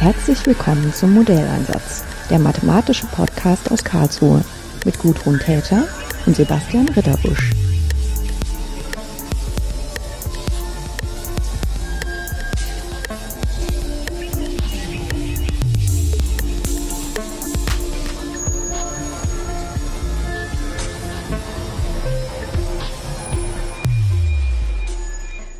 Herzlich 0.00 0.46
willkommen 0.46 0.94
zum 0.94 1.12
Modelleinsatz, 1.12 2.06
der 2.30 2.38
mathematische 2.38 3.04
Podcast 3.08 3.70
aus 3.70 3.84
Karlsruhe 3.84 4.42
mit 4.86 4.98
Gudrun 4.98 5.38
Täter 5.38 5.86
und 6.24 6.34
Sebastian 6.34 6.88
Ritterbusch. 6.88 7.50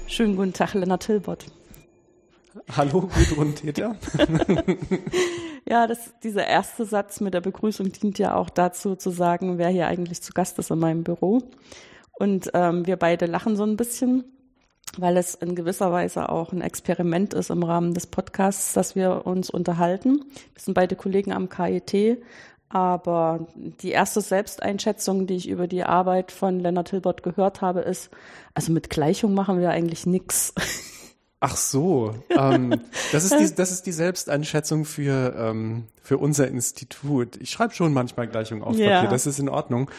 Schönen 0.07 0.35
guten 0.35 0.55
Tag, 0.55 0.73
Lennart 0.73 1.03
Tilbott. 1.03 1.45
Hallo, 2.77 3.09
Gudrun 3.15 3.55
Täter. 3.55 3.97
ja, 5.69 5.87
das, 5.87 6.13
dieser 6.23 6.47
erste 6.47 6.85
Satz 6.85 7.21
mit 7.21 7.35
der 7.35 7.41
Begrüßung 7.41 7.93
dient 7.93 8.19
ja 8.19 8.35
auch 8.35 8.51
dazu, 8.51 8.97
zu 8.97 9.11
sagen, 9.11 9.59
wer 9.59 9.69
hier 9.69 9.87
eigentlich 9.87 10.21
zu 10.23 10.33
Gast 10.33 10.59
ist 10.59 10.71
in 10.71 10.79
meinem 10.79 11.05
Büro. 11.05 11.43
Und 12.19 12.51
ähm, 12.55 12.87
wir 12.87 12.97
beide 12.97 13.27
lachen 13.27 13.57
so 13.57 13.63
ein 13.65 13.77
bisschen, 13.77 14.25
weil 14.99 15.17
es 15.17 15.35
in 15.35 15.55
gewisser 15.55 15.93
Weise 15.93 16.29
auch 16.29 16.53
ein 16.53 16.61
Experiment 16.61 17.35
ist 17.35 17.51
im 17.51 17.63
Rahmen 17.63 17.95
des 17.95 18.09
Podcasts, 18.09 18.73
dass 18.73 18.97
wir 18.97 19.27
uns 19.27 19.49
unterhalten. 19.49 20.25
Wir 20.53 20.61
sind 20.61 20.75
beide 20.75 20.97
Kollegen 20.97 21.33
am 21.33 21.49
KIT, 21.49 22.21
aber 22.69 23.47
die 23.55 23.91
erste 23.91 24.21
Selbsteinschätzung, 24.21 25.27
die 25.27 25.37
ich 25.37 25.49
über 25.49 25.69
die 25.69 25.85
Arbeit 25.85 26.33
von 26.33 26.59
Lennart 26.59 26.91
Hilbert 26.91 27.23
gehört 27.23 27.61
habe, 27.61 27.81
ist, 27.81 28.11
also 28.55 28.73
mit 28.73 28.91
Gleichung 28.91 29.35
machen 29.35 29.61
wir 29.61 29.71
eigentlich 29.71 30.05
nichts. 30.05 30.53
Ach 31.43 31.57
so, 31.57 32.15
ähm, 32.29 32.83
das, 33.13 33.25
ist 33.25 33.39
die, 33.39 33.55
das 33.57 33.73
ist 33.73 33.87
die 33.87 33.93
Selbsteinschätzung 33.93 34.85
für, 34.85 35.35
ähm, 35.37 35.85
für 36.03 36.19
unser 36.19 36.47
Institut. 36.49 37.39
Ich 37.41 37.51
schreibe 37.51 37.73
schon 37.73 37.95
manchmal 37.95 38.29
Gleichungen 38.29 38.63
auf 38.63 38.77
Papier, 38.77 39.09
das 39.09 39.27
ist 39.27 39.39
in 39.39 39.49
Ordnung. 39.49 39.91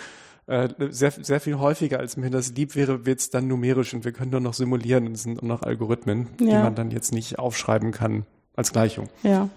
Äh, 0.45 0.69
sehr, 0.89 1.11
sehr 1.11 1.39
viel 1.39 1.57
häufiger, 1.57 1.99
als 1.99 2.15
mir 2.17 2.29
das 2.29 2.53
lieb 2.53 2.75
wäre, 2.75 3.05
wird 3.05 3.19
es 3.19 3.29
dann 3.31 3.47
numerisch 3.47 3.93
und 3.93 4.05
wir 4.05 4.11
können 4.11 4.31
nur 4.31 4.39
noch 4.39 4.53
simulieren 4.53 5.07
und 5.07 5.13
es 5.13 5.23
sind 5.23 5.41
nur 5.41 5.47
noch 5.47 5.63
Algorithmen, 5.63 6.27
ja. 6.39 6.45
die 6.45 6.63
man 6.63 6.75
dann 6.75 6.91
jetzt 6.91 7.11
nicht 7.11 7.39
aufschreiben 7.39 7.91
kann 7.91 8.25
als 8.55 8.71
Gleichung. 8.71 9.07
Ja. 9.23 9.49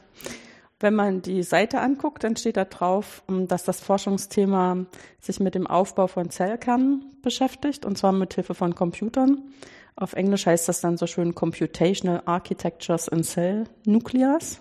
Wenn 0.81 0.95
man 0.95 1.23
die 1.23 1.43
Seite 1.43 1.81
anguckt, 1.81 2.25
dann 2.25 2.37
steht 2.37 2.57
da 2.57 2.65
drauf, 2.65 3.23
ähm, 3.29 3.47
dass 3.49 3.65
das 3.65 3.81
Forschungsthema 3.81 4.87
sich 5.21 5.41
mit 5.41 5.55
dem 5.55 5.67
Aufbau 5.67 6.07
von 6.07 6.31
Zellkernen 6.31 7.05
beschäftigt, 7.23 7.85
und 7.85 7.99
zwar 7.99 8.13
mit 8.13 8.35
Hilfe 8.35 8.55
von 8.55 8.75
Computern. 8.75 9.43
Auf 9.97 10.15
Englisch 10.15 10.47
heißt 10.47 10.69
das 10.69 10.81
dann 10.81 10.97
so 10.97 11.07
schön 11.07 11.35
Computational 11.35 12.23
Architectures 12.25 13.09
in 13.09 13.23
Cell 13.23 13.65
Nucleus. 13.85 14.61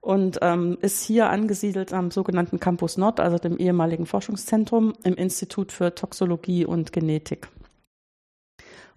Und 0.00 0.38
ähm, 0.42 0.76
ist 0.82 1.02
hier 1.02 1.30
angesiedelt 1.30 1.94
am 1.94 2.10
sogenannten 2.10 2.60
Campus 2.60 2.98
Nord, 2.98 3.20
also 3.20 3.38
dem 3.38 3.56
ehemaligen 3.56 4.04
Forschungszentrum 4.04 4.92
im 5.02 5.14
Institut 5.14 5.72
für 5.72 5.94
Toxologie 5.94 6.66
und 6.66 6.92
Genetik. 6.92 7.48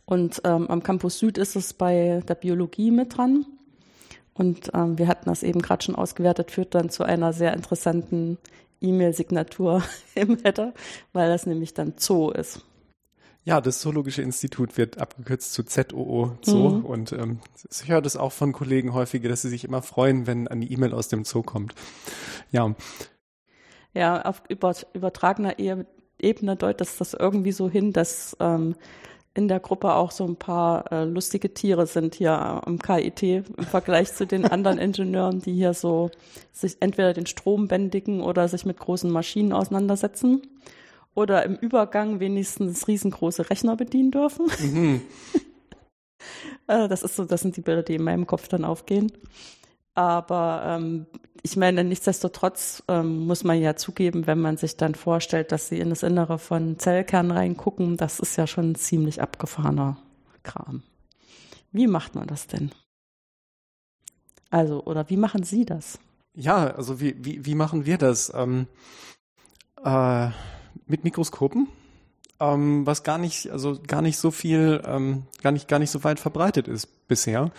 Und 0.04 0.42
ähm, 0.44 0.70
am 0.70 0.84
Campus 0.84 1.20
Süd 1.20 1.38
ist 1.38 1.56
es 1.56 1.74
bei 1.74 2.22
der 2.28 2.36
Biologie 2.36 2.92
mit 2.92 3.18
dran. 3.18 3.46
Und 4.34 4.72
ähm, 4.74 4.98
wir 4.98 5.08
hatten 5.08 5.30
das 5.30 5.44
eben 5.44 5.62
gerade 5.62 5.84
schon 5.84 5.96
ausgewertet, 5.96 6.52
führt 6.52 6.76
dann 6.76 6.90
zu 6.90 7.04
einer 7.04 7.32
sehr 7.32 7.54
interessanten 7.54 8.38
E-Mail-Signatur 8.82 9.84
im 10.16 10.38
Header, 10.44 10.74
weil 11.14 11.30
das 11.30 11.46
nämlich 11.46 11.74
dann 11.74 11.94
Zoo 11.98 12.32
ist. 12.32 12.67
Ja, 13.48 13.62
das 13.62 13.80
Zoologische 13.80 14.22
Institut 14.22 14.78
wird 14.78 14.98
abgekürzt 14.98 15.54
zu 15.54 15.64
ZOO 15.64 16.38
Zoo 16.42 16.70
mhm. 16.70 16.86
und 16.86 17.14
ähm, 17.14 17.40
ich 17.72 17.88
höre 17.88 18.02
das 18.02 18.18
auch 18.18 18.34
von 18.34 18.52
Kollegen 18.52 18.94
häufiger, 18.94 19.30
dass 19.30 19.44
sie 19.44 19.48
sich 19.48 19.64
immer 19.64 19.82
freuen, 19.82 20.28
wenn 20.28 20.50
eine 20.50 20.66
E-Mail 20.66 20.94
aus 20.94 21.08
dem 21.08 21.24
Zoo 21.24 21.44
kommt. 21.44 21.74
Ja. 22.52 22.76
Ja, 23.94 24.22
auf 24.24 24.42
übertragener 24.94 25.56
Ebene 25.60 26.56
deutet 26.58 26.90
das 27.00 27.14
irgendwie 27.14 27.54
so 27.54 27.70
hin, 27.70 27.94
dass 27.94 28.36
ähm, 28.42 28.76
in 29.34 29.48
der 29.48 29.62
Gruppe 29.62 29.94
auch 29.94 30.12
so 30.12 30.26
ein 30.26 30.36
paar 30.36 30.92
äh, 30.92 31.06
lustige 31.06 31.54
Tiere 31.54 31.88
sind 31.88 32.16
hier 32.16 32.34
am 32.34 32.80
KIT 32.80 33.24
im 33.24 33.46
Vergleich 33.64 34.14
zu 34.14 34.28
den 34.28 34.44
anderen 34.44 34.78
Ingenieuren, 34.78 35.40
die 35.40 35.54
hier 35.54 35.74
so 35.74 36.12
sich 36.52 36.76
entweder 36.82 37.14
den 37.14 37.28
Strom 37.28 37.70
bändigen 37.70 38.20
oder 38.20 38.50
sich 38.50 38.66
mit 38.66 38.78
großen 38.78 39.10
Maschinen 39.10 39.54
auseinandersetzen 39.54 40.42
oder 41.18 41.44
im 41.44 41.56
Übergang 41.56 42.20
wenigstens 42.20 42.88
riesengroße 42.88 43.50
Rechner 43.50 43.76
bedienen 43.76 44.12
dürfen. 44.12 44.46
Mhm. 44.62 45.02
Äh, 46.70 46.90
das 46.90 47.04
ist 47.04 47.16
so, 47.16 47.24
das 47.24 47.42
sind 47.42 47.56
die 47.56 47.62
Bilder, 47.62 47.84
die 47.84 47.96
in 47.96 48.04
meinem 48.04 48.28
Kopf 48.28 48.50
dann 48.50 48.66
aufgehen. 48.66 49.10
Aber 49.94 50.64
ähm, 50.66 51.06
ich 51.44 51.56
meine, 51.56 51.86
nichtsdestotrotz 51.86 52.84
ähm, 52.90 53.26
muss 53.26 53.46
man 53.46 53.62
ja 53.62 53.78
zugeben, 53.78 54.28
wenn 54.28 54.42
man 54.42 54.58
sich 54.58 54.76
dann 54.76 54.94
vorstellt, 54.96 55.54
dass 55.54 55.70
sie 55.70 55.80
in 55.80 55.90
das 55.90 56.04
Innere 56.04 56.40
von 56.40 56.78
Zellkernen 56.78 57.32
reingucken, 57.32 57.96
das 57.96 58.20
ist 58.20 58.36
ja 58.36 58.48
schon 58.48 58.72
ein 58.72 58.76
ziemlich 58.76 59.22
abgefahrener 59.22 59.98
Kram. 60.44 60.84
Wie 61.72 61.88
macht 61.88 62.16
man 62.16 62.28
das 62.28 62.48
denn? 62.48 62.72
Also, 64.50 64.84
oder 64.84 65.10
wie 65.10 65.18
machen 65.18 65.44
Sie 65.44 65.64
das? 65.64 66.00
Ja, 66.34 66.68
also 66.72 67.00
wie, 67.00 67.16
wie, 67.24 67.46
wie 67.46 67.56
machen 67.56 67.86
wir 67.86 67.98
das? 67.98 68.34
Ähm, 68.36 68.68
äh, 69.86 70.32
mit 70.86 71.04
Mikroskopen, 71.04 71.68
ähm, 72.40 72.86
was 72.86 73.04
gar 73.04 73.18
nicht, 73.18 73.52
also 73.52 73.80
gar 73.86 74.02
nicht 74.02 74.18
so 74.18 74.32
viel, 74.32 74.82
ähm, 74.86 75.24
gar 75.42 75.52
nicht, 75.52 75.68
gar 75.68 75.80
nicht 75.80 75.92
so 75.92 76.04
weit 76.04 76.20
verbreitet 76.20 76.68
ist 76.68 77.08
bisher. 77.08 77.52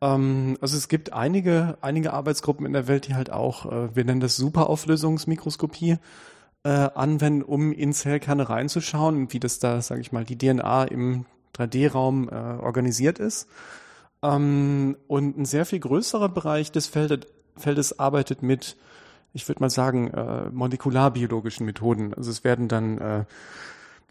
Ähm, 0.00 0.58
also 0.60 0.76
es 0.76 0.88
gibt 0.88 1.12
einige, 1.12 1.78
einige 1.80 2.12
Arbeitsgruppen 2.12 2.66
in 2.66 2.72
der 2.72 2.88
Welt, 2.88 3.08
die 3.08 3.14
halt 3.14 3.30
auch, 3.30 3.66
äh, 3.66 3.94
wir 3.94 4.04
nennen 4.04 4.20
das 4.20 4.36
Superauflösungsmikroskopie, 4.36 5.98
äh, 6.64 6.68
anwenden, 6.68 7.42
um 7.42 7.72
in 7.72 7.92
Zellkerne 7.92 8.48
reinzuschauen 8.48 9.16
und 9.16 9.32
wie 9.32 9.40
das 9.40 9.58
da, 9.58 9.80
sage 9.82 10.00
ich 10.00 10.12
mal, 10.12 10.24
die 10.24 10.38
DNA 10.38 10.84
im 10.84 11.26
3D-Raum 11.56 12.28
äh, 12.28 12.32
organisiert 12.32 13.18
ist. 13.18 13.48
Ähm, 14.22 14.96
und 15.08 15.38
ein 15.38 15.44
sehr 15.44 15.66
viel 15.66 15.80
größerer 15.80 16.28
Bereich 16.28 16.70
des 16.72 16.86
Feldes, 16.86 17.26
Feldes 17.56 17.98
arbeitet 17.98 18.42
mit, 18.42 18.76
ich 19.32 19.48
würde 19.48 19.60
mal 19.60 19.70
sagen, 19.70 20.08
äh, 20.08 20.50
molekularbiologischen 20.50 21.66
Methoden. 21.66 22.14
Also 22.14 22.30
es 22.30 22.44
werden 22.44 22.68
dann 22.68 22.98
äh, 22.98 23.24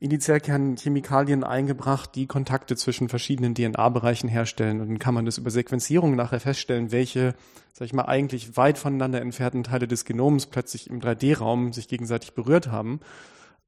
Initial 0.02 0.42
Chemikalien 0.42 1.44
eingebracht, 1.44 2.16
die 2.16 2.26
Kontakte 2.26 2.76
zwischen 2.76 3.08
verschiedenen 3.08 3.54
DNA-Bereichen 3.54 4.28
herstellen. 4.28 4.82
Und 4.82 4.90
dann 4.90 5.00
kann 5.00 5.14
man 5.14 5.26
das 5.26 5.38
über 5.38 5.52
Sequenzierung 5.52 6.16
nachher 6.16 6.40
feststellen, 6.40 6.92
welche, 6.92 7.36
sag 7.72 7.86
ich 7.86 7.94
mal, 7.94 8.06
eigentlich 8.06 8.58
weit 8.58 8.80
voneinander 8.80 9.22
entfernten 9.22 9.64
Teile 9.64 9.88
des 9.88 10.04
Genoms 10.04 10.48
plötzlich 10.48 10.90
im 10.90 11.02
3D-Raum 11.02 11.72
sich 11.72 11.88
gegenseitig 11.88 12.34
berührt 12.34 12.72
haben. 12.72 13.00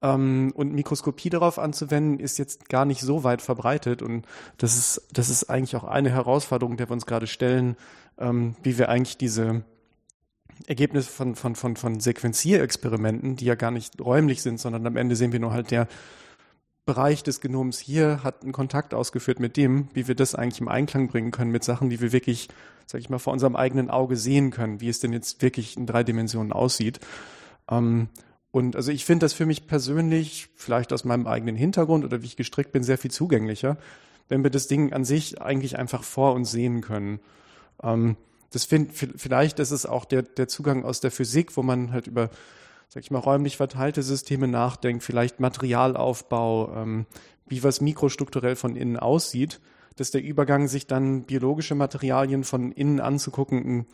Ähm, 0.02 0.52
und 0.56 0.74
Mikroskopie 0.74 1.30
darauf 1.30 1.60
anzuwenden, 1.60 2.20
ist 2.20 2.40
jetzt 2.40 2.68
gar 2.68 2.86
nicht 2.86 3.02
so 3.02 3.24
weit 3.24 3.44
verbreitet. 3.44 4.02
Und 4.02 4.26
das 4.58 4.76
ist, 4.76 5.08
das 5.14 5.30
ist 5.30 5.52
eigentlich 5.52 5.76
auch 5.76 5.84
eine 5.84 6.10
Herausforderung, 6.10 6.78
der 6.78 6.90
wir 6.90 6.94
uns 6.94 7.06
gerade 7.06 7.28
stellen, 7.28 7.78
ähm, 8.18 8.56
wie 8.64 8.80
wir 8.80 8.90
eigentlich 8.90 9.18
diese 9.18 9.64
Ergebnisse 10.68 11.10
von, 11.10 11.36
von, 11.36 11.56
von, 11.56 11.76
von 11.76 12.00
Sequenzierexperimenten, 12.00 13.36
die 13.36 13.46
ja 13.46 13.56
gar 13.56 13.72
nicht 13.72 14.00
räumlich 14.00 14.42
sind, 14.42 14.60
sondern 14.60 14.86
am 14.88 14.98
Ende 14.98 15.16
sehen 15.16 15.32
wir 15.32 15.40
nur 15.40 15.54
halt 15.54 15.72
der 15.72 15.88
Bereich 16.86 17.24
des 17.24 17.40
Genoms 17.40 17.80
hier 17.80 18.24
hat 18.24 18.44
einen 18.44 18.52
Kontakt 18.52 18.94
ausgeführt 18.94 19.40
mit 19.40 19.56
dem, 19.56 19.88
wie 19.94 20.08
wir 20.08 20.16
das 20.16 20.36
eigentlich 20.36 20.60
im 20.60 20.68
Einklang 20.68 21.08
bringen 21.08 21.32
können 21.32 21.52
mit 21.52 21.64
Sachen, 21.64 21.90
die 21.90 22.02
wir 22.02 22.12
wirklich, 22.12 22.50
sag 22.88 23.00
ich 23.00 23.10
mal, 23.10 23.20
vor 23.20 23.32
unserem 23.32 23.56
eigenen 23.56 23.90
Auge 23.90 24.18
sehen 24.18 24.52
können, 24.52 24.82
wie 24.82 24.90
es 24.90 25.00
denn 25.00 25.14
jetzt 25.14 25.42
wirklich 25.42 25.78
in 25.78 25.86
drei 25.86 26.04
Dimensionen 26.04 26.52
aussieht. 26.52 27.00
Ähm, 27.70 28.10
und 28.52 28.76
also 28.76 28.92
ich 28.92 29.06
finde 29.06 29.24
das 29.24 29.34
für 29.34 29.46
mich 29.46 29.66
persönlich, 29.66 30.50
vielleicht 30.56 30.92
aus 30.92 31.06
meinem 31.06 31.26
eigenen 31.26 31.56
Hintergrund 31.56 32.04
oder 32.04 32.22
wie 32.22 32.28
ich 32.28 32.36
gestrickt 32.36 32.74
bin, 32.74 32.84
sehr 32.84 32.98
viel 32.98 33.12
zugänglicher, 33.12 33.78
wenn 34.28 34.44
wir 34.44 34.52
das 34.52 34.68
Ding 34.68 34.92
an 34.92 35.06
sich 35.06 35.42
eigentlich 35.42 35.80
einfach 35.80 36.04
vor 36.04 36.34
uns 36.34 36.52
sehen 36.52 36.82
können. 36.82 37.20
Ähm, 37.82 38.18
das 38.54 38.66
find, 38.66 38.92
vielleicht 38.94 39.60
ist 39.60 39.72
es 39.72 39.86
auch 39.86 40.06
der, 40.06 40.24
der 40.24 40.48
Zugang 40.48 40.86
aus 40.86 41.00
der 41.00 41.12
Physik, 41.12 41.58
wo 41.58 41.64
man 41.64 41.92
halt 41.92 42.08
über 42.08 42.30
sag 42.94 43.02
ich 43.02 43.12
mal, 43.12 43.20
räumlich 43.20 43.58
verteilte 43.58 44.04
Systeme 44.04 44.48
nachdenkt, 44.48 45.04
vielleicht 45.04 45.40
Materialaufbau, 45.40 46.76
ähm, 46.76 47.08
wie 47.48 47.64
was 47.64 47.82
mikrostrukturell 47.82 48.56
von 48.56 48.76
innen 48.76 48.98
aussieht, 48.98 49.60
dass 49.96 50.12
der 50.12 50.22
Übergang, 50.22 50.68
sich 50.68 50.86
dann 50.86 51.24
biologische 51.24 51.74
Materialien 51.74 52.44
von 52.44 52.72
innen 52.72 53.00
anzugucken, 53.00 53.88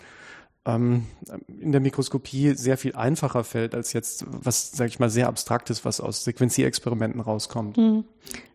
ähm, 0.66 1.08
in 1.48 1.72
der 1.72 1.80
Mikroskopie 1.80 2.56
sehr 2.56 2.78
viel 2.78 2.94
einfacher 2.94 3.46
fällt, 3.46 3.74
als 3.74 3.94
jetzt 3.94 4.26
was, 4.28 4.72
sag 4.72 4.90
ich 4.90 5.00
mal, 5.00 5.10
sehr 5.10 5.28
abstraktes, 5.28 5.86
was 5.86 6.02
aus 6.02 6.26
Sequenzierexperimenten 6.26 7.22
rauskommt. 7.22 7.78
Hm. 7.78 8.04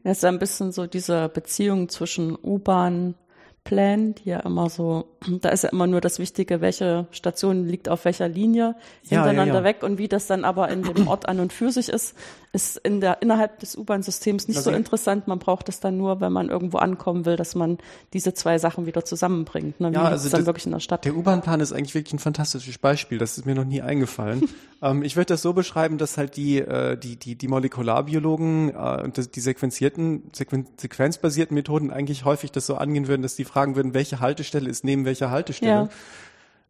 Das 0.03 0.19
ist 0.19 0.25
ein 0.25 0.39
bisschen 0.39 0.73
so 0.73 0.87
diese 0.87 1.31
Beziehung 1.31 1.89
zwischen 1.89 2.37
U-Bahn, 2.37 3.15
Plan, 3.65 4.15
die 4.15 4.29
ja 4.29 4.41
immer 4.41 4.69
so, 4.69 5.07
da 5.41 5.49
ist 5.49 5.65
ja 5.65 5.71
immer 5.71 5.87
nur 5.87 6.01
das 6.01 6.19
Wichtige, 6.19 6.61
welche 6.61 7.07
Station 7.11 7.67
liegt 7.67 7.89
auf 7.89 8.05
welcher 8.05 8.29
Linie 8.29 8.77
hintereinander 9.03 9.47
ja, 9.47 9.61
ja, 9.61 9.61
ja. 9.61 9.65
weg 9.65 9.83
und 9.83 9.99
wie 9.99 10.09
das 10.09 10.27
dann 10.27 10.45
aber 10.45 10.69
in 10.69 10.83
dem 10.83 11.09
Ort 11.09 11.27
an 11.29 11.41
und 11.41 11.53
für 11.53 11.73
sich 11.73 11.89
ist, 11.89 12.15
ist 12.55 12.77
in 12.79 13.01
der, 13.01 13.21
innerhalb 13.21 13.59
des 13.59 13.77
U-Bahn-Systems 13.77 14.47
nicht 14.49 14.57
Also- 14.57 14.71
so 14.71 14.77
interessant. 14.77 15.27
Man 15.27 15.41
braucht 15.41 15.69
es 15.69 15.81
dann 15.81 15.97
nur, 15.99 16.21
wenn 16.21 16.33
man 16.33 16.49
irgendwo 16.49 16.79
ankommen 16.79 17.27
will, 17.27 17.37
dass 17.37 17.55
man 17.55 17.79
diese 18.13 18.33
zwei 18.33 18.59
Sachen 18.59 18.87
wieder 18.87 19.05
zusammenbringt. 19.05 19.81
Ne? 19.81 19.91
Wie 19.91 19.95
Ja, 19.97 20.05
also 20.05 20.29
dann 20.29 20.41
das- 20.41 20.47
wirklich 20.47 20.65
in 20.67 20.73
der 20.73 20.81
Stadt. 20.81 21.05
Der 21.05 21.17
U-Bahn-Plan 21.17 21.59
ist 21.61 21.73
eigentlich 21.73 21.95
wirklich 21.95 22.15
ein 22.15 22.19
fantastisches 22.21 22.79
Beispiel. 22.79 23.19
Das 23.19 23.37
ist 23.37 23.45
mir 23.45 23.55
noch 23.57 23.65
nie 23.65 23.83
eingefallen. 23.83 24.49
ähm, 24.83 25.03
ich 25.03 25.17
würde 25.17 25.27
das 25.27 25.43
so 25.43 25.53
beschreiben, 25.53 25.99
dass 25.99 26.17
halt 26.17 26.37
die, 26.37 26.59
äh, 26.61 26.97
die, 26.97 27.17
die, 27.17 27.35
die 27.35 27.49
Molekularbiologen 27.49 28.71
äh, 28.71 29.03
und 29.03 29.19
das, 29.19 29.31
die 29.31 29.41
sequenzierten, 29.41 30.23
sequen, 30.33 30.67
sequenzbasierten 30.77 31.55
Methoden 31.55 31.91
eigentlich 31.91 32.25
häufig 32.25 32.53
das 32.53 32.67
so 32.67 32.77
angehen 32.77 33.09
würden, 33.09 33.23
dass 33.23 33.35
die 33.35 33.45
fragen 33.45 33.75
würden, 33.75 33.95
welche 33.95 34.21
Haltestelle 34.21 34.71
ist 34.71 34.85
neben 34.85 35.05
welcher 35.05 35.31
Haltestelle. 35.31 35.71
Ja. 35.73 35.89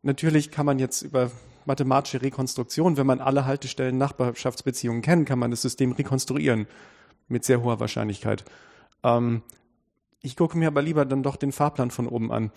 Natürlich 0.03 0.51
kann 0.51 0.67
man 0.67 0.79
jetzt 0.79 1.03
über 1.03 1.31
mathematische 1.67 2.23
Rekonstruktion, 2.23 2.97
wenn 2.97 3.07
man 3.07 3.21
alle 3.21 3.45
Haltestellen 3.45 3.99
Nachbarschaftsbeziehungen 3.99 5.03
kennt, 5.03 5.29
kann 5.29 5.39
man 5.39 5.51
das 5.51 5.63
System 5.63 5.93
rekonstruieren 5.93 6.67
mit 7.29 7.45
sehr 7.45 7.63
hoher 7.63 7.81
Wahrscheinlichkeit. 7.81 8.45
Ähm, 9.03 9.43
ich 10.21 10.37
gucke 10.37 10.57
mir 10.57 10.69
aber 10.69 10.83
lieber 10.83 11.05
dann 11.05 11.23
doch 11.23 11.37
den 11.37 11.53
Fahrplan 11.53 11.91
von 11.91 12.09
oben 12.09 12.33
an. 12.33 12.51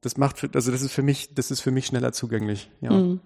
Das 0.00 0.16
macht, 0.16 0.38
für, 0.38 0.50
also 0.54 0.70
das 0.70 0.82
ist 0.82 0.92
für 0.92 1.02
mich, 1.02 1.34
das 1.34 1.50
ist 1.50 1.60
für 1.60 1.70
mich 1.70 1.86
schneller 1.86 2.12
zugänglich. 2.12 2.70
Ja, 2.80 2.92
Mhm. 2.92 3.20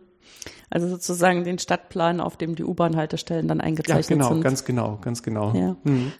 Also 0.70 0.88
sozusagen 0.88 1.44
den 1.44 1.58
Stadtplan, 1.58 2.20
auf 2.20 2.36
dem 2.36 2.56
die 2.56 2.64
U-Bahn-Haltestellen 2.64 3.46
dann 3.46 3.58
ja 3.58 3.64
eingezeichnet 3.64 4.18
genau, 4.18 4.32
sind. 4.32 4.42
ganz 4.42 4.64
genau, 4.64 4.98
ganz 5.00 5.22
genau. 5.22 5.54
Ja. 5.54 5.76
Mhm. 5.84 6.12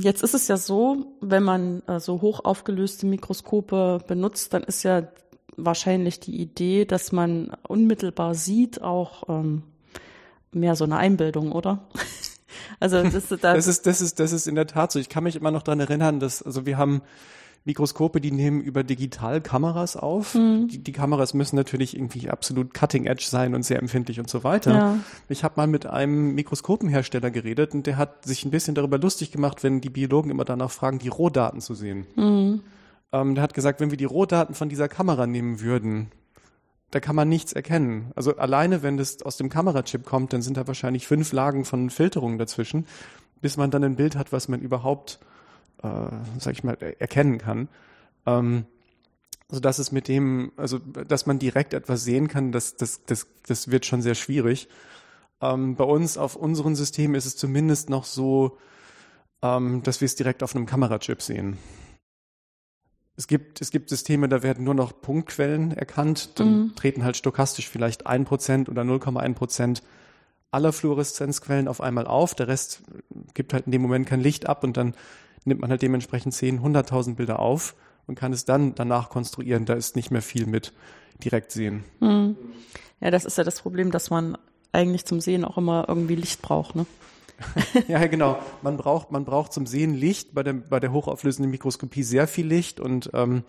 Jetzt 0.00 0.22
ist 0.22 0.34
es 0.34 0.48
ja 0.48 0.56
so, 0.56 1.16
wenn 1.20 1.44
man 1.44 1.82
äh, 1.86 2.00
so 2.00 2.22
hoch 2.22 2.44
aufgelöste 2.44 3.06
Mikroskope 3.06 3.98
benutzt, 4.06 4.52
dann 4.52 4.64
ist 4.64 4.82
ja 4.82 5.08
wahrscheinlich 5.64 6.20
die 6.20 6.40
Idee, 6.40 6.84
dass 6.84 7.12
man 7.12 7.52
unmittelbar 7.66 8.34
sieht, 8.34 8.82
auch 8.82 9.28
ähm, 9.28 9.62
mehr 10.52 10.76
so 10.76 10.84
eine 10.84 10.96
Einbildung, 10.96 11.52
oder? 11.52 11.88
also 12.80 13.02
das, 13.02 13.28
da, 13.28 13.54
Das 13.54 13.66
ist, 13.66 13.86
das 13.86 14.00
ist, 14.00 14.20
das 14.20 14.32
ist 14.32 14.46
in 14.46 14.54
der 14.54 14.66
Tat 14.66 14.92
so. 14.92 14.98
Ich 14.98 15.08
kann 15.08 15.24
mich 15.24 15.36
immer 15.36 15.50
noch 15.50 15.62
dran 15.62 15.80
erinnern, 15.80 16.20
dass, 16.20 16.42
also 16.42 16.66
wir 16.66 16.76
haben 16.76 17.02
Mikroskope, 17.64 18.20
die 18.20 18.30
nehmen 18.30 18.62
über 18.62 18.82
Digitalkameras 18.82 19.96
auf. 19.96 20.34
Mhm. 20.34 20.68
Die, 20.68 20.78
die 20.78 20.92
Kameras 20.92 21.34
müssen 21.34 21.56
natürlich 21.56 21.94
irgendwie 21.94 22.30
absolut 22.30 22.72
cutting 22.72 23.04
edge 23.04 23.26
sein 23.28 23.54
und 23.54 23.64
sehr 23.64 23.78
empfindlich 23.78 24.18
und 24.18 24.30
so 24.30 24.44
weiter. 24.44 24.72
Ja. 24.72 24.98
Ich 25.28 25.44
habe 25.44 25.54
mal 25.56 25.66
mit 25.66 25.86
einem 25.86 26.34
Mikroskopenhersteller 26.34 27.30
geredet 27.30 27.74
und 27.74 27.86
der 27.86 27.98
hat 27.98 28.24
sich 28.24 28.44
ein 28.44 28.50
bisschen 28.50 28.74
darüber 28.74 28.98
lustig 28.98 29.30
gemacht, 29.30 29.62
wenn 29.62 29.80
die 29.80 29.90
Biologen 29.90 30.30
immer 30.30 30.46
danach 30.46 30.70
fragen, 30.70 30.98
die 30.98 31.08
Rohdaten 31.08 31.60
zu 31.60 31.74
sehen. 31.74 32.06
Mhm. 32.16 32.62
Ähm, 33.12 33.34
der 33.34 33.42
hat 33.42 33.54
gesagt, 33.54 33.80
wenn 33.80 33.90
wir 33.90 33.96
die 33.98 34.04
Rohdaten 34.04 34.54
von 34.54 34.68
dieser 34.68 34.88
Kamera 34.88 35.26
nehmen 35.26 35.60
würden, 35.60 36.10
da 36.90 37.00
kann 37.00 37.16
man 37.16 37.28
nichts 37.28 37.52
erkennen. 37.52 38.10
Also 38.16 38.36
alleine, 38.36 38.82
wenn 38.82 38.96
das 38.96 39.22
aus 39.22 39.36
dem 39.36 39.48
Kamerachip 39.48 40.04
kommt, 40.04 40.32
dann 40.32 40.42
sind 40.42 40.56
da 40.56 40.66
wahrscheinlich 40.66 41.06
fünf 41.06 41.32
Lagen 41.32 41.64
von 41.64 41.90
Filterungen 41.90 42.38
dazwischen, 42.38 42.86
bis 43.40 43.56
man 43.56 43.70
dann 43.70 43.84
ein 43.84 43.96
Bild 43.96 44.16
hat, 44.16 44.32
was 44.32 44.48
man 44.48 44.60
überhaupt, 44.60 45.20
äh, 45.82 45.88
sag 46.38 46.52
ich 46.52 46.64
mal, 46.64 46.76
er- 46.80 47.00
erkennen 47.00 47.38
kann. 47.38 47.68
Ähm, 48.26 48.66
also 49.48 49.60
dass 49.60 49.78
es 49.78 49.90
mit 49.90 50.06
dem, 50.08 50.52
also 50.56 50.78
dass 50.78 51.26
man 51.26 51.38
direkt 51.38 51.74
etwas 51.74 52.04
sehen 52.04 52.28
kann, 52.28 52.52
das, 52.52 52.76
das, 52.76 53.04
das, 53.04 53.26
das 53.46 53.70
wird 53.70 53.86
schon 53.86 54.02
sehr 54.02 54.14
schwierig. 54.14 54.68
Ähm, 55.40 55.74
bei 55.74 55.84
uns 55.84 56.18
auf 56.18 56.36
unseren 56.36 56.76
Systemen 56.76 57.14
ist 57.16 57.26
es 57.26 57.36
zumindest 57.36 57.90
noch 57.90 58.04
so, 58.04 58.58
ähm, 59.42 59.82
dass 59.82 60.00
wir 60.00 60.06
es 60.06 60.14
direkt 60.14 60.42
auf 60.42 60.54
einem 60.54 60.66
Kamerachip 60.66 61.22
sehen. 61.22 61.56
Es 63.20 63.26
gibt, 63.26 63.60
es 63.60 63.70
gibt 63.70 63.90
Systeme, 63.90 64.30
da 64.30 64.42
werden 64.42 64.64
nur 64.64 64.72
noch 64.72 64.98
Punktquellen 64.98 65.72
erkannt. 65.72 66.40
Dann 66.40 66.52
Mhm. 66.52 66.74
treten 66.74 67.04
halt 67.04 67.18
stochastisch 67.18 67.68
vielleicht 67.68 68.06
1% 68.06 68.70
oder 68.70 68.80
0,1% 68.82 69.82
aller 70.50 70.72
Fluoreszenzquellen 70.72 71.68
auf 71.68 71.82
einmal 71.82 72.06
auf. 72.06 72.34
Der 72.34 72.48
Rest 72.48 72.80
gibt 73.34 73.52
halt 73.52 73.66
in 73.66 73.72
dem 73.72 73.82
Moment 73.82 74.06
kein 74.06 74.20
Licht 74.22 74.48
ab 74.48 74.64
und 74.64 74.78
dann 74.78 74.94
nimmt 75.44 75.60
man 75.60 75.68
halt 75.68 75.82
dementsprechend 75.82 76.32
10, 76.32 76.62
100.000 76.62 77.16
Bilder 77.16 77.40
auf 77.40 77.74
und 78.06 78.14
kann 78.14 78.32
es 78.32 78.46
dann 78.46 78.74
danach 78.74 79.10
konstruieren. 79.10 79.66
Da 79.66 79.74
ist 79.74 79.96
nicht 79.96 80.10
mehr 80.10 80.22
viel 80.22 80.46
mit 80.46 80.72
direkt 81.22 81.52
sehen. 81.52 81.84
Mhm. 82.00 82.36
Ja, 83.02 83.10
das 83.10 83.26
ist 83.26 83.36
ja 83.36 83.44
das 83.44 83.60
Problem, 83.60 83.90
dass 83.90 84.08
man 84.08 84.38
eigentlich 84.72 85.04
zum 85.04 85.20
Sehen 85.20 85.44
auch 85.44 85.58
immer 85.58 85.84
irgendwie 85.88 86.14
Licht 86.14 86.40
braucht, 86.40 86.74
ne? 86.74 86.86
Ja, 87.88 88.06
genau. 88.06 88.38
Man 88.62 88.76
braucht, 88.76 89.10
man 89.10 89.24
braucht 89.24 89.52
zum 89.52 89.66
Sehen 89.66 89.94
Licht, 89.94 90.34
bei 90.34 90.42
der, 90.42 90.54
bei 90.54 90.80
der 90.80 90.92
hochauflösenden 90.92 91.50
Mikroskopie 91.50 92.02
sehr 92.02 92.26
viel 92.26 92.46
Licht 92.46 92.80
und 92.80 93.10
ähm, 93.14 93.44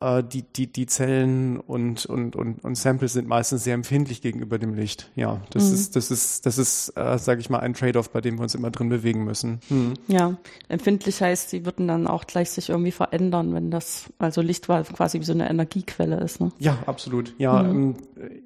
äh, 0.00 0.22
die, 0.22 0.42
die, 0.42 0.66
die 0.72 0.86
Zellen 0.86 1.58
und, 1.58 2.06
und, 2.06 2.36
und, 2.36 2.62
und 2.64 2.74
Samples 2.76 3.14
sind 3.14 3.26
meistens 3.26 3.64
sehr 3.64 3.74
empfindlich 3.74 4.22
gegenüber 4.22 4.58
dem 4.58 4.74
Licht. 4.74 5.10
Ja, 5.16 5.40
das 5.50 5.68
Mhm. 5.68 5.74
ist, 5.74 5.96
das 5.96 6.10
ist, 6.10 6.46
das 6.46 6.58
ist, 6.58 6.92
äh, 6.96 7.18
sage 7.18 7.40
ich 7.40 7.50
mal, 7.50 7.58
ein 7.60 7.74
Trade-off, 7.74 8.10
bei 8.10 8.20
dem 8.20 8.36
wir 8.38 8.42
uns 8.42 8.54
immer 8.54 8.70
drin 8.70 8.88
bewegen 8.88 9.24
müssen. 9.24 9.60
Hm. 9.68 9.94
Ja, 10.06 10.36
empfindlich 10.68 11.20
heißt, 11.20 11.52
die 11.52 11.64
würden 11.64 11.88
dann 11.88 12.06
auch 12.06 12.26
gleich 12.26 12.50
sich 12.50 12.68
irgendwie 12.68 12.92
verändern, 12.92 13.52
wenn 13.54 13.70
das, 13.70 14.04
also 14.18 14.40
Licht 14.40 14.66
quasi 14.68 15.18
wie 15.20 15.24
so 15.24 15.32
eine 15.32 15.50
Energiequelle 15.50 16.20
ist, 16.20 16.40
ne? 16.40 16.52
Ja, 16.58 16.78
absolut. 16.86 17.34
Ja, 17.38 17.62
Mhm. 17.64 17.70
ähm, 17.70 17.96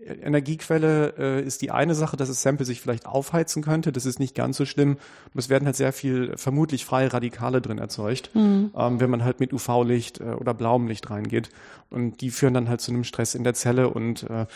äh, 0.06 0.12
Energiequelle 0.26 1.14
äh, 1.18 1.42
ist 1.44 1.62
die 1.62 1.70
eine 1.70 1.94
Sache, 1.94 2.16
dass 2.16 2.28
das 2.28 2.42
Sample 2.42 2.64
sich 2.66 2.80
vielleicht 2.80 3.06
aufheizen 3.06 3.62
könnte. 3.62 3.92
Das 3.92 4.06
ist 4.06 4.18
nicht 4.18 4.34
ganz 4.34 4.56
so 4.56 4.64
schlimm. 4.64 4.96
Es 5.34 5.48
werden 5.48 5.66
halt 5.66 5.76
sehr 5.76 5.92
viel 5.92 6.32
vermutlich 6.36 6.84
freie 6.84 7.12
Radikale 7.12 7.60
drin 7.60 7.78
erzeugt, 7.78 8.30
Mhm. 8.34 8.70
ähm, 8.76 9.00
wenn 9.00 9.10
man 9.10 9.24
halt 9.24 9.40
mit 9.40 9.52
UV-Licht 9.52 10.20
äh, 10.20 10.24
oder 10.38 10.54
blauem 10.54 10.86
Licht 10.88 11.10
reingeht. 11.10 11.41
Und 11.90 12.20
die 12.20 12.30
führen 12.30 12.54
dann 12.54 12.68
halt 12.68 12.80
zu 12.80 12.90
einem 12.90 13.04
Stress 13.04 13.34
in 13.34 13.44
der 13.44 13.54
Zelle 13.54 13.90
und 13.90 14.28
äh, 14.30 14.46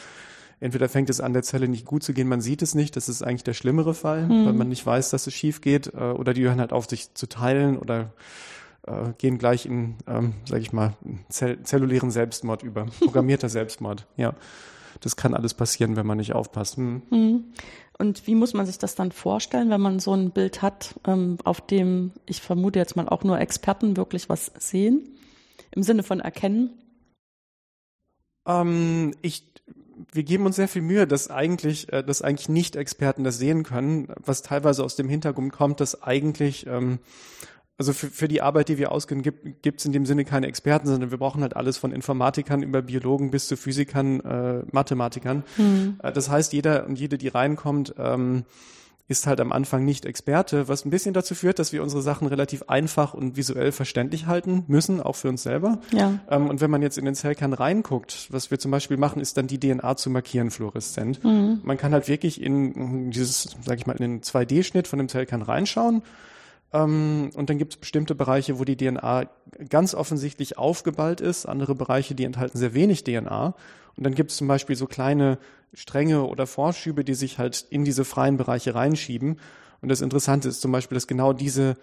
entweder 0.61 0.89
fängt 0.89 1.11
es 1.11 1.21
an, 1.21 1.33
der 1.33 1.43
Zelle 1.43 1.69
nicht 1.69 1.85
gut 1.85 2.03
zu 2.03 2.13
gehen, 2.13 2.29
man 2.29 2.41
sieht 2.41 2.63
es 2.63 2.75
nicht, 2.75 2.97
das 2.97 3.09
ist 3.09 3.23
eigentlich 3.23 3.45
der 3.45 3.55
schlimmere 3.55 3.95
Fall, 3.95 4.29
weil 4.29 4.53
man 4.55 4.69
nicht 4.69 4.87
weiß, 4.87 5.11
dass 5.11 5.27
es 5.27 5.35
schief 5.35 5.61
geht, 5.61 5.93
äh, 5.95 5.99
oder 5.99 6.33
die 6.33 6.45
hören 6.45 6.61
halt 6.61 6.73
auf, 6.73 6.89
sich 6.89 7.13
zu 7.15 7.29
teilen 7.29 7.77
oder 7.77 8.13
äh, 8.87 9.13
gehen 9.19 9.39
gleich 9.39 9.67
in, 9.67 9.97
ähm, 10.07 10.35
sag 10.49 10.61
ich 10.61 10.73
mal, 10.73 10.95
zell 11.29 11.63
zellulären 11.63 12.11
Selbstmord 12.11 12.63
über. 12.63 12.87
Programmierter 13.01 13.49
Selbstmord, 13.49 14.07
ja. 14.17 14.35
Das 15.01 15.17
kann 15.17 15.35
alles 15.35 15.53
passieren, 15.53 15.95
wenn 15.97 16.07
man 16.07 16.17
nicht 16.17 16.33
aufpasst. 16.33 16.79
Hm. 16.79 17.03
Mhm. 17.11 17.45
Und 17.99 18.27
wie 18.27 18.35
muss 18.35 18.55
man 18.55 18.65
sich 18.67 18.79
das 18.79 18.95
dann 18.95 19.13
vorstellen, 19.13 19.71
wenn 19.71 19.81
man 19.81 20.01
so 20.01 20.15
ein 20.15 20.31
Bild 20.31 20.63
hat, 20.63 20.95
ähm, 21.07 21.37
auf 21.45 21.61
dem 21.61 22.13
ich 22.27 22.41
vermute 22.41 22.79
jetzt 22.79 22.97
mal 22.97 23.09
auch 23.09 23.25
nur 23.25 23.39
Experten 23.39 23.97
wirklich 23.97 24.29
was 24.29 24.53
sehen? 24.59 25.17
Im 25.77 25.83
Sinne 25.83 26.03
von 26.03 26.21
erkennen? 26.21 26.71
Ähm, 28.49 29.13
ich, 29.21 29.45
wir 30.11 30.23
geben 30.23 30.47
uns 30.47 30.57
sehr 30.57 30.69
viel 30.69 30.81
Mühe, 30.81 31.07
dass 31.07 31.31
eigentlich, 31.31 31.93
äh, 31.93 32.03
dass 32.03 32.23
eigentlich 32.23 32.49
Nicht-Experten 32.49 33.25
das 33.25 33.39
sehen 33.39 33.63
können, 33.63 34.09
was 34.17 34.41
teilweise 34.41 34.83
aus 34.83 34.97
dem 34.97 35.11
Hintergrund 35.11 35.53
kommt, 35.53 35.81
dass 35.81 36.03
eigentlich, 36.03 36.67
ähm, 36.67 36.99
also 37.77 37.93
für, 37.93 38.07
für 38.07 38.27
die 38.27 38.41
Arbeit, 38.41 38.71
die 38.71 38.79
wir 38.79 38.91
ausgehen, 38.91 39.23
gibt 39.23 39.81
es 39.81 39.85
in 39.85 39.93
dem 39.93 40.07
Sinne 40.07 40.25
keine 40.25 40.47
Experten, 40.47 40.87
sondern 40.87 41.11
wir 41.11 41.19
brauchen 41.19 41.43
halt 41.43 41.57
alles 41.57 41.77
von 41.77 41.93
Informatikern 41.93 42.63
über 42.63 42.81
Biologen 42.81 43.31
bis 43.31 43.47
zu 43.47 43.59
Physikern, 43.59 44.21
äh, 44.21 44.63
Mathematikern. 44.73 45.45
Äh, 46.03 46.11
Das 46.11 46.31
heißt, 46.31 46.55
jeder 46.55 46.87
und 46.87 46.99
jede, 46.99 47.19
die 47.19 47.29
reinkommt, 47.29 47.95
ähm, 47.99 48.47
ist 49.09 49.27
halt 49.27 49.41
am 49.41 49.53
Anfang 49.53 49.85
nicht 49.85 50.05
Experte, 50.05 50.69
was 50.69 50.85
ein 50.85 50.91
bisschen 50.91 51.15
dazu 51.15 51.35
führt, 51.35 51.59
dass 51.59 51.73
wir 51.73 51.83
unsere 51.83 52.03
Sachen 52.03 52.27
relativ 52.27 52.65
einfach 52.65 53.15
und 53.15 53.37
visuell 53.37 53.71
verständlich 53.71 54.27
halten 54.27 54.65
müssen, 54.67 55.01
auch 55.01 55.15
für 55.15 55.29
uns 55.29 55.45
selber. 55.45 55.79
Ja. 55.93 56.19
Ähm, 56.29 56.49
und 56.49 56.61
wenn 56.61 56.71
man 56.71 56.83
jetzt 56.83 56.99
in 56.99 57.05
den 57.05 57.15
Zellkern 57.15 57.53
reinguckt, 57.53 58.27
was 58.31 58.51
wir 58.51 58.59
zum 58.59 58.73
Beispiel 58.73 58.97
machen, 58.97 59.21
ist 59.21 59.37
dann 59.37 59.47
die 59.47 59.61
DNA 59.61 59.97
zu 59.97 60.11
markieren 60.11 60.51
fluoreszent. 60.51 61.23
Mhm. 61.23 61.61
Man 61.63 61.77
kann 61.77 61.93
halt 61.93 62.09
wirklich 62.09 62.41
in 62.41 63.11
dieses, 63.13 63.57
sag 63.65 63.79
ich 63.79 63.87
mal, 63.87 63.95
in 63.95 64.03
den 64.03 64.21
2D-Schnitt 64.23 64.89
von 64.89 64.99
dem 64.99 65.09
Zellkern 65.09 65.43
reinschauen. 65.43 66.03
Ähm, 66.73 67.31
und 67.35 67.51
dann 67.51 67.59
gibt 67.59 67.75
es 67.75 67.81
bestimmte 67.81 68.15
Bereiche, 68.15 68.59
wo 68.59 68.65
die 68.65 68.77
DNA 68.77 69.29
ganz 69.69 69.95
offensichtlich 69.95 70.59
aufgeballt 70.59 71.21
ist, 71.21 71.47
andere 71.47 71.75
Bereiche, 71.75 72.15
die 72.15 72.25
enthalten 72.25 72.59
sehr 72.59 72.75
wenig 72.75 73.05
DNA. 73.05 73.55
Und 73.97 74.05
dann 74.05 74.15
gibt 74.15 74.31
es 74.31 74.37
zum 74.37 74.49
Beispiel 74.49 74.77
so 74.77 74.87
kleine 74.87 75.39
Stränge 75.73 76.25
oder 76.25 76.47
Vorschübe, 76.47 77.05
die 77.05 77.15
sich 77.15 77.39
halt 77.39 77.67
in 77.71 77.85
diese 77.85 78.05
freien 78.05 78.37
Bereiche 78.37 78.75
reinschieben. 78.75 79.41
Und 79.81 79.89
das 79.89 80.01
Interessante 80.01 80.49
ist 80.49 80.61
zum 80.61 80.73
Beispiel, 80.73 80.97
dass 80.97 81.07
genau 81.07 81.33
diese 81.33 81.77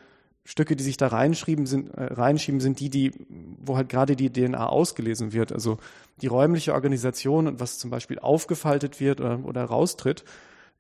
Stücke, 0.46 0.76
die 0.76 0.84
sich 0.84 0.98
da 0.98 1.08
reinschieben, 1.08 1.66
sind, 1.66 1.90
äh, 1.94 2.14
reinschieben, 2.14 2.60
sind 2.60 2.80
die, 2.80 2.90
die, 2.90 3.12
wo 3.60 3.78
halt 3.78 3.90
gerade 3.90 4.16
die 4.16 4.32
DNA 4.32 4.68
ausgelesen 4.68 5.32
wird. 5.32 5.54
Also 5.54 5.78
die 6.22 6.28
räumliche 6.28 6.74
Organisation 6.74 7.48
und 7.48 7.60
was 7.60 7.80
zum 7.80 7.90
Beispiel 7.90 8.20
aufgefaltet 8.20 9.00
wird 9.00 9.22
oder, 9.22 9.40
oder 9.46 9.64
raustritt, 9.64 10.26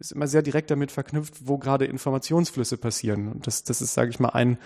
ist 0.03 0.11
immer 0.11 0.27
sehr 0.27 0.41
direkt 0.41 0.69
damit 0.69 0.91
verknüpft, 0.91 1.47
wo 1.47 1.57
gerade 1.57 1.85
Informationsflüsse 1.85 2.77
passieren. 2.77 3.29
Und 3.29 3.47
das, 3.47 3.63
das 3.63 3.81
ist, 3.81 3.93
sage 3.93 4.09
ich 4.09 4.19
mal, 4.19 4.29
ein, 4.29 4.57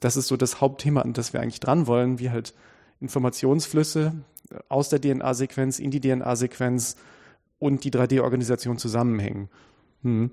das 0.00 0.16
ist 0.16 0.28
so 0.28 0.36
das 0.36 0.60
Hauptthema, 0.60 1.02
an 1.02 1.12
das 1.12 1.32
wir 1.32 1.40
eigentlich 1.40 1.60
dran 1.60 1.86
wollen, 1.86 2.18
wie 2.18 2.30
halt 2.30 2.54
Informationsflüsse 3.00 4.12
aus 4.68 4.88
der 4.88 5.00
DNA-Sequenz 5.00 5.78
in 5.78 5.90
die 5.90 6.00
DNA-Sequenz 6.00 6.96
und 7.58 7.82
die 7.84 7.90
3D-Organisation 7.90 8.78
zusammenhängen. 8.78 9.48
Hm. 10.02 10.30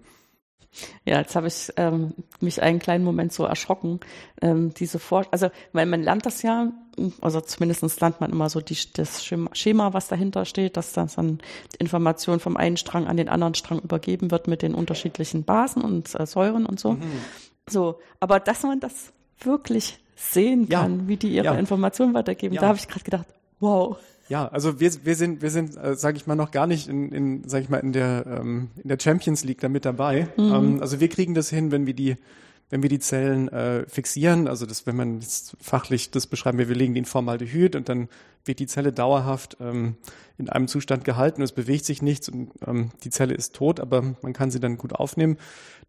Ja, 1.05 1.19
jetzt 1.19 1.35
habe 1.35 1.47
ich 1.47 1.71
ähm, 1.77 2.13
mich 2.39 2.61
einen 2.61 2.79
kleinen 2.79 3.03
Moment 3.03 3.33
so 3.33 3.43
erschrocken. 3.43 3.99
Ähm, 4.41 4.73
diese 4.73 4.99
Vor 4.99 5.25
also 5.31 5.49
weil 5.73 5.85
man 5.85 6.01
lernt 6.01 6.25
das 6.25 6.41
ja, 6.41 6.71
also 7.19 7.41
zumindest 7.41 7.99
lernt 8.01 8.21
man 8.21 8.31
immer 8.31 8.49
so 8.49 8.61
die, 8.61 8.77
das 8.93 9.25
Schema, 9.25 9.93
was 9.93 10.07
dahinter 10.07 10.45
steht, 10.45 10.77
dass 10.77 10.93
das 10.93 11.15
dann 11.15 11.39
Information 11.79 12.39
vom 12.39 12.57
einen 12.57 12.77
Strang 12.77 13.07
an 13.07 13.17
den 13.17 13.29
anderen 13.29 13.55
Strang 13.55 13.79
übergeben 13.79 14.31
wird 14.31 14.47
mit 14.47 14.61
den 14.61 14.73
unterschiedlichen 14.73 15.43
Basen 15.43 15.83
und 15.83 16.17
äh, 16.19 16.25
Säuren 16.25 16.65
und 16.65 16.79
so. 16.79 16.93
Mhm. 16.93 17.01
So, 17.69 17.99
aber 18.19 18.39
dass 18.39 18.63
man 18.63 18.79
das 18.79 19.11
wirklich 19.39 19.99
sehen 20.15 20.69
kann, 20.69 21.01
ja. 21.01 21.07
wie 21.07 21.17
die 21.17 21.33
ihre 21.33 21.45
ja. 21.45 21.53
Informationen 21.55 22.13
weitergeben, 22.13 22.55
ja. 22.55 22.61
da 22.61 22.67
habe 22.67 22.77
ich 22.77 22.87
gerade 22.87 23.03
gedacht, 23.03 23.25
wow. 23.59 23.97
Ja, 24.31 24.47
also 24.47 24.79
wir, 24.79 24.89
wir 25.03 25.15
sind, 25.17 25.41
wir 25.41 25.49
sind, 25.49 25.75
äh, 25.75 25.93
sage 25.93 26.15
ich 26.15 26.25
mal, 26.25 26.37
noch 26.37 26.51
gar 26.51 26.65
nicht 26.65 26.87
in, 26.87 27.11
in 27.11 27.49
sage 27.49 27.65
ich 27.65 27.69
mal, 27.69 27.79
in 27.79 27.91
der 27.91 28.23
ähm, 28.25 28.69
in 28.81 28.87
der 28.87 28.97
Champions 28.97 29.43
League 29.43 29.59
da 29.59 29.67
mit 29.67 29.83
dabei. 29.83 30.29
Mhm. 30.37 30.53
Ähm, 30.53 30.77
also 30.79 31.01
wir 31.01 31.09
kriegen 31.09 31.33
das 31.33 31.49
hin, 31.49 31.71
wenn 31.71 31.85
wir 31.85 31.93
die 31.93 32.15
wenn 32.69 32.81
wir 32.81 32.87
die 32.87 32.99
Zellen 32.99 33.49
äh, 33.49 33.85
fixieren, 33.89 34.47
also 34.47 34.65
das, 34.65 34.87
wenn 34.87 34.95
man 34.95 35.19
jetzt 35.19 35.57
fachlich 35.59 36.11
das 36.11 36.27
beschreiben, 36.27 36.57
wir, 36.59 36.69
wir 36.69 36.77
legen 36.77 36.93
die 36.93 36.99
in 36.99 37.05
Formaldehyd 37.05 37.75
und 37.75 37.89
dann 37.89 38.07
wird 38.45 38.59
die 38.59 38.67
Zelle 38.67 38.93
dauerhaft 38.93 39.57
ähm, 39.59 39.97
in 40.37 40.47
einem 40.47 40.69
Zustand 40.69 41.03
gehalten, 41.03 41.41
es 41.41 41.51
bewegt 41.51 41.83
sich 41.83 42.01
nichts 42.01 42.29
und 42.29 42.51
ähm, 42.65 42.91
die 43.03 43.09
Zelle 43.09 43.33
ist 43.33 43.53
tot, 43.53 43.81
aber 43.81 44.15
man 44.21 44.31
kann 44.31 44.49
sie 44.49 44.61
dann 44.61 44.77
gut 44.77 44.93
aufnehmen. 44.93 45.35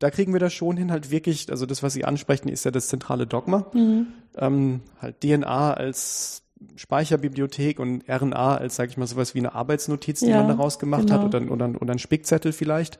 Da 0.00 0.10
kriegen 0.10 0.32
wir 0.32 0.40
das 0.40 0.52
schon 0.52 0.76
hin, 0.76 0.90
halt 0.90 1.12
wirklich, 1.12 1.48
also 1.48 1.64
das, 1.64 1.84
was 1.84 1.92
Sie 1.92 2.04
ansprechen, 2.04 2.48
ist 2.48 2.64
ja 2.64 2.72
das 2.72 2.88
zentrale 2.88 3.28
Dogma. 3.28 3.70
Mhm. 3.72 4.08
Ähm, 4.36 4.80
halt 5.00 5.20
DNA 5.20 5.74
als 5.74 6.41
Speicherbibliothek 6.76 7.78
und 7.78 8.04
RNA 8.08 8.56
als, 8.56 8.76
sage 8.76 8.90
ich 8.90 8.96
mal, 8.96 9.06
sowas 9.06 9.34
wie 9.34 9.38
eine 9.38 9.54
Arbeitsnotiz, 9.54 10.20
die 10.20 10.26
ja, 10.26 10.38
man 10.38 10.48
daraus 10.48 10.78
gemacht 10.78 11.06
genau. 11.06 11.22
hat 11.22 11.34
oder, 11.34 11.50
oder, 11.50 11.70
oder 11.80 11.92
ein 11.92 11.98
Spickzettel 11.98 12.52
vielleicht. 12.52 12.98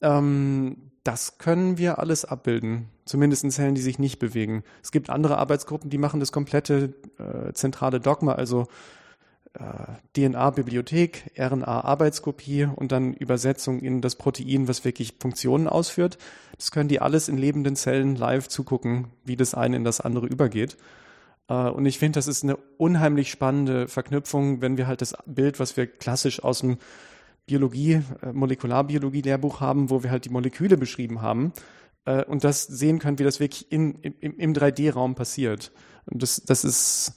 Ähm, 0.00 0.90
das 1.04 1.38
können 1.38 1.78
wir 1.78 1.98
alles 1.98 2.24
abbilden, 2.24 2.88
zumindest 3.04 3.44
in 3.44 3.50
Zellen, 3.50 3.74
die 3.74 3.80
sich 3.80 3.98
nicht 3.98 4.18
bewegen. 4.18 4.64
Es 4.82 4.92
gibt 4.92 5.08
andere 5.08 5.38
Arbeitsgruppen, 5.38 5.88
die 5.90 5.98
machen 5.98 6.20
das 6.20 6.32
komplette 6.32 6.94
äh, 7.18 7.52
zentrale 7.54 8.00
Dogma, 8.00 8.32
also 8.32 8.66
äh, 9.54 9.94
DNA-Bibliothek, 10.16 11.32
RNA-Arbeitskopie 11.38 12.68
und 12.76 12.92
dann 12.92 13.14
Übersetzung 13.14 13.80
in 13.80 14.00
das 14.00 14.14
Protein, 14.16 14.68
was 14.68 14.84
wirklich 14.84 15.14
Funktionen 15.18 15.66
ausführt. 15.66 16.18
Das 16.56 16.70
können 16.70 16.88
die 16.88 17.00
alles 17.00 17.28
in 17.28 17.38
lebenden 17.38 17.76
Zellen 17.76 18.14
live 18.14 18.48
zugucken, 18.48 19.08
wie 19.24 19.36
das 19.36 19.54
eine 19.54 19.76
in 19.76 19.84
das 19.84 20.00
andere 20.00 20.26
übergeht. 20.26 20.76
Äh, 21.50 21.68
und 21.68 21.84
ich 21.84 21.98
finde, 21.98 22.18
das 22.18 22.28
ist 22.28 22.44
eine 22.44 22.56
unheimlich 22.78 23.30
spannende 23.30 23.88
Verknüpfung, 23.88 24.62
wenn 24.62 24.78
wir 24.78 24.86
halt 24.86 25.02
das 25.02 25.14
Bild, 25.26 25.60
was 25.60 25.76
wir 25.76 25.86
klassisch 25.86 26.42
aus 26.42 26.60
dem 26.60 26.78
Biologie, 27.46 28.02
äh, 28.22 28.32
Molekularbiologie-Lehrbuch 28.32 29.60
haben, 29.60 29.90
wo 29.90 30.02
wir 30.02 30.10
halt 30.10 30.24
die 30.24 30.30
Moleküle 30.30 30.78
beschrieben 30.78 31.20
haben 31.20 31.52
äh, 32.06 32.24
und 32.24 32.44
das 32.44 32.62
sehen 32.62 33.00
können, 33.00 33.18
wie 33.18 33.24
das 33.24 33.40
wirklich 33.40 33.70
in, 33.70 33.96
im, 33.96 34.38
im 34.38 34.54
3D-Raum 34.54 35.16
passiert. 35.16 35.72
Und 36.06 36.22
das, 36.22 36.42
das 36.42 36.64
ist 36.64 37.14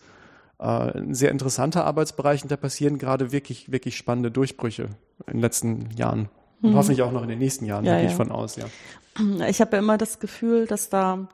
ein 0.60 1.14
sehr 1.14 1.32
interessanter 1.32 1.84
Arbeitsbereich 1.84 2.44
und 2.44 2.50
da 2.50 2.56
passieren 2.56 2.98
gerade 2.98 3.34
wirklich, 3.34 3.70
wirklich 3.74 3.98
spannende 3.98 4.32
Durchbrüche 4.32 4.84
in 5.28 5.34
den 5.34 5.42
letzten 5.42 5.90
Jahren. 5.98 6.30
Und 6.62 6.72
mhm. 6.72 6.76
hoffentlich 6.76 7.02
auch 7.02 7.12
noch 7.12 7.24
in 7.24 7.28
den 7.28 7.40
nächsten 7.40 7.66
Jahren, 7.66 7.84
ja, 7.84 7.96
gehe 7.96 8.06
ja. 8.06 8.10
ich 8.10 8.16
von 8.16 8.32
aus, 8.32 8.56
ja. 8.56 8.66
Ich 9.50 9.60
habe 9.60 9.76
ja 9.76 9.80
immer 9.80 9.98
das 9.98 10.20
Gefühl, 10.20 10.66
dass 10.66 10.88
da 10.88 11.28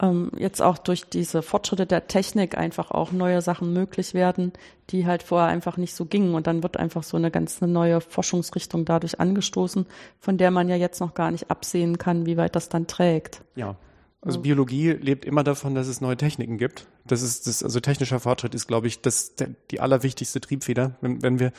ähm, 0.00 0.30
jetzt 0.36 0.62
auch 0.62 0.78
durch 0.78 1.04
diese 1.08 1.42
Fortschritte 1.42 1.86
der 1.86 2.06
Technik 2.06 2.56
einfach 2.56 2.90
auch 2.90 3.10
neue 3.12 3.42
Sachen 3.42 3.72
möglich 3.72 4.14
werden, 4.14 4.52
die 4.90 5.06
halt 5.06 5.22
vorher 5.22 5.48
einfach 5.48 5.76
nicht 5.76 5.94
so 5.94 6.04
gingen. 6.04 6.34
Und 6.34 6.46
dann 6.46 6.62
wird 6.62 6.76
einfach 6.76 7.02
so 7.02 7.16
eine 7.16 7.30
ganz 7.30 7.60
neue 7.60 8.00
Forschungsrichtung 8.00 8.84
dadurch 8.84 9.18
angestoßen, 9.18 9.86
von 10.20 10.38
der 10.38 10.50
man 10.50 10.68
ja 10.68 10.76
jetzt 10.76 11.00
noch 11.00 11.14
gar 11.14 11.30
nicht 11.30 11.50
absehen 11.50 11.98
kann, 11.98 12.26
wie 12.26 12.36
weit 12.36 12.54
das 12.54 12.68
dann 12.68 12.86
trägt. 12.86 13.42
Ja. 13.56 13.76
Also 14.20 14.40
Biologie 14.40 14.90
lebt 14.90 15.24
immer 15.24 15.44
davon, 15.44 15.76
dass 15.76 15.86
es 15.86 16.00
neue 16.00 16.16
Techniken 16.16 16.58
gibt. 16.58 16.86
Das 17.06 17.22
ist 17.22 17.46
das, 17.46 17.62
also 17.62 17.78
technischer 17.78 18.18
Fortschritt 18.18 18.54
ist, 18.54 18.66
glaube 18.66 18.88
ich, 18.88 19.00
das 19.00 19.36
der, 19.36 19.50
die 19.70 19.80
allerwichtigste 19.80 20.40
Triebfeder. 20.40 20.96
Wenn, 21.00 21.22
wenn 21.22 21.38
wir 21.38 21.52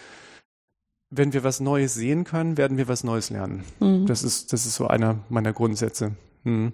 wenn 1.11 1.33
wir 1.33 1.43
was 1.43 1.59
Neues 1.59 1.95
sehen 1.95 2.23
können, 2.23 2.57
werden 2.57 2.77
wir 2.77 2.87
was 2.87 3.03
Neues 3.03 3.29
lernen. 3.29 3.63
Mhm. 3.79 4.05
Das 4.05 4.23
ist 4.23 4.53
das 4.53 4.65
ist 4.65 4.75
so 4.75 4.87
einer 4.87 5.19
meiner 5.29 5.53
Grundsätze. 5.53 6.11
Mhm. 6.43 6.73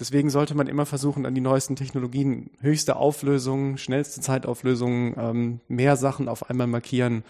Deswegen 0.00 0.30
sollte 0.30 0.54
man 0.54 0.68
immer 0.68 0.86
versuchen, 0.86 1.26
an 1.26 1.34
die 1.34 1.40
neuesten 1.40 1.76
Technologien 1.76 2.50
höchste 2.60 2.96
Auflösung, 2.96 3.76
schnellste 3.78 4.20
Zeitauflösung, 4.20 5.14
ähm, 5.18 5.60
mehr 5.68 5.96
Sachen 5.96 6.28
auf 6.28 6.48
einmal 6.48 6.68
markieren, 6.68 7.24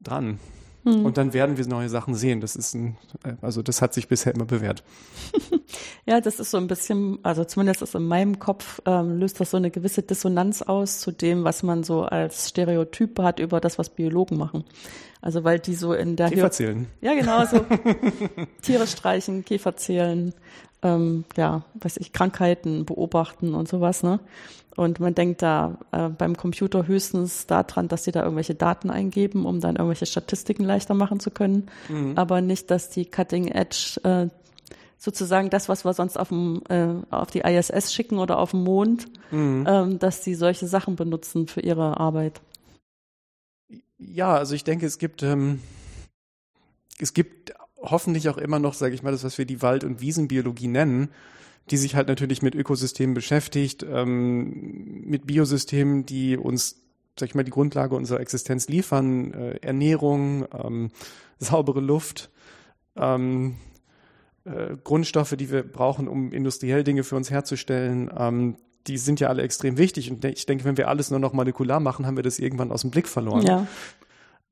dran. 0.00 0.38
Hm. 0.84 1.04
Und 1.04 1.18
dann 1.18 1.32
werden 1.32 1.58
wir 1.58 1.66
neue 1.66 1.88
Sachen 1.88 2.14
sehen. 2.14 2.40
Das 2.40 2.56
ist 2.56 2.74
ein, 2.74 2.96
äh, 3.24 3.34
also 3.42 3.62
das 3.62 3.82
hat 3.82 3.92
sich 3.92 4.08
bisher 4.08 4.34
immer 4.34 4.44
bewährt. 4.44 4.84
ja, 6.06 6.20
das 6.20 6.40
ist 6.40 6.50
so 6.50 6.56
ein 6.56 6.68
bisschen, 6.68 7.18
also 7.22 7.44
zumindest 7.44 7.82
ist 7.82 7.94
in 7.94 8.06
meinem 8.06 8.38
Kopf 8.38 8.80
ähm, 8.86 9.18
löst 9.18 9.40
das 9.40 9.50
so 9.50 9.56
eine 9.56 9.70
gewisse 9.70 10.02
Dissonanz 10.02 10.62
aus 10.62 11.00
zu 11.00 11.10
dem, 11.10 11.44
was 11.44 11.62
man 11.62 11.82
so 11.82 12.02
als 12.02 12.48
Stereotyp 12.48 13.18
hat 13.18 13.40
über 13.40 13.60
das, 13.60 13.78
was 13.78 13.90
Biologen 13.90 14.38
machen. 14.38 14.64
Also 15.20 15.42
weil 15.42 15.58
die 15.58 15.74
so 15.74 15.94
in 15.94 16.14
der 16.14 16.28
Käfer 16.28 16.50
zählen. 16.52 16.86
Ja, 17.00 17.14
genau, 17.14 17.44
so 17.44 17.64
Tiere 18.62 18.86
streichen, 18.86 19.44
Käfer 19.44 19.76
zählen, 19.76 20.32
ähm, 20.82 21.24
ja, 21.36 21.62
weiß 21.74 21.96
ich, 21.98 22.12
Krankheiten 22.12 22.84
beobachten 22.84 23.54
und 23.54 23.68
sowas, 23.68 24.02
ne? 24.02 24.20
Und 24.76 25.00
man 25.00 25.12
denkt 25.12 25.42
da 25.42 25.76
äh, 25.90 26.08
beim 26.08 26.36
Computer 26.36 26.86
höchstens 26.86 27.48
daran, 27.48 27.88
dass 27.88 28.04
sie 28.04 28.12
da 28.12 28.22
irgendwelche 28.22 28.54
Daten 28.54 28.90
eingeben, 28.90 29.44
um 29.44 29.60
dann 29.60 29.74
irgendwelche 29.74 30.06
Statistiken 30.06 30.62
leichter 30.62 30.94
machen 30.94 31.18
zu 31.18 31.32
können, 31.32 31.66
mhm. 31.88 32.12
aber 32.14 32.40
nicht, 32.40 32.70
dass 32.70 32.88
die 32.88 33.04
Cutting 33.04 33.48
Edge 33.48 34.00
äh, 34.04 34.28
sozusagen 34.96 35.50
das, 35.50 35.68
was 35.68 35.84
wir 35.84 35.94
sonst 35.94 36.16
auf, 36.16 36.28
dem, 36.28 36.62
äh, 36.68 36.94
auf 37.10 37.30
die 37.32 37.40
ISS 37.40 37.92
schicken 37.92 38.18
oder 38.18 38.38
auf 38.38 38.52
dem 38.52 38.62
Mond, 38.62 39.06
mhm. 39.32 39.64
ähm, 39.68 39.98
dass 39.98 40.20
die 40.20 40.34
solche 40.34 40.68
Sachen 40.68 40.94
benutzen 40.94 41.48
für 41.48 41.60
ihre 41.60 41.98
Arbeit. 41.98 42.40
Ja, 43.98 44.36
also 44.36 44.54
ich 44.54 44.62
denke, 44.62 44.86
es 44.86 44.98
gibt 44.98 45.24
ähm, 45.24 45.60
es 46.98 47.14
gibt 47.14 47.52
hoffentlich 47.80 48.28
auch 48.28 48.38
immer 48.38 48.58
noch, 48.58 48.74
sage 48.74 48.94
ich 48.94 49.02
mal, 49.02 49.12
das, 49.12 49.24
was 49.24 49.38
wir 49.38 49.44
die 49.44 49.62
Wald- 49.62 49.84
und 49.84 50.00
Wiesenbiologie 50.00 50.68
nennen, 50.68 51.10
die 51.70 51.76
sich 51.76 51.94
halt 51.94 52.08
natürlich 52.08 52.42
mit 52.42 52.54
Ökosystemen 52.54 53.14
beschäftigt, 53.14 53.84
ähm, 53.88 55.04
mit 55.04 55.26
Biosystemen, 55.26 56.06
die 56.06 56.36
uns, 56.36 56.82
sag 57.18 57.28
ich 57.28 57.34
mal, 57.34 57.44
die 57.44 57.50
Grundlage 57.50 57.94
unserer 57.94 58.20
Existenz 58.20 58.68
liefern, 58.68 59.32
äh, 59.32 59.58
Ernährung, 59.60 60.46
ähm, 60.52 60.90
saubere 61.38 61.80
Luft, 61.80 62.30
ähm, 62.96 63.56
äh, 64.44 64.76
Grundstoffe, 64.82 65.36
die 65.36 65.50
wir 65.50 65.62
brauchen, 65.62 66.08
um 66.08 66.32
industriell 66.32 66.84
Dinge 66.84 67.04
für 67.04 67.16
uns 67.16 67.30
herzustellen. 67.30 68.10
Ähm, 68.16 68.56
die 68.86 68.98
sind 68.98 69.20
ja 69.20 69.28
alle 69.28 69.42
extrem 69.42 69.76
wichtig. 69.76 70.10
Und 70.10 70.24
ich 70.24 70.46
denke, 70.46 70.64
wenn 70.64 70.76
wir 70.76 70.88
alles 70.88 71.10
nur 71.10 71.20
noch 71.20 71.32
molekular 71.32 71.80
machen, 71.80 72.06
haben 72.06 72.16
wir 72.16 72.22
das 72.22 72.38
irgendwann 72.38 72.72
aus 72.72 72.80
dem 72.80 72.90
Blick 72.90 73.06
verloren. 73.06 73.42
Ja. 73.42 73.66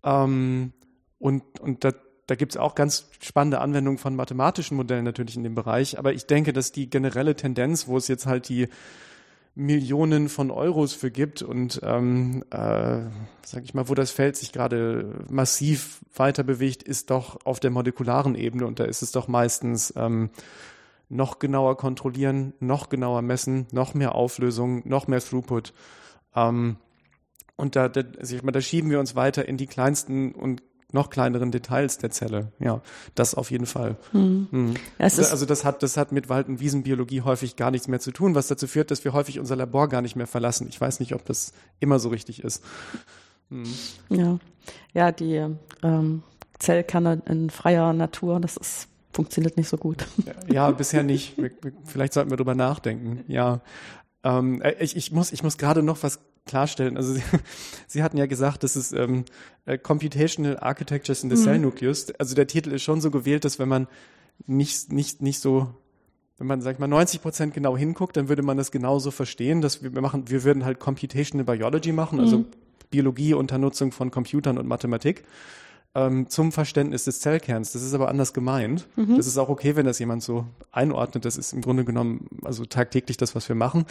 Ähm, 0.04 0.72
und, 1.18 1.42
und 1.60 1.84
da, 1.84 1.92
da 2.26 2.34
gibt 2.34 2.52
es 2.52 2.56
auch 2.56 2.74
ganz 2.74 3.08
spannende 3.20 3.60
Anwendungen 3.60 3.98
von 3.98 4.16
mathematischen 4.16 4.76
Modellen 4.76 5.04
natürlich 5.04 5.36
in 5.36 5.44
dem 5.44 5.54
Bereich. 5.54 5.98
Aber 5.98 6.12
ich 6.12 6.26
denke, 6.26 6.52
dass 6.52 6.72
die 6.72 6.90
generelle 6.90 7.36
Tendenz, 7.36 7.86
wo 7.86 7.96
es 7.96 8.08
jetzt 8.08 8.26
halt 8.26 8.48
die 8.48 8.68
Millionen 9.54 10.28
von 10.28 10.50
Euros 10.50 10.92
für 10.92 11.10
gibt 11.10 11.40
und 11.40 11.80
ähm, 11.82 12.44
äh, 12.50 13.00
sag 13.42 13.64
ich 13.64 13.72
mal, 13.72 13.88
wo 13.88 13.94
das 13.94 14.10
Feld 14.10 14.36
sich 14.36 14.52
gerade 14.52 15.24
massiv 15.30 16.00
weiter 16.14 16.42
bewegt, 16.42 16.82
ist 16.82 17.10
doch 17.10 17.38
auf 17.46 17.58
der 17.58 17.70
molekularen 17.70 18.34
Ebene 18.34 18.66
und 18.66 18.80
da 18.80 18.84
ist 18.84 19.00
es 19.00 19.12
doch 19.12 19.28
meistens 19.28 19.94
ähm, 19.96 20.28
noch 21.08 21.38
genauer 21.38 21.78
kontrollieren, 21.78 22.52
noch 22.60 22.90
genauer 22.90 23.22
messen, 23.22 23.66
noch 23.72 23.94
mehr 23.94 24.14
Auflösung, 24.14 24.86
noch 24.86 25.06
mehr 25.06 25.20
Throughput. 25.20 25.72
Ähm, 26.34 26.76
und 27.56 27.76
da, 27.76 27.88
da, 27.88 28.02
also 28.18 28.36
ich 28.36 28.42
meine, 28.42 28.52
da 28.52 28.60
schieben 28.60 28.90
wir 28.90 29.00
uns 29.00 29.14
weiter 29.14 29.48
in 29.48 29.56
die 29.56 29.66
kleinsten 29.66 30.32
und 30.32 30.62
noch 30.92 31.10
kleineren 31.10 31.50
Details 31.50 31.98
der 31.98 32.10
Zelle. 32.10 32.52
Ja, 32.58 32.80
das 33.14 33.34
auf 33.34 33.50
jeden 33.50 33.66
Fall. 33.66 33.96
Hm. 34.12 34.48
Hm. 34.50 34.74
Ja, 34.98 35.04
also 35.04 35.46
das 35.46 35.64
hat, 35.64 35.82
das 35.82 35.96
hat 35.96 36.12
mit 36.12 36.28
Wald- 36.28 36.48
und 36.48 36.60
Wiesenbiologie 36.60 37.22
häufig 37.22 37.56
gar 37.56 37.70
nichts 37.70 37.88
mehr 37.88 38.00
zu 38.00 38.12
tun, 38.12 38.34
was 38.34 38.46
dazu 38.46 38.66
führt, 38.66 38.90
dass 38.90 39.04
wir 39.04 39.12
häufig 39.12 39.38
unser 39.38 39.56
Labor 39.56 39.88
gar 39.88 40.02
nicht 40.02 40.16
mehr 40.16 40.26
verlassen. 40.26 40.66
Ich 40.68 40.80
weiß 40.80 41.00
nicht, 41.00 41.14
ob 41.14 41.24
das 41.24 41.52
immer 41.80 41.98
so 41.98 42.08
richtig 42.08 42.42
ist. 42.42 42.62
Hm. 43.50 43.64
Ja, 44.08 44.38
ja, 44.92 45.12
die 45.12 45.46
ähm, 45.82 46.22
Zellkerne 46.58 47.22
in 47.26 47.50
freier 47.50 47.92
Natur, 47.92 48.40
das 48.40 48.56
ist 48.56 48.88
funktioniert 49.12 49.56
nicht 49.56 49.68
so 49.68 49.78
gut. 49.78 50.06
Ja, 50.46 50.70
bisher 50.70 51.02
nicht. 51.02 51.34
Vielleicht 51.84 52.12
sollten 52.12 52.30
wir 52.30 52.36
drüber 52.36 52.54
nachdenken. 52.54 53.24
Ja. 53.28 53.60
Ähm, 54.22 54.60
äh, 54.60 54.74
ich, 54.78 54.94
ich 54.94 55.10
muss, 55.10 55.32
ich 55.32 55.42
muss 55.42 55.56
gerade 55.56 55.82
noch 55.82 56.02
was 56.02 56.20
klarstellen. 56.46 56.96
Also 56.96 57.12
Sie, 57.12 57.22
Sie 57.86 58.02
hatten 58.02 58.16
ja 58.16 58.26
gesagt, 58.26 58.62
das 58.62 58.76
ist 58.76 58.92
ähm, 58.92 59.24
äh, 59.66 59.76
Computational 59.76 60.58
Architectures 60.58 61.22
in 61.22 61.30
the 61.30 61.36
mhm. 61.36 61.44
Cell 61.44 61.58
Nucleus. 61.58 62.10
Also 62.18 62.34
der 62.34 62.46
Titel 62.46 62.72
ist 62.72 62.82
schon 62.82 63.00
so 63.00 63.10
gewählt, 63.10 63.44
dass 63.44 63.58
wenn 63.58 63.68
man 63.68 63.86
nicht, 64.46 64.92
nicht, 64.92 65.22
nicht 65.22 65.40
so, 65.40 65.68
wenn 66.38 66.46
man, 66.46 66.62
sag 66.62 66.74
ich 66.74 66.78
mal, 66.78 66.86
90 66.86 67.20
Prozent 67.20 67.54
genau 67.54 67.76
hinguckt, 67.76 68.16
dann 68.16 68.28
würde 68.28 68.42
man 68.42 68.56
das 68.56 68.70
genauso 68.70 69.10
verstehen, 69.10 69.60
dass 69.60 69.82
wir, 69.82 69.94
wir 69.94 70.02
machen, 70.02 70.30
wir 70.30 70.44
würden 70.44 70.64
halt 70.64 70.78
Computational 70.78 71.44
Biology 71.44 71.92
machen, 71.92 72.20
also 72.20 72.38
mhm. 72.38 72.46
Biologie 72.90 73.34
unter 73.34 73.58
Nutzung 73.58 73.92
von 73.92 74.10
Computern 74.10 74.58
und 74.58 74.66
Mathematik. 74.66 75.24
Ähm, 75.96 76.28
zum 76.28 76.52
Verständnis 76.52 77.04
des 77.04 77.20
Zellkerns. 77.20 77.72
Das 77.72 77.82
ist 77.82 77.94
aber 77.94 78.08
anders 78.08 78.34
gemeint. 78.34 78.86
Mhm. 78.96 79.16
Das 79.16 79.26
ist 79.26 79.38
auch 79.38 79.48
okay, 79.48 79.76
wenn 79.76 79.86
das 79.86 79.98
jemand 79.98 80.22
so 80.22 80.44
einordnet. 80.70 81.24
Das 81.24 81.38
ist 81.38 81.54
im 81.54 81.62
Grunde 81.62 81.86
genommen 81.86 82.28
also 82.44 82.66
tagtäglich 82.66 83.16
das, 83.16 83.34
was 83.34 83.48
wir 83.48 83.56
machen. 83.56 83.86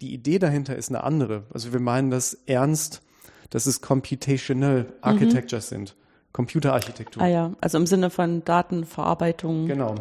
Die 0.00 0.12
Idee 0.12 0.40
dahinter 0.40 0.74
ist 0.74 0.88
eine 0.88 1.04
andere. 1.04 1.44
Also 1.54 1.72
wir 1.72 1.78
meinen 1.78 2.10
das 2.10 2.34
ernst, 2.46 3.02
dass 3.50 3.66
es 3.66 3.80
computational 3.80 4.92
architectures 5.00 5.68
sind. 5.68 5.94
Computerarchitektur. 6.32 7.22
Ah 7.22 7.28
ja, 7.28 7.52
also 7.60 7.78
im 7.78 7.86
Sinne 7.86 8.10
von 8.10 8.44
Datenverarbeitung. 8.44 9.68
Genau. 9.68 9.94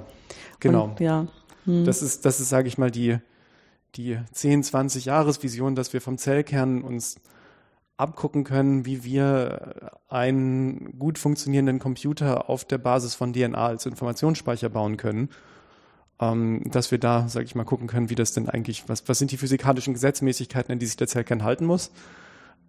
Genau. 0.60 0.86
Und, 0.86 1.00
ja. 1.00 1.28
Hm. 1.66 1.86
Das 1.86 2.02
ist, 2.02 2.26
das 2.26 2.40
ist, 2.40 2.50
sage 2.50 2.68
ich 2.68 2.80
mal, 2.80 2.90
die, 2.90 3.18
die 3.94 4.18
10, 4.32 4.64
20 4.64 5.06
Jahresvision, 5.06 5.76
dass 5.76 5.94
wir 5.94 6.02
vom 6.02 6.18
Zellkern 6.18 6.82
uns 6.82 7.18
abgucken 8.04 8.44
können, 8.44 8.86
wie 8.86 9.04
wir 9.04 9.92
einen 10.10 11.00
gut 11.00 11.18
funktionierenden 11.18 11.80
Computer 11.80 12.50
auf 12.50 12.66
der 12.66 12.78
Basis 12.78 13.16
von 13.16 13.34
DNA 13.34 13.58
als 13.58 13.86
Informationsspeicher 13.86 14.70
bauen 14.70 14.98
können. 14.98 15.30
Ähm, 16.22 16.62
dass 16.66 16.92
wir 16.92 17.00
da, 17.00 17.28
sage 17.28 17.46
ich 17.46 17.56
mal, 17.56 17.64
gucken 17.64 17.88
können, 17.88 18.12
wie 18.12 18.16
das 18.16 18.34
denn 18.34 18.48
eigentlich, 18.48 18.88
was, 18.88 19.10
was 19.10 19.18
sind 19.18 19.32
die 19.32 19.38
physikalischen 19.38 19.94
Gesetzmäßigkeiten, 19.94 20.72
an 20.72 20.80
die 20.80 20.86
sich 20.86 20.96
der 20.96 21.08
Zellkern 21.08 21.44
halten 21.44 21.66
muss 21.66 21.92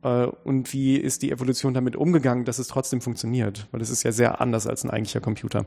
äh, 0.03 0.27
und 0.45 0.73
wie 0.73 0.97
ist 0.97 1.23
die 1.23 1.33
Evolution 1.33 1.75
damit 1.75 1.97
umgegangen, 1.97 2.45
dass 2.45 2.59
es 2.59 2.69
trotzdem 2.69 3.01
funktioniert, 3.01 3.67
weil 3.73 3.81
es 3.81 3.91
ist 3.91 4.03
ja 4.03 4.13
sehr 4.13 4.41
anders 4.41 4.67
als 4.67 4.85
ein 4.85 4.91
eigentlicher 4.91 5.21
Computer. 5.21 5.67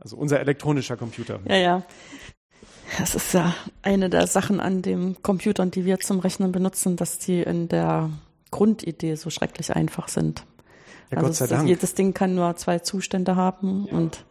Also 0.00 0.16
unser 0.16 0.40
elektronischer 0.40 0.96
Computer. 0.96 1.40
Ja, 1.48 1.56
ja. 1.56 1.82
Das 2.98 3.14
ist 3.14 3.34
ja 3.34 3.54
eine 3.82 4.08
der 4.08 4.26
Sachen 4.26 4.60
an 4.60 4.82
den 4.82 5.22
Computern, 5.22 5.70
die 5.70 5.84
wir 5.84 6.00
zum 6.00 6.20
Rechnen 6.20 6.52
benutzen, 6.52 6.96
dass 6.96 7.18
die 7.18 7.42
in 7.42 7.68
der 7.68 8.10
Grundidee 8.50 9.14
so 9.16 9.30
schrecklich 9.30 9.74
einfach 9.74 10.08
sind. 10.08 10.44
Ja, 11.10 11.18
also 11.18 11.28
Gott 11.28 11.36
sei 11.36 11.44
es- 11.46 11.50
Dank. 11.50 11.68
jedes 11.68 11.94
Ding 11.94 12.12
kann 12.14 12.34
nur 12.34 12.54
zwei 12.56 12.78
Zustände 12.80 13.36
haben 13.36 13.86
und 13.86 14.24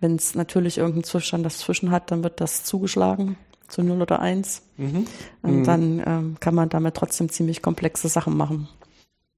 wenn 0.00 0.16
es 0.16 0.34
natürlich 0.34 0.78
irgendeinen 0.78 1.04
Zustand 1.04 1.44
dazwischen 1.44 1.90
hat, 1.90 2.10
dann 2.10 2.22
wird 2.22 2.40
das 2.40 2.64
zugeschlagen 2.64 3.36
zu 3.68 3.82
0 3.82 4.02
oder 4.02 4.20
1 4.20 4.62
Mhm. 4.76 5.06
und 5.42 5.58
Mhm. 5.60 5.64
dann 5.64 6.02
ähm, 6.06 6.36
kann 6.40 6.54
man 6.54 6.68
damit 6.68 6.94
trotzdem 6.96 7.28
ziemlich 7.28 7.62
komplexe 7.62 8.08
Sachen 8.08 8.36
machen. 8.36 8.68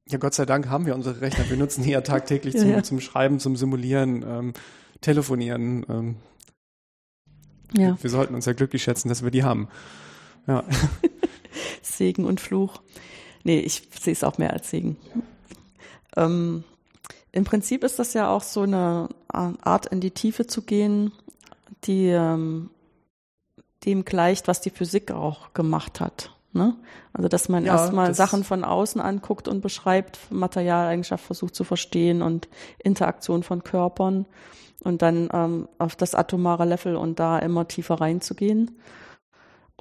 Ja, 0.09 0.19
Gott 0.19 0.35
sei 0.35 0.45
Dank 0.47 0.69
haben 0.69 0.85
wir 0.87 0.95
unsere 0.95 1.21
Rechner. 1.21 1.49
Wir 1.49 1.57
nutzen 1.57 1.83
die 1.85 1.91
ja 1.91 2.01
tagtäglich 2.01 2.55
Ja, 2.55 2.61
zum, 2.63 2.71
ja. 2.71 2.83
zum 2.83 3.01
Schreiben, 3.01 3.39
zum 3.41 3.57
Simulieren, 3.57 4.23
ähm, 4.27 4.53
Telefonieren. 5.01 5.85
Ähm, 5.89 6.17
Ja, 7.75 7.97
Wir 8.03 8.11
sollten 8.11 8.35
uns 8.35 8.45
ja 8.45 8.53
glücklich 8.53 8.83
schätzen, 8.83 9.09
dass 9.09 9.23
wir 9.25 9.31
die 9.31 9.45
haben. 9.45 9.69
Ja, 10.47 10.63
Segen 11.83 12.25
und 12.25 12.41
Fluch. 12.41 12.83
Nee, 13.45 13.61
ich 13.61 13.83
sehe 14.01 14.13
es 14.13 14.25
auch 14.25 14.39
mehr 14.39 14.53
als 14.53 14.71
Segen. 14.71 14.97
Ähm, 16.17 16.65
Im 17.33 17.45
Prinzip 17.45 17.85
ist 17.85 17.99
das 17.99 18.15
ja 18.15 18.31
auch 18.31 18.43
so 18.43 18.63
eine 18.63 19.09
Art, 19.29 19.87
in 19.87 20.01
die 20.01 20.11
Tiefe 20.11 20.47
zu 20.47 20.63
gehen, 20.63 21.13
die 21.85 22.09
ähm, 22.09 22.71
dem 23.85 24.05
gleicht, 24.05 24.49
was 24.49 24.61
die 24.61 24.71
Physik 24.71 25.11
auch 25.11 25.53
gemacht 25.55 26.01
hat. 26.01 26.31
Ne? 26.53 26.77
Also, 27.13 27.29
dass 27.29 27.49
man 27.49 27.65
Ja, 27.65 27.73
erstmal 27.73 28.15
Sachen 28.15 28.45
von 28.45 28.65
außen 28.65 29.01
anguckt 29.01 29.49
und 29.49 29.63
beschreibt, 29.63 30.19
Materialeigenschaft 30.31 31.25
versucht 31.25 31.55
zu 31.55 31.65
verstehen 31.65 32.23
und 32.23 32.49
Interaktion 32.79 33.43
von 33.43 33.65
Körpern 33.65 34.27
und 34.85 35.03
dann 35.03 35.29
ähm, 35.33 35.69
auf 35.79 35.97
das 35.97 36.15
atomare 36.15 36.67
Level 36.67 36.97
und 36.97 37.19
da 37.19 37.39
immer 37.39 37.67
tiefer 37.67 38.01
reinzugehen. 38.01 38.79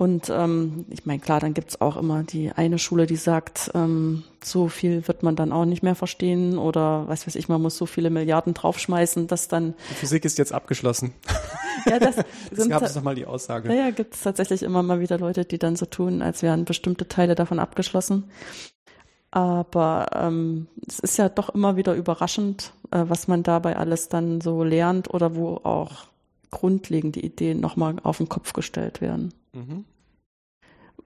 Und 0.01 0.31
ähm, 0.31 0.85
ich 0.89 1.05
meine, 1.05 1.19
klar, 1.19 1.39
dann 1.39 1.53
gibt's 1.53 1.79
auch 1.79 1.95
immer 1.95 2.23
die 2.23 2.51
eine 2.51 2.79
Schule, 2.79 3.05
die 3.05 3.17
sagt, 3.17 3.69
ähm, 3.75 4.23
so 4.43 4.67
viel 4.67 5.07
wird 5.07 5.21
man 5.21 5.35
dann 5.35 5.51
auch 5.51 5.65
nicht 5.65 5.83
mehr 5.83 5.93
verstehen 5.93 6.57
oder 6.57 7.07
was 7.07 7.27
weiß 7.27 7.35
ich, 7.35 7.49
man 7.49 7.61
muss 7.61 7.77
so 7.77 7.85
viele 7.85 8.09
Milliarden 8.09 8.55
draufschmeißen, 8.55 9.27
dass 9.27 9.47
dann, 9.47 9.75
die 9.91 9.93
Physik 9.93 10.25
ist 10.25 10.39
jetzt 10.39 10.53
abgeschlossen. 10.53 11.13
ja, 11.85 11.99
das 11.99 12.15
Das 12.49 12.67
gab 12.67 12.81
es 12.81 12.95
nochmal 12.95 13.13
die 13.13 13.27
Aussage. 13.27 13.69
ja, 13.69 13.75
ja, 13.75 13.91
gibt 13.91 14.15
es 14.15 14.21
tatsächlich 14.21 14.63
immer 14.63 14.81
mal 14.81 15.01
wieder 15.01 15.19
Leute, 15.19 15.45
die 15.45 15.59
dann 15.59 15.75
so 15.75 15.85
tun, 15.85 16.23
als 16.23 16.41
wären 16.41 16.65
bestimmte 16.65 17.07
Teile 17.07 17.35
davon 17.35 17.59
abgeschlossen. 17.59 18.23
Aber 19.29 20.07
ähm, 20.15 20.65
es 20.87 20.97
ist 20.97 21.17
ja 21.17 21.29
doch 21.29 21.49
immer 21.49 21.75
wieder 21.75 21.93
überraschend, 21.93 22.73
äh, 22.89 23.03
was 23.07 23.27
man 23.27 23.43
dabei 23.43 23.77
alles 23.77 24.09
dann 24.09 24.41
so 24.41 24.63
lernt 24.63 25.13
oder 25.13 25.35
wo 25.35 25.57
auch 25.57 26.07
grundlegende 26.49 27.19
Ideen 27.19 27.59
nochmal 27.59 27.97
auf 28.01 28.17
den 28.17 28.29
Kopf 28.29 28.53
gestellt 28.53 28.99
werden. 28.99 29.31
Mhm. 29.53 29.85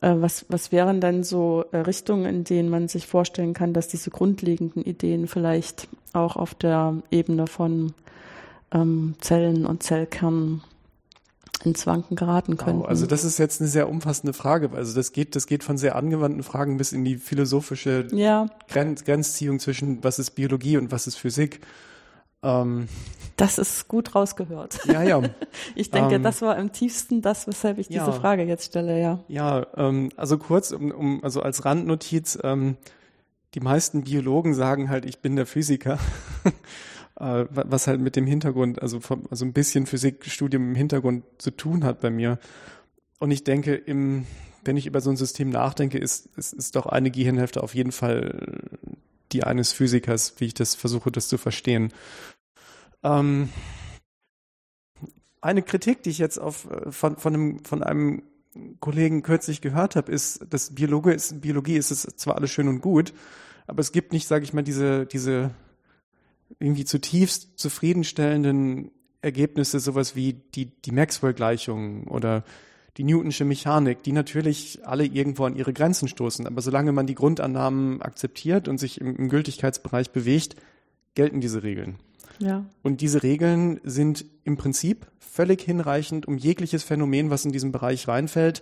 Äh, 0.01 0.15
was, 0.17 0.45
was 0.49 0.71
wären 0.71 1.01
denn 1.01 1.23
so 1.23 1.65
äh, 1.71 1.77
Richtungen, 1.77 2.25
in 2.25 2.43
denen 2.43 2.69
man 2.69 2.87
sich 2.87 3.07
vorstellen 3.07 3.53
kann, 3.53 3.73
dass 3.73 3.87
diese 3.87 4.09
grundlegenden 4.09 4.83
Ideen 4.83 5.27
vielleicht 5.27 5.87
auch 6.13 6.35
auf 6.35 6.53
der 6.53 7.01
Ebene 7.11 7.47
von 7.47 7.93
ähm, 8.71 9.15
Zellen 9.21 9.65
und 9.65 9.83
Zellkernen 9.83 10.61
ins 11.63 11.87
Wanken 11.87 12.15
geraten 12.15 12.57
könnten? 12.57 12.81
Wow, 12.81 12.87
also 12.87 13.05
das 13.05 13.23
ist 13.23 13.37
jetzt 13.37 13.61
eine 13.61 13.69
sehr 13.69 13.89
umfassende 13.89 14.33
Frage. 14.33 14.69
Also 14.73 14.93
das 14.93 15.11
geht, 15.11 15.35
das 15.35 15.47
geht 15.47 15.63
von 15.63 15.77
sehr 15.77 15.95
angewandten 15.95 16.43
Fragen 16.43 16.77
bis 16.77 16.91
in 16.91 17.05
die 17.05 17.17
philosophische 17.17 18.07
ja, 18.11 18.47
Grenz, 18.67 19.03
Grenzziehung 19.03 19.59
zwischen 19.59 20.03
was 20.03 20.19
ist 20.19 20.31
Biologie 20.31 20.77
und 20.77 20.91
was 20.91 21.07
ist 21.07 21.15
Physik. 21.15 21.61
Ähm, 22.45 22.87
das 23.37 23.57
ist 23.57 23.87
gut 23.89 24.15
rausgehört. 24.15 24.79
ja, 24.85 25.03
ja. 25.03 25.21
Ich 25.75 25.91
denke, 25.91 26.15
Ähm, 26.15 26.23
das 26.23 26.41
war 26.41 26.57
im 26.57 26.71
tiefsten 26.71 27.21
das, 27.21 27.47
weshalb 27.47 27.77
ich 27.79 27.89
ja. 27.89 28.05
diese 28.05 28.17
Frage 28.17 28.43
jetzt 28.43 28.65
stelle, 28.65 29.01
ja. 29.01 29.19
Ja, 29.27 29.67
ähm, 29.75 30.09
also 30.15 30.37
kurz, 30.37 30.71
um, 30.71 30.91
um, 30.91 31.23
also 31.23 31.41
als 31.41 31.65
Randnotiz, 31.65 32.37
ähm, 32.43 32.77
die 33.53 33.59
meisten 33.59 34.03
Biologen 34.03 34.53
sagen 34.53 34.89
halt, 34.89 35.05
ich 35.05 35.19
bin 35.19 35.35
der 35.35 35.45
Physiker, 35.45 35.97
äh, 37.19 37.45
wa- 37.49 37.65
was 37.65 37.87
halt 37.87 37.99
mit 37.99 38.15
dem 38.15 38.25
Hintergrund, 38.27 38.81
also, 38.81 38.99
vom, 38.99 39.23
also 39.29 39.43
ein 39.45 39.53
bisschen 39.53 39.85
Physikstudium 39.85 40.69
im 40.69 40.75
Hintergrund 40.75 41.23
zu 41.37 41.51
tun 41.51 41.83
hat 41.83 41.99
bei 42.01 42.09
mir. 42.09 42.37
Und 43.19 43.31
ich 43.31 43.43
denke, 43.43 43.75
im, 43.75 44.25
wenn 44.63 44.77
ich 44.77 44.85
über 44.87 45.01
so 45.01 45.09
ein 45.09 45.17
System 45.17 45.49
nachdenke, 45.49 45.97
ist, 45.97 46.27
ist, 46.37 46.53
ist 46.53 46.75
doch 46.75 46.85
eine 46.85 47.11
Gehirnhälfte 47.11 47.63
auf 47.63 47.75
jeden 47.75 47.91
Fall 47.91 48.61
die 49.31 49.43
eines 49.43 49.73
Physikers, 49.73 50.35
wie 50.37 50.45
ich 50.45 50.53
das 50.53 50.75
versuche, 50.75 51.11
das 51.11 51.27
zu 51.27 51.37
verstehen. 51.37 51.91
Ähm, 53.05 53.49
eine 55.39 55.61
Kritik, 55.61 56.01
die 56.01 56.09
ich 56.09 56.17
jetzt 56.17 56.39
auf, 56.39 56.69
äh, 56.71 56.91
von, 56.91 57.17
von, 57.17 57.33
einem, 57.33 57.63
von 57.63 57.83
einem 57.83 58.23
Kollegen 58.79 59.21
kürzlich 59.21 59.61
gehört 59.61 59.95
habe, 59.95 60.11
ist, 60.11 60.45
dass 60.49 60.73
Biologe 60.73 61.13
ist, 61.13 61.39
Biologie 61.41 61.77
ist 61.77 61.91
es 61.91 62.01
zwar 62.01 62.35
alles 62.35 62.49
schön 62.49 62.67
und 62.67 62.81
gut, 62.81 63.13
aber 63.67 63.79
es 63.79 63.91
gibt 63.91 64.11
nicht, 64.11 64.27
sage 64.27 64.43
ich 64.43 64.53
mal, 64.53 64.63
diese, 64.63 65.05
diese 65.05 65.51
irgendwie 66.59 66.85
zutiefst 66.85 67.59
zufriedenstellenden 67.59 68.91
Ergebnisse, 69.21 69.79
sowas 69.79 70.15
wie 70.15 70.33
die, 70.33 70.65
die 70.65 70.91
Maxwell-Gleichungen 70.91 72.07
oder 72.07 72.43
die 72.97 73.03
Newtonsche 73.03 73.45
Mechanik, 73.45 74.03
die 74.03 74.13
natürlich 74.13 74.79
alle 74.85 75.05
irgendwo 75.05 75.45
an 75.45 75.55
ihre 75.55 75.73
Grenzen 75.73 76.07
stoßen. 76.07 76.47
Aber 76.47 76.61
solange 76.61 76.91
man 76.91 77.07
die 77.07 77.15
Grundannahmen 77.15 78.01
akzeptiert 78.01 78.67
und 78.67 78.79
sich 78.79 79.01
im, 79.01 79.15
im 79.15 79.29
Gültigkeitsbereich 79.29 80.11
bewegt, 80.11 80.55
gelten 81.13 81.41
diese 81.41 81.61
Regeln. 81.63 81.97
Ja. 82.39 82.65
Und 82.83 83.01
diese 83.01 83.23
Regeln 83.23 83.79
sind 83.83 84.25
im 84.43 84.57
Prinzip 84.57 85.07
völlig 85.19 85.61
hinreichend, 85.61 86.27
um 86.27 86.37
jegliches 86.37 86.83
Phänomen, 86.83 87.29
was 87.29 87.45
in 87.45 87.51
diesem 87.51 87.71
Bereich 87.71 88.07
reinfällt, 88.07 88.61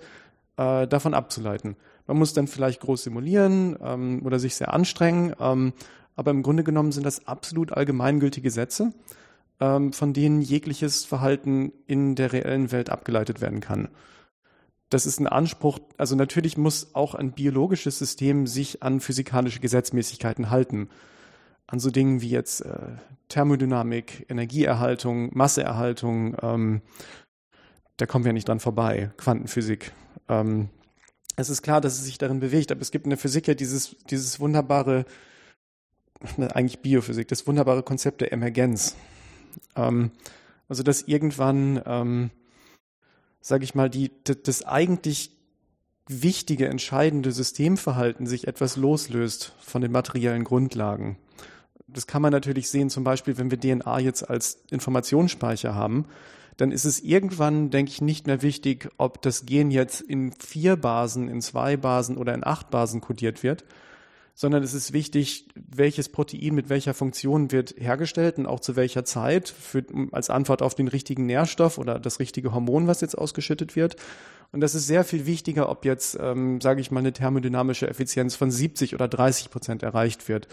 äh, 0.57 0.87
davon 0.87 1.13
abzuleiten. 1.13 1.75
Man 2.07 2.17
muss 2.17 2.33
dann 2.33 2.47
vielleicht 2.47 2.81
groß 2.81 3.03
simulieren 3.03 3.77
ähm, 3.81 4.21
oder 4.25 4.39
sich 4.39 4.55
sehr 4.55 4.73
anstrengen, 4.73 5.33
ähm, 5.39 5.73
aber 6.15 6.31
im 6.31 6.43
Grunde 6.43 6.63
genommen 6.63 6.91
sind 6.91 7.05
das 7.05 7.27
absolut 7.27 7.71
allgemeingültige 7.71 8.51
Sätze, 8.51 8.93
ähm, 9.59 9.93
von 9.93 10.13
denen 10.13 10.41
jegliches 10.41 11.05
Verhalten 11.05 11.71
in 11.87 12.15
der 12.15 12.33
reellen 12.33 12.71
Welt 12.71 12.89
abgeleitet 12.89 13.41
werden 13.41 13.61
kann. 13.61 13.89
Das 14.89 15.05
ist 15.07 15.19
ein 15.19 15.27
Anspruch, 15.27 15.79
also 15.97 16.15
natürlich 16.15 16.57
muss 16.57 16.93
auch 16.93 17.15
ein 17.15 17.31
biologisches 17.31 17.97
System 17.97 18.45
sich 18.45 18.83
an 18.83 18.99
physikalische 18.99 19.59
Gesetzmäßigkeiten 19.59 20.51
halten 20.51 20.89
an 21.67 21.79
so 21.79 21.89
Dingen 21.89 22.21
wie 22.21 22.29
jetzt 22.29 22.61
äh, 22.61 22.97
Thermodynamik, 23.29 24.25
Energieerhaltung, 24.29 25.35
Masseerhaltung, 25.35 26.35
ähm, 26.41 26.81
da 27.97 28.05
kommen 28.05 28.25
wir 28.25 28.33
nicht 28.33 28.47
dran 28.47 28.59
vorbei, 28.59 29.11
Quantenphysik. 29.17 29.91
Ähm, 30.27 30.69
es 31.35 31.49
ist 31.49 31.61
klar, 31.61 31.81
dass 31.81 31.93
es 31.93 32.05
sich 32.05 32.17
darin 32.17 32.39
bewegt, 32.39 32.71
aber 32.71 32.81
es 32.81 32.91
gibt 32.91 33.05
in 33.05 33.09
der 33.09 33.17
Physik 33.17 33.47
ja 33.47 33.53
dieses, 33.53 33.95
dieses 34.09 34.39
wunderbare, 34.39 35.05
eigentlich 36.37 36.79
Biophysik, 36.81 37.27
das 37.27 37.47
wunderbare 37.47 37.83
Konzept 37.83 38.21
der 38.21 38.31
Emergenz. 38.31 38.95
Ähm, 39.75 40.11
also 40.67 40.83
dass 40.83 41.03
irgendwann, 41.03 41.81
ähm, 41.85 42.31
sage 43.41 43.63
ich 43.63 43.75
mal, 43.75 43.89
die, 43.89 44.11
das 44.23 44.63
eigentlich 44.63 45.31
wichtige, 46.07 46.67
entscheidende 46.67 47.31
Systemverhalten 47.31 48.27
sich 48.27 48.47
etwas 48.47 48.75
loslöst 48.75 49.53
von 49.59 49.81
den 49.81 49.91
materiellen 49.91 50.43
Grundlagen. 50.43 51.17
Das 51.93 52.07
kann 52.07 52.21
man 52.21 52.31
natürlich 52.31 52.69
sehen, 52.69 52.89
zum 52.89 53.03
Beispiel, 53.03 53.37
wenn 53.37 53.51
wir 53.51 53.59
DNA 53.59 53.99
jetzt 53.99 54.29
als 54.29 54.63
Informationsspeicher 54.71 55.75
haben, 55.75 56.05
dann 56.57 56.71
ist 56.71 56.85
es 56.85 56.99
irgendwann, 56.99 57.69
denke 57.69 57.91
ich, 57.91 58.01
nicht 58.01 58.27
mehr 58.27 58.41
wichtig, 58.41 58.89
ob 58.97 59.21
das 59.21 59.45
Gen 59.45 59.71
jetzt 59.71 60.01
in 60.01 60.31
vier 60.33 60.75
Basen, 60.75 61.27
in 61.27 61.41
zwei 61.41 61.77
Basen 61.77 62.17
oder 62.17 62.33
in 62.33 62.45
acht 62.45 62.69
Basen 62.69 63.01
kodiert 63.01 63.43
wird, 63.43 63.63
sondern 64.35 64.63
es 64.63 64.73
ist 64.73 64.93
wichtig, 64.93 65.47
welches 65.55 66.09
Protein 66.09 66.55
mit 66.55 66.69
welcher 66.69 66.93
Funktion 66.93 67.51
wird 67.51 67.75
hergestellt 67.77 68.37
und 68.37 68.47
auch 68.47 68.59
zu 68.59 68.75
welcher 68.75 69.05
Zeit 69.05 69.49
für, 69.49 69.83
als 70.11 70.29
Antwort 70.29 70.61
auf 70.61 70.75
den 70.75 70.87
richtigen 70.87 71.25
Nährstoff 71.25 71.77
oder 71.77 71.99
das 71.99 72.19
richtige 72.19 72.53
Hormon, 72.53 72.87
was 72.87 73.01
jetzt 73.01 73.17
ausgeschüttet 73.17 73.75
wird. 73.75 73.95
Und 74.51 74.61
das 74.61 74.75
ist 74.75 74.87
sehr 74.87 75.03
viel 75.03 75.25
wichtiger, 75.25 75.69
ob 75.69 75.85
jetzt, 75.85 76.17
ähm, 76.19 76.61
sage 76.61 76.81
ich 76.81 76.91
mal, 76.91 76.99
eine 76.99 77.13
thermodynamische 77.13 77.87
Effizienz 77.87 78.35
von 78.35 78.51
70 78.51 78.93
oder 78.93 79.07
30 79.07 79.49
Prozent 79.49 79.83
erreicht 79.83 80.27
wird. 80.29 80.47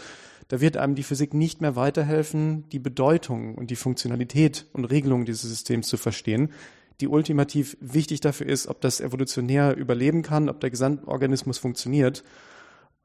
Da 0.47 0.61
wird 0.61 0.77
einem 0.77 0.95
die 0.95 1.03
Physik 1.03 1.33
nicht 1.33 1.61
mehr 1.61 1.75
weiterhelfen, 1.75 2.67
die 2.69 2.79
Bedeutung 2.79 3.55
und 3.55 3.69
die 3.69 3.75
Funktionalität 3.75 4.65
und 4.73 4.85
Regelung 4.85 5.25
dieses 5.25 5.49
Systems 5.49 5.87
zu 5.87 5.97
verstehen, 5.97 6.49
die 6.99 7.07
ultimativ 7.07 7.77
wichtig 7.79 8.21
dafür 8.21 8.47
ist, 8.47 8.67
ob 8.67 8.81
das 8.81 9.01
evolutionär 9.01 9.75
überleben 9.75 10.21
kann, 10.21 10.49
ob 10.49 10.59
der 10.59 10.69
Gesamtorganismus 10.69 11.57
funktioniert. 11.57 12.23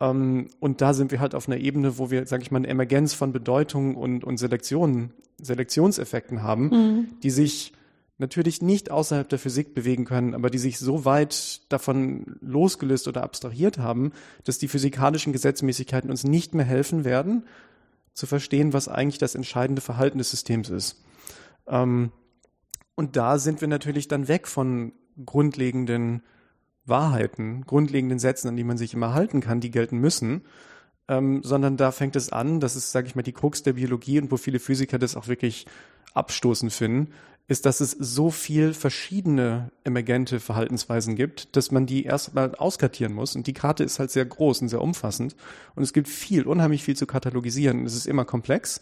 Ähm, 0.01 0.49
und 0.61 0.81
da 0.81 0.92
sind 0.92 1.12
wir 1.12 1.20
halt 1.20 1.35
auf 1.35 1.49
einer 1.49 1.59
Ebene, 1.59 1.99
wo 1.99 2.11
wir, 2.11 2.27
sage 2.27 2.42
ich 2.42 2.51
mal, 2.51 2.59
eine 2.59 2.68
Emergenz 2.68 3.14
von 3.14 3.33
Bedeutung 3.33 3.96
und, 3.96 4.25
und 4.25 4.37
Selektion, 4.38 5.12
Selektionseffekten 5.40 6.42
haben, 6.42 6.68
mhm. 6.68 7.07
die 7.22 7.31
sich 7.31 7.72
natürlich 8.18 8.62
nicht 8.62 8.90
außerhalb 8.90 9.29
der 9.29 9.38
Physik 9.38 9.74
bewegen 9.74 10.05
können, 10.05 10.35
aber 10.35 10.50
die 10.50 10.59
sich 10.59 10.79
so 10.79 11.05
weit 11.05 11.61
davon 11.70 12.38
losgelöst 12.40 13.09
oder 13.09 13.22
abstrahiert 13.22 13.79
haben, 13.79 14.12
dass 14.44 14.59
die 14.59 14.68
physikalischen 14.68 15.33
Gesetzmäßigkeiten 15.33 16.11
uns 16.11 16.24
nicht 16.24 16.55
mehr 16.55 16.64
helfen 16.64 17.05
werden, 17.05 17.46
zu 18.14 18.26
verstehen, 18.26 18.72
was 18.72 18.88
eigentlich 18.88 19.18
das 19.18 19.35
entscheidende 19.35 19.83
Verhalten 19.83 20.18
des 20.18 20.31
Systems 20.31 20.70
ist. 20.70 21.05
Ähm, 21.66 22.11
und 22.94 23.16
da 23.16 23.38
sind 23.38 23.61
wir 23.61 23.68
natürlich 23.68 24.09
dann 24.09 24.29
weg 24.29 24.48
von 24.48 24.92
grundlegenden 25.24 26.22
Wahrheiten, 26.87 27.66
grundlegenden 27.66 28.18
Sätzen, 28.18 28.48
an 28.48 28.57
die 28.57 28.64
man 28.64 28.79
sich 28.79 28.94
immer 28.94 29.12
halten 29.12 29.40
kann, 29.40 29.61
die 29.61 29.70
gelten 29.70 29.98
müssen, 29.98 30.42
ähm, 31.09 31.42
sondern 31.42 31.76
da 31.76 31.92
fängt 31.92 32.16
es 32.16 32.33
an, 32.33 32.61
das 32.61 32.74
ist, 32.74 32.92
sage 32.92 33.07
ich 33.07 33.14
mal, 33.14 33.22
die 33.22 33.33
Krux 33.33 33.62
der 33.62 33.74
Biologie 33.74 34.18
und 34.18 34.31
wo 34.31 34.38
viele 34.38 34.59
Physiker 34.61 34.98
das 34.98 35.16
auch 35.16 35.29
wirklich 35.29 35.66
abstoßend 36.14 36.72
finden, 36.72 37.12
ist, 37.48 37.64
dass 37.64 37.80
es 37.80 37.92
so 37.92 38.30
viel 38.30 38.74
verschiedene 38.74 39.70
emergente 39.85 40.40
Verhaltensweisen 40.40 41.14
gibt, 41.14 41.54
dass 41.54 41.70
man 41.70 41.87
die 41.87 42.04
erstmal 42.04 42.54
auskartieren 42.56 43.12
muss. 43.12 43.37
Und 43.37 43.46
die 43.46 43.52
Karte 43.52 43.85
ist 43.85 44.00
halt 44.00 44.11
sehr 44.11 44.24
groß 44.24 44.62
und 44.62 44.68
sehr 44.68 44.82
umfassend. 44.82 45.37
Und 45.76 45.85
es 45.85 45.92
gibt 45.92 46.09
viel, 46.09 46.44
unheimlich 46.44 46.82
viel 46.82 46.96
zu 46.96 47.06
katalogisieren. 47.06 47.87
Es 47.87 47.94
ist 47.94 48.06
immer 48.06 48.24
komplex. 48.24 48.80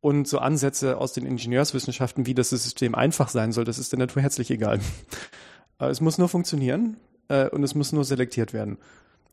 Und 0.00 0.28
so 0.28 0.38
Ansätze 0.38 0.98
aus 0.98 1.14
den 1.14 1.24
Ingenieurswissenschaften, 1.24 2.26
wie 2.26 2.34
das 2.34 2.50
System 2.50 2.94
einfach 2.94 3.30
sein 3.30 3.52
soll, 3.52 3.64
das 3.64 3.78
ist 3.78 3.92
der 3.92 3.98
Natur 3.98 4.22
herzlich 4.22 4.50
egal. 4.50 4.80
Es 5.80 6.00
muss 6.00 6.18
nur 6.18 6.28
funktionieren 6.28 6.98
äh, 7.28 7.48
und 7.48 7.64
es 7.64 7.74
muss 7.74 7.92
nur 7.92 8.04
selektiert 8.04 8.52
werden. 8.52 8.78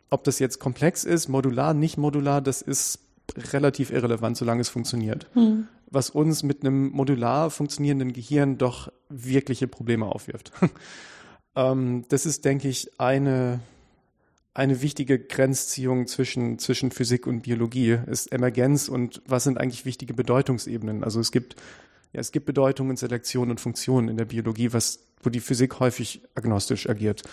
Ob 0.09 0.23
das 0.23 0.39
jetzt 0.39 0.59
komplex 0.59 1.03
ist, 1.03 1.29
modular, 1.29 1.75
nicht 1.75 1.97
modular, 1.97 2.41
das 2.41 2.63
ist 2.63 2.99
relativ 3.53 3.91
irrelevant, 3.91 4.37
solange 4.37 4.61
es 4.61 4.67
funktioniert. 4.67 5.27
Hm. 5.33 5.67
Was 5.91 6.09
uns 6.09 6.43
mit 6.43 6.61
einem 6.61 6.89
modular 6.91 7.51
funktionierenden 7.51 8.13
Gehirn 8.13 8.57
doch 8.57 8.91
wirkliche 9.09 9.67
Probleme 9.67 10.05
aufwirft. 10.05 10.51
ähm, 11.55 12.05
das 12.09 12.25
ist, 12.25 12.45
denke 12.45 12.69
ich, 12.69 12.99
eine, 12.99 13.59
eine 14.53 14.81
wichtige 14.81 15.19
Grenzziehung 15.19 16.07
zwischen, 16.07 16.57
zwischen 16.59 16.91
Physik 16.91 17.27
und 17.27 17.41
Biologie, 17.41 17.99
ist 18.07 18.31
Emergenz 18.31 18.87
und 18.87 19.21
was 19.27 19.43
sind 19.43 19.59
eigentlich 19.59 19.85
wichtige 19.85 20.13
Bedeutungsebenen. 20.13 21.03
Also 21.03 21.19
es 21.19 21.31
gibt, 21.31 21.55
ja, 22.13 22.21
es 22.21 22.31
gibt 22.31 22.45
Bedeutungen, 22.45 22.95
Selektion 22.95 23.51
und 23.51 23.59
Funktion 23.59 24.07
in 24.07 24.17
der 24.17 24.25
Biologie, 24.25 24.73
was, 24.73 24.99
wo 25.21 25.29
die 25.29 25.41
Physik 25.41 25.79
häufig 25.79 26.21
agnostisch 26.35 26.89
agiert 26.89 27.23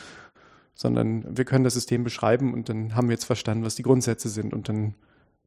sondern 0.78 1.36
wir 1.36 1.44
können 1.44 1.64
das 1.64 1.74
System 1.74 2.04
beschreiben 2.04 2.54
und 2.54 2.68
dann 2.68 2.94
haben 2.94 3.08
wir 3.08 3.14
jetzt 3.14 3.24
verstanden, 3.24 3.64
was 3.64 3.74
die 3.74 3.82
Grundsätze 3.82 4.28
sind 4.28 4.54
und 4.54 4.68
dann 4.68 4.94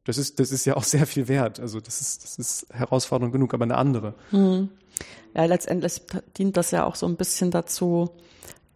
das 0.04 0.18
ist, 0.18 0.40
das 0.40 0.50
ist 0.50 0.64
ja 0.64 0.76
auch 0.76 0.84
sehr 0.84 1.06
viel 1.06 1.28
wert. 1.28 1.60
Also 1.60 1.80
das 1.80 2.00
ist, 2.00 2.24
das 2.24 2.38
ist 2.38 2.66
Herausforderung 2.72 3.32
genug, 3.32 3.54
aber 3.54 3.64
eine 3.64 3.76
andere. 3.76 4.14
Mhm. 4.30 4.68
Ja, 5.34 5.44
letztendlich 5.44 6.02
dient 6.36 6.56
das 6.56 6.70
ja 6.70 6.84
auch 6.84 6.96
so 6.96 7.06
ein 7.06 7.16
bisschen 7.16 7.50
dazu, 7.50 8.10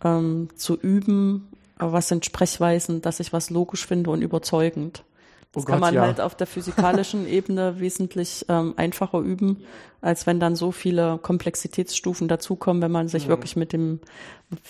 ähm, 0.05 0.49
zu 0.57 0.77
üben, 0.79 1.49
was 1.79 2.09
sind 2.09 2.25
Sprechweisen, 2.25 3.03
dass 3.03 3.21
ich 3.21 3.33
was 3.33 3.51
logisch 3.51 3.87
finde 3.87 4.11
und 4.11 4.23
überzeugend. 4.23 5.05
Das 5.53 5.65
oh 5.65 5.67
kann 5.67 5.81
man 5.81 5.95
ja. 5.95 6.03
halt 6.03 6.21
auf 6.21 6.35
der 6.35 6.47
physikalischen 6.47 7.27
Ebene 7.29 7.81
wesentlich 7.81 8.47
ähm, 8.49 8.75
einfacher 8.77 9.21
üben, 9.21 9.63
als 10.01 10.27
wenn 10.27 10.41
dann 10.41 10.57
so 10.57 10.73
viele 10.73 11.19
Komplexitätsstufen 11.19 12.29
dazukommen, 12.29 12.83
wenn 12.83 12.93
man 12.93 13.09
sich 13.09 13.27
mhm. 13.27 13.31
wirklich 13.31 13.57
mit 13.57 13.73
dem, 13.73 14.01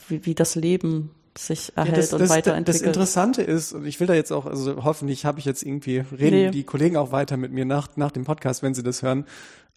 wie, 0.09 0.27
wie 0.27 0.35
das 0.35 0.55
Leben 0.55 1.11
sich 1.38 1.72
erhält 1.77 1.96
ja, 1.96 2.03
das, 2.03 2.12
und 2.12 2.20
das, 2.20 2.31
weiterentwickelt. 2.31 2.83
Das 2.83 2.87
Interessante 2.87 3.42
ist, 3.42 3.72
und 3.72 3.87
ich 3.87 4.01
will 4.01 4.07
da 4.07 4.14
jetzt 4.14 4.33
auch, 4.33 4.46
also 4.46 4.85
hoffentlich 4.85 5.25
habe 5.25 5.38
ich 5.38 5.44
jetzt 5.44 5.62
irgendwie, 5.62 5.99
reden 5.99 6.37
nee. 6.37 6.51
die 6.51 6.64
Kollegen 6.64 6.96
auch 6.96 7.12
weiter 7.12 7.37
mit 7.37 7.53
mir 7.53 7.64
nach, 7.64 7.88
nach 7.96 8.11
dem 8.11 8.25
Podcast, 8.25 8.62
wenn 8.62 8.75
sie 8.75 8.83
das 8.83 9.03
hören. 9.03 9.25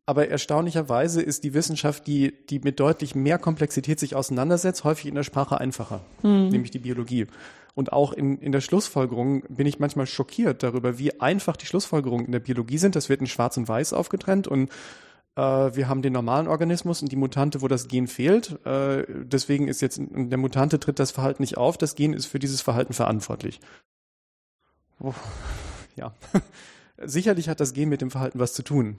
Aber 0.06 0.28
erstaunlicherweise 0.28 1.22
ist 1.22 1.44
die 1.44 1.54
Wissenschaft, 1.54 2.08
die, 2.08 2.34
die 2.50 2.60
mit 2.60 2.80
deutlich 2.80 3.14
mehr 3.14 3.38
Komplexität 3.38 4.00
sich 4.00 4.16
auseinandersetzt, 4.16 4.84
häufig 4.84 5.06
in 5.06 5.16
der 5.16 5.24
Sprache 5.24 5.60
einfacher, 5.60 6.02
hm. 6.22 6.50
nämlich 6.50 6.72
die 6.72 6.80
Biologie. 6.80 7.28
Und 7.76 7.94
auch 7.94 8.14
in, 8.14 8.40
in 8.40 8.52
der 8.52 8.62
Schlussfolgerung 8.62 9.44
bin 9.50 9.68
ich 9.68 9.80
manchmal 9.80 10.08
schockiert 10.08 10.64
darüber, 10.64 10.98
wie 10.98 11.22
einfach 11.22 11.56
die 11.56 11.68
Schlussfolgerungen 11.68 12.26
in 12.26 12.32
der 12.32 12.40
Biologie 12.40 12.78
sind. 12.78 12.96
Das 12.96 13.08
wird 13.08 13.22
in 13.22 13.28
Schwarz 13.28 13.56
und 13.58 13.68
Weiß 13.68 13.94
aufgetrennt 13.94 14.48
und 14.48 14.70
wir 15.38 15.88
haben 15.88 16.02
den 16.02 16.14
normalen 16.14 16.48
Organismus 16.48 17.02
und 17.02 17.12
die 17.12 17.16
Mutante, 17.16 17.62
wo 17.62 17.68
das 17.68 17.88
Gen 17.88 18.08
fehlt. 18.08 18.66
Äh, 18.66 19.06
deswegen 19.08 19.68
ist 19.68 19.82
jetzt 19.82 20.02
der 20.02 20.38
Mutante 20.38 20.80
tritt 20.80 21.00
das 21.00 21.12
Verhalten 21.12 21.44
nicht 21.44 21.58
auf. 21.58 21.78
Das 21.78 21.96
Gen 21.96 22.14
ist 22.14 22.26
für 22.26 22.40
dieses 22.40 22.62
Verhalten 22.62 22.94
verantwortlich. 22.94 23.62
Oh, 25.00 25.14
ja, 25.96 26.14
sicherlich 26.98 27.48
hat 27.48 27.62
das 27.62 27.74
Gen 27.74 27.88
mit 27.88 28.02
dem 28.02 28.12
Verhalten 28.12 28.40
was 28.40 28.54
zu 28.54 28.64
tun. 28.64 28.98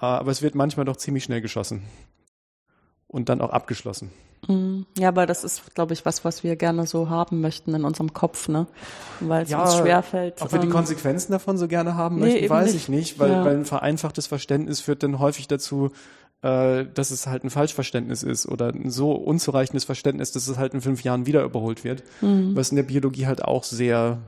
Äh, 0.00 0.06
aber 0.06 0.30
es 0.30 0.42
wird 0.42 0.54
manchmal 0.54 0.86
doch 0.86 0.96
ziemlich 0.96 1.24
schnell 1.24 1.40
geschossen 1.40 1.82
und 3.08 3.28
dann 3.28 3.40
auch 3.40 3.50
abgeschlossen. 3.50 4.10
Mm, 4.48 4.82
ja, 4.98 5.08
aber 5.08 5.26
das 5.26 5.44
ist, 5.44 5.74
glaube 5.74 5.94
ich, 5.94 6.04
was, 6.04 6.24
was 6.24 6.44
wir 6.44 6.56
gerne 6.56 6.86
so 6.86 7.08
haben 7.10 7.40
möchten 7.40 7.74
in 7.74 7.84
unserem 7.84 8.12
Kopf, 8.12 8.48
ne? 8.48 8.66
Weil 9.20 9.44
es 9.44 9.50
ja, 9.50 9.62
uns 9.62 9.76
schwerfällt. 9.76 10.40
Ob 10.40 10.52
wir 10.52 10.58
die 10.58 10.66
ähm, 10.66 10.72
Konsequenzen 10.72 11.32
davon 11.32 11.56
so 11.56 11.68
gerne 11.68 11.94
haben 11.94 12.20
möchten, 12.20 12.40
nee, 12.40 12.50
weiß 12.50 12.72
nicht. 12.72 12.82
ich 12.82 12.88
nicht, 12.88 13.18
weil, 13.18 13.32
ja. 13.32 13.44
weil 13.44 13.56
ein 13.56 13.64
vereinfachtes 13.64 14.26
Verständnis 14.26 14.80
führt 14.80 15.02
dann 15.02 15.18
häufig 15.18 15.48
dazu, 15.48 15.90
äh, 16.42 16.84
dass 16.94 17.10
es 17.10 17.26
halt 17.26 17.44
ein 17.44 17.50
Falschverständnis 17.50 18.22
ist 18.22 18.46
oder 18.46 18.68
ein 18.68 18.90
so 18.90 19.12
unzureichendes 19.12 19.84
Verständnis, 19.84 20.32
dass 20.32 20.48
es 20.48 20.58
halt 20.58 20.74
in 20.74 20.80
fünf 20.80 21.02
Jahren 21.02 21.26
wieder 21.26 21.42
überholt 21.42 21.82
wird. 21.82 22.04
Mhm. 22.20 22.54
Was 22.54 22.70
in 22.70 22.76
der 22.76 22.84
Biologie 22.84 23.26
halt 23.26 23.42
auch 23.42 23.64
sehr 23.64 24.18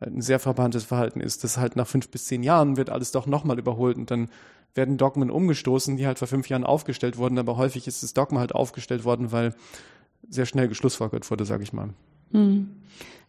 ein 0.00 0.22
sehr 0.22 0.38
verbanntes 0.38 0.84
Verhalten 0.84 1.20
ist, 1.20 1.42
dass 1.42 1.56
halt 1.56 1.74
nach 1.74 1.86
fünf 1.86 2.08
bis 2.08 2.26
zehn 2.26 2.42
Jahren 2.42 2.76
wird 2.76 2.90
alles 2.90 3.10
doch 3.10 3.26
nochmal 3.26 3.58
überholt 3.58 3.96
und 3.96 4.10
dann 4.10 4.28
werden 4.78 4.96
Dogmen 4.96 5.30
umgestoßen, 5.30 5.96
die 5.96 6.06
halt 6.06 6.18
vor 6.18 6.28
fünf 6.28 6.48
Jahren 6.48 6.64
aufgestellt 6.64 7.18
wurden, 7.18 7.38
aber 7.38 7.58
häufig 7.58 7.86
ist 7.86 8.02
das 8.02 8.14
Dogma 8.14 8.40
halt 8.40 8.54
aufgestellt 8.54 9.04
worden, 9.04 9.32
weil 9.32 9.54
sehr 10.30 10.46
schnell 10.46 10.68
geschlussfolgert 10.68 11.28
wurde, 11.30 11.44
sage 11.44 11.64
ich 11.64 11.72
mal. 11.72 11.90
Hm. 12.30 12.70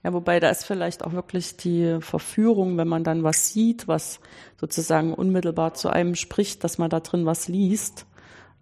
Ja, 0.03 0.13
wobei 0.13 0.39
da 0.39 0.49
ist 0.49 0.63
vielleicht 0.63 1.03
auch 1.03 1.11
wirklich 1.11 1.57
die 1.57 1.97
Verführung, 1.99 2.77
wenn 2.77 2.87
man 2.87 3.03
dann 3.03 3.23
was 3.23 3.51
sieht, 3.51 3.87
was 3.87 4.21
sozusagen 4.57 5.13
unmittelbar 5.13 5.73
zu 5.73 5.89
einem 5.89 6.15
spricht, 6.15 6.63
dass 6.63 6.77
man 6.77 6.89
da 6.89 7.01
drin 7.01 7.25
was 7.25 7.47
liest 7.47 8.05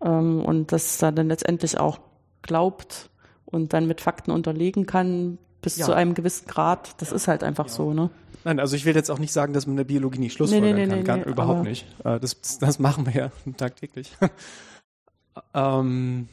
ähm, 0.04 0.44
und 0.44 0.72
das 0.72 0.98
dann 0.98 1.28
letztendlich 1.28 1.78
auch 1.78 2.00
glaubt 2.42 3.12
und 3.46 3.74
dann 3.74 3.86
mit 3.86 4.02
Fakten 4.02 4.32
unterlegen 4.32 4.86
kann 4.86 5.38
bis 5.62 5.78
ja. 5.78 5.86
zu 5.86 5.94
einem 5.94 6.14
gewissen 6.14 6.48
Grad. 6.48 7.02
Das 7.02 7.12
ist 7.12 7.28
halt 7.28 7.44
einfach 7.44 7.68
ja. 7.68 7.72
so, 7.72 7.94
ne? 7.94 8.10
Nein, 8.44 8.60
also 8.60 8.76
ich 8.76 8.86
will 8.86 8.96
jetzt 8.96 9.10
auch 9.10 9.20
nicht 9.20 9.34
sagen, 9.34 9.54
dass 9.54 9.66
man 9.66 9.74
in 9.74 9.78
der 9.78 9.84
Biologie 9.84 10.20
nicht 10.20 10.34
schlussfolgern 10.34 10.76
nee, 10.76 10.86
nee, 10.86 10.96
nee, 10.98 11.04
kann. 11.04 11.24
Gar, 11.24 11.32
überhaupt 11.32 11.64
nicht. 11.64 11.86
Äh, 12.04 12.20
das, 12.20 12.60
das 12.60 12.80
machen 12.80 13.06
wir 13.06 13.14
ja 13.14 13.32
tagtäglich. 13.58 14.12
ähm, 15.54 16.30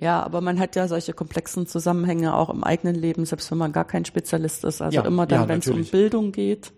ja, 0.00 0.22
aber 0.22 0.40
man 0.40 0.60
hat 0.60 0.76
ja 0.76 0.86
solche 0.86 1.12
komplexen 1.12 1.66
Zusammenhänge 1.66 2.34
auch 2.34 2.50
im 2.50 2.62
eigenen 2.62 2.94
Leben, 2.94 3.26
selbst 3.26 3.50
wenn 3.50 3.58
man 3.58 3.72
gar 3.72 3.84
kein 3.84 4.04
Spezialist 4.04 4.64
ist. 4.64 4.80
Also 4.80 4.96
ja, 4.96 5.04
immer 5.04 5.26
dann, 5.26 5.42
ja, 5.42 5.48
wenn 5.48 5.58
es 5.58 5.68
um 5.68 5.84
Bildung 5.84 6.32
geht, 6.32 6.72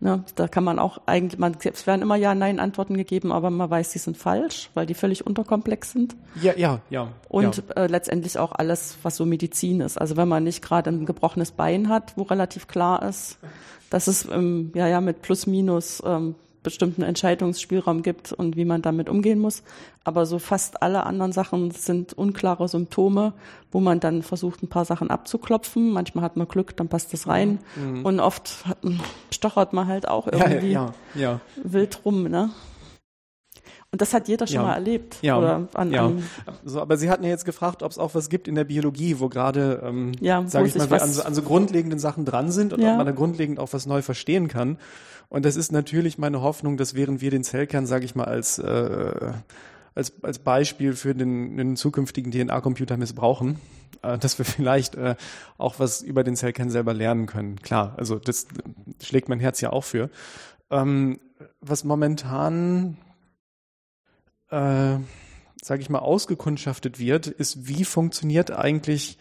Ne, 0.00 0.22
da 0.36 0.46
kann 0.46 0.62
man 0.62 0.78
auch 0.78 1.00
eigentlich, 1.06 1.40
man, 1.40 1.56
es 1.60 1.86
werden 1.88 2.02
immer 2.02 2.14
Ja-Nein-Antworten 2.14 2.96
gegeben, 2.96 3.32
aber 3.32 3.50
man 3.50 3.68
weiß, 3.68 3.90
die 3.90 3.98
sind 3.98 4.16
falsch, 4.16 4.70
weil 4.74 4.86
die 4.86 4.94
völlig 4.94 5.26
unterkomplex 5.26 5.90
sind. 5.90 6.14
Ja, 6.40 6.52
ja, 6.56 6.80
ja. 6.88 7.08
Und 7.28 7.64
ja. 7.68 7.82
Äh, 7.82 7.86
letztendlich 7.88 8.38
auch 8.38 8.52
alles, 8.52 8.96
was 9.02 9.16
so 9.16 9.26
Medizin 9.26 9.80
ist. 9.80 10.00
Also 10.00 10.16
wenn 10.16 10.28
man 10.28 10.44
nicht 10.44 10.62
gerade 10.62 10.90
ein 10.90 11.04
gebrochenes 11.04 11.50
Bein 11.50 11.88
hat, 11.88 12.12
wo 12.16 12.22
relativ 12.22 12.68
klar 12.68 13.02
ist, 13.02 13.38
dass 13.90 14.06
es 14.06 14.28
ähm, 14.30 14.70
ja 14.76 14.86
ja 14.86 15.00
mit 15.00 15.20
Plus 15.20 15.48
Minus 15.48 16.00
ähm, 16.06 16.36
bestimmten 16.62 17.02
Entscheidungsspielraum 17.02 18.02
gibt 18.02 18.32
und 18.32 18.56
wie 18.56 18.64
man 18.64 18.82
damit 18.82 19.08
umgehen 19.08 19.38
muss. 19.38 19.62
Aber 20.04 20.26
so 20.26 20.38
fast 20.38 20.82
alle 20.82 21.04
anderen 21.04 21.32
Sachen 21.32 21.70
sind 21.70 22.12
unklare 22.12 22.68
Symptome, 22.68 23.32
wo 23.70 23.80
man 23.80 24.00
dann 24.00 24.22
versucht, 24.22 24.62
ein 24.62 24.68
paar 24.68 24.84
Sachen 24.84 25.10
abzuklopfen. 25.10 25.90
Manchmal 25.90 26.24
hat 26.24 26.36
man 26.36 26.48
Glück, 26.48 26.76
dann 26.76 26.88
passt 26.88 27.12
das 27.12 27.26
rein. 27.26 27.58
Mhm. 27.76 28.04
Und 28.04 28.20
oft 28.20 28.66
hat, 28.66 28.78
stochert 29.30 29.72
man 29.72 29.86
halt 29.86 30.08
auch 30.08 30.26
irgendwie 30.26 30.72
ja, 30.72 30.94
ja, 31.14 31.20
ja, 31.20 31.40
wild 31.62 32.04
rum. 32.04 32.24
Ne? 32.24 32.50
Und 33.90 34.02
das 34.02 34.12
hat 34.12 34.28
jeder 34.28 34.46
schon 34.46 34.56
Ja. 34.56 34.62
mal 34.64 34.74
erlebt. 34.74 35.16
Ja, 35.22 35.38
Oder 35.38 35.68
an, 35.72 35.90
ja. 35.92 36.06
an, 36.06 36.22
So, 36.64 36.80
aber 36.82 36.98
Sie 36.98 37.08
hatten 37.08 37.24
ja 37.24 37.30
jetzt 37.30 37.46
gefragt, 37.46 37.82
ob 37.82 37.90
es 37.90 37.96
auch 37.98 38.14
was 38.14 38.28
gibt 38.28 38.46
in 38.46 38.54
der 38.54 38.64
Biologie, 38.64 39.18
wo 39.18 39.28
gerade, 39.30 39.82
ähm, 39.82 40.12
Ja, 40.20 40.46
sage 40.46 40.68
ich 40.68 40.74
mal, 40.74 40.90
wir 40.90 41.02
an 41.02 41.10
so, 41.10 41.22
an 41.22 41.34
so 41.34 41.40
grundlegenden 41.42 41.98
Sachen 41.98 42.24
dran 42.26 42.50
sind 42.50 42.72
und 42.74 42.82
Ja. 42.82 42.90
ob 42.92 42.96
man 42.98 43.06
da 43.06 43.12
grundlegend 43.12 43.58
auch 43.58 43.72
was 43.72 43.86
neu 43.86 44.02
verstehen 44.02 44.48
kann. 44.48 44.76
Und 45.30 45.44
das 45.46 45.56
ist 45.56 45.72
natürlich 45.72 46.18
meine 46.18 46.42
Hoffnung, 46.42 46.76
dass 46.76 46.94
während 46.94 47.20
wir 47.22 47.30
den 47.30 47.44
Zellkern, 47.44 47.86
sage 47.86 48.04
ich 48.04 48.14
mal, 48.14 48.24
als 48.24 48.58
äh, 48.58 49.32
als, 49.94 50.12
als 50.22 50.38
Beispiel 50.38 50.92
für 50.94 51.12
den, 51.12 51.56
den 51.56 51.74
zukünftigen 51.74 52.30
DNA-Computer 52.30 52.96
missbrauchen, 52.96 53.58
äh, 54.02 54.16
dass 54.16 54.38
wir 54.38 54.44
vielleicht 54.44 54.94
äh, 54.94 55.16
auch 55.56 55.78
was 55.78 56.02
über 56.02 56.22
den 56.24 56.36
Zellkern 56.36 56.70
selber 56.70 56.94
lernen 56.94 57.26
können. 57.26 57.56
Klar, 57.62 57.94
also 57.96 58.16
das 58.18 58.46
schlägt 59.02 59.28
mein 59.28 59.40
Herz 59.40 59.60
ja 59.60 59.70
auch 59.72 59.82
für. 59.84 60.08
Ähm, 60.70 61.18
was 61.60 61.82
momentan, 61.82 62.96
äh, 64.50 64.98
sage 65.62 65.82
ich 65.82 65.90
mal, 65.90 65.98
ausgekundschaftet 65.98 66.98
wird, 66.98 67.26
ist, 67.26 67.68
wie 67.68 67.84
funktioniert 67.84 68.50
eigentlich 68.50 69.18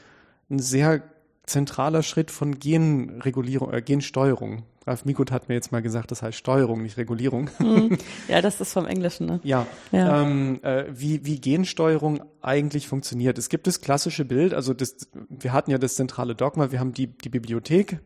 ein 0.50 0.60
sehr 0.60 1.04
zentraler 1.44 2.04
Schritt 2.04 2.30
von 2.32 2.60
Genregulierung, 2.60 3.74
äh, 3.74 3.82
Gensteuerung. 3.82 4.64
Ralf 4.86 5.04
Mikut 5.04 5.32
hat 5.32 5.50
mir 5.50 5.56
jetzt 5.56 5.74
mal 5.74 5.82
gesagt, 5.82 6.12
das 6.12 6.22
heißt 6.22 6.38
Steuerung, 6.38 6.82
nicht 6.82 6.98
Regulierung. 6.98 7.50
Hm. 7.58 7.98
ja, 8.30 8.42
das 8.42 8.62
ist 8.62 8.72
vom 8.72 8.86
Englischen, 8.86 9.26
ne? 9.26 9.40
Ja, 9.44 9.68
Ja. 9.92 10.22
Ähm, 10.22 10.64
äh, 10.64 10.86
wie, 10.90 11.26
wie 11.26 11.42
Gensteuerung 11.42 12.24
eigentlich 12.42 12.88
funktioniert. 12.88 13.38
Es 13.38 13.50
gibt 13.50 13.68
das 13.68 13.82
klassische 13.82 14.24
Bild, 14.24 14.54
also 14.54 14.74
das, 14.74 14.96
wir 15.30 15.52
hatten 15.52 15.72
ja 15.72 15.78
das 15.78 15.96
zentrale 15.96 16.36
Dogma, 16.36 16.72
wir 16.72 16.80
haben 16.80 16.94
die, 16.94 17.08
die 17.08 17.30
Bibliothek, 17.30 18.00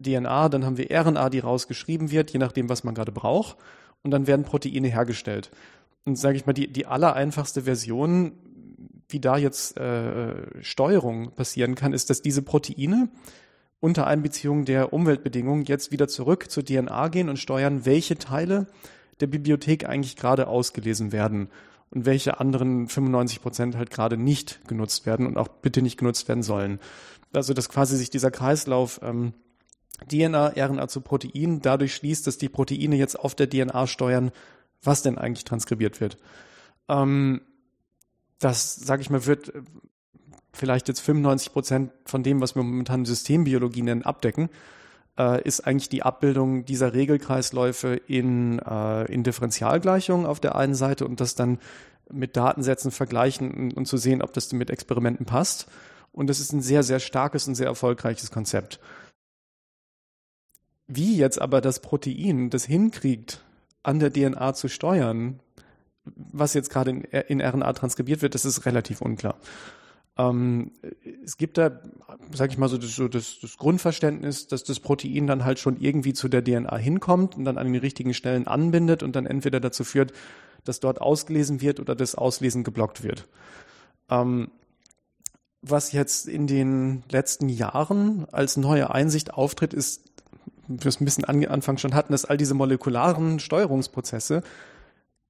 DNA, 0.00 0.48
dann 0.48 0.64
haben 0.64 0.76
wir 0.76 0.90
RNA, 0.90 1.30
die 1.30 1.40
rausgeschrieben 1.40 2.10
wird, 2.10 2.32
je 2.32 2.38
nachdem, 2.38 2.68
was 2.68 2.82
man 2.82 2.94
gerade 2.94 3.12
braucht, 3.12 3.56
und 4.02 4.10
dann 4.10 4.26
werden 4.26 4.44
Proteine 4.44 4.88
hergestellt. 4.88 5.50
Und 6.04 6.16
sage 6.16 6.36
ich 6.36 6.46
mal, 6.46 6.52
die, 6.52 6.72
die 6.72 6.86
allereinfachste 6.86 7.62
Version, 7.62 8.32
wie 9.08 9.20
da 9.20 9.36
jetzt 9.36 9.76
äh, 9.76 10.62
Steuerung 10.62 11.32
passieren 11.32 11.74
kann, 11.74 11.92
ist, 11.92 12.10
dass 12.10 12.22
diese 12.22 12.42
Proteine 12.42 13.08
unter 13.80 14.06
Einbeziehung 14.06 14.64
der 14.64 14.92
Umweltbedingungen 14.92 15.64
jetzt 15.64 15.90
wieder 15.90 16.06
zurück 16.08 16.50
zur 16.50 16.64
DNA 16.64 17.08
gehen 17.08 17.28
und 17.28 17.38
steuern, 17.38 17.86
welche 17.86 18.18
Teile 18.18 18.66
der 19.20 19.26
Bibliothek 19.26 19.86
eigentlich 19.86 20.16
gerade 20.16 20.48
ausgelesen 20.48 21.12
werden 21.12 21.48
und 21.90 22.06
welche 22.06 22.40
anderen 22.40 22.88
95 22.88 23.42
Prozent 23.42 23.76
halt 23.76 23.90
gerade 23.90 24.16
nicht 24.16 24.60
genutzt 24.68 25.06
werden 25.06 25.26
und 25.26 25.36
auch 25.36 25.48
bitte 25.48 25.82
nicht 25.82 25.98
genutzt 25.98 26.28
werden 26.28 26.42
sollen. 26.42 26.78
Also 27.32 27.54
dass 27.54 27.68
quasi 27.68 27.96
sich 27.96 28.10
dieser 28.10 28.30
Kreislauf 28.30 29.00
ähm, 29.02 29.34
DNA, 30.10 30.54
RNA 30.56 30.88
zu 30.88 31.00
Protein 31.00 31.60
dadurch 31.60 31.94
schließt, 31.94 32.26
dass 32.26 32.38
die 32.38 32.48
Proteine 32.48 32.96
jetzt 32.96 33.18
auf 33.18 33.34
der 33.34 33.48
DNA 33.48 33.86
steuern, 33.86 34.30
was 34.82 35.02
denn 35.02 35.18
eigentlich 35.18 35.44
transkribiert 35.44 36.00
wird. 36.00 36.18
Ähm, 36.88 37.40
das, 38.38 38.76
sage 38.76 39.02
ich 39.02 39.10
mal, 39.10 39.26
wird 39.26 39.54
äh, 39.54 39.62
vielleicht 40.52 40.88
jetzt 40.88 41.00
95 41.00 41.52
Prozent 41.52 41.92
von 42.04 42.22
dem, 42.22 42.40
was 42.40 42.54
wir 42.54 42.62
momentan 42.62 43.04
Systembiologie 43.04 43.82
nennen, 43.82 44.02
abdecken, 44.02 44.50
äh, 45.18 45.42
ist 45.42 45.60
eigentlich 45.66 45.88
die 45.88 46.02
Abbildung 46.02 46.64
dieser 46.64 46.92
Regelkreisläufe 46.92 48.00
in, 48.06 48.58
äh, 48.58 49.04
in 49.12 49.22
Differentialgleichungen 49.22 50.26
auf 50.26 50.40
der 50.40 50.56
einen 50.56 50.74
Seite 50.74 51.06
und 51.06 51.20
das 51.20 51.34
dann 51.34 51.58
mit 52.10 52.36
Datensätzen 52.36 52.90
vergleichen 52.90 53.52
und, 53.52 53.74
und 53.74 53.86
zu 53.86 53.96
sehen, 53.96 54.22
ob 54.22 54.32
das 54.32 54.52
mit 54.52 54.70
Experimenten 54.70 55.26
passt. 55.26 55.68
Und 56.12 56.26
das 56.28 56.40
ist 56.40 56.52
ein 56.52 56.62
sehr, 56.62 56.82
sehr 56.82 56.98
starkes 56.98 57.46
und 57.46 57.54
sehr 57.54 57.66
erfolgreiches 57.66 58.32
Konzept. 58.32 58.80
Wie 60.88 61.16
jetzt 61.16 61.40
aber 61.40 61.60
das 61.60 61.80
Protein 61.80 62.50
das 62.50 62.64
hinkriegt, 62.64 63.44
an 63.82 63.98
der 63.98 64.12
DNA 64.12 64.54
zu 64.54 64.68
steuern, 64.68 65.40
was 66.04 66.54
jetzt 66.54 66.70
gerade 66.70 66.90
in, 66.90 67.02
in 67.02 67.40
RNA 67.40 67.72
transkribiert 67.74 68.22
wird, 68.22 68.34
das 68.34 68.44
ist 68.44 68.66
relativ 68.66 69.00
unklar. 69.00 69.36
Ähm, 70.18 70.72
es 71.24 71.36
gibt 71.36 71.56
da, 71.56 71.80
sage 72.32 72.52
ich 72.52 72.58
mal 72.58 72.68
so, 72.68 72.78
das, 72.78 72.94
so 72.94 73.08
das, 73.08 73.38
das 73.40 73.56
Grundverständnis, 73.56 74.46
dass 74.48 74.64
das 74.64 74.80
Protein 74.80 75.26
dann 75.26 75.44
halt 75.44 75.58
schon 75.58 75.80
irgendwie 75.80 76.12
zu 76.12 76.28
der 76.28 76.44
DNA 76.44 76.76
hinkommt 76.76 77.36
und 77.36 77.44
dann 77.44 77.58
an 77.58 77.72
den 77.72 77.80
richtigen 77.80 78.14
Stellen 78.14 78.46
anbindet 78.46 79.02
und 79.02 79.16
dann 79.16 79.26
entweder 79.26 79.60
dazu 79.60 79.84
führt, 79.84 80.12
dass 80.64 80.80
dort 80.80 81.00
ausgelesen 81.00 81.60
wird 81.60 81.80
oder 81.80 81.94
das 81.94 82.14
Auslesen 82.14 82.64
geblockt 82.64 83.02
wird. 83.02 83.28
Ähm, 84.10 84.50
was 85.62 85.92
jetzt 85.92 86.26
in 86.26 86.46
den 86.46 87.02
letzten 87.10 87.48
Jahren 87.48 88.26
als 88.32 88.56
neue 88.56 88.90
Einsicht 88.90 89.34
auftritt, 89.34 89.74
ist, 89.74 90.09
wir 90.78 90.88
es 90.88 91.00
ein 91.00 91.04
bisschen 91.04 91.24
an, 91.24 91.44
Anfang 91.46 91.78
schon 91.78 91.94
hatten, 91.94 92.12
dass 92.12 92.24
all 92.24 92.36
diese 92.36 92.54
molekularen 92.54 93.40
Steuerungsprozesse 93.40 94.42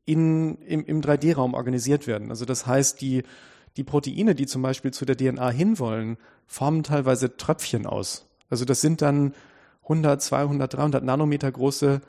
in, 0.05 0.57
im, 0.63 0.85
im 0.85 1.01
3D-Raum 1.01 1.55
organisiert 1.55 2.07
werden. 2.07 2.31
Also 2.31 2.45
das 2.45 2.67
heißt, 2.67 3.01
die, 3.01 3.23
die 3.77 3.85
Proteine, 3.85 4.35
die 4.35 4.47
zum 4.47 4.63
Beispiel 4.63 4.93
zu 4.93 5.05
der 5.05 5.17
DNA 5.17 5.51
hinwollen, 5.51 6.17
formen 6.47 6.83
teilweise 6.83 7.37
Tröpfchen 7.37 7.87
aus. 7.87 8.27
Also 8.49 8.65
das 8.65 8.81
sind 8.81 9.03
dann 9.03 9.35
100, 9.85 10.21
200, 10.21 10.75
300 10.75 11.05
Nanometer 11.05 11.51
große 11.51 12.01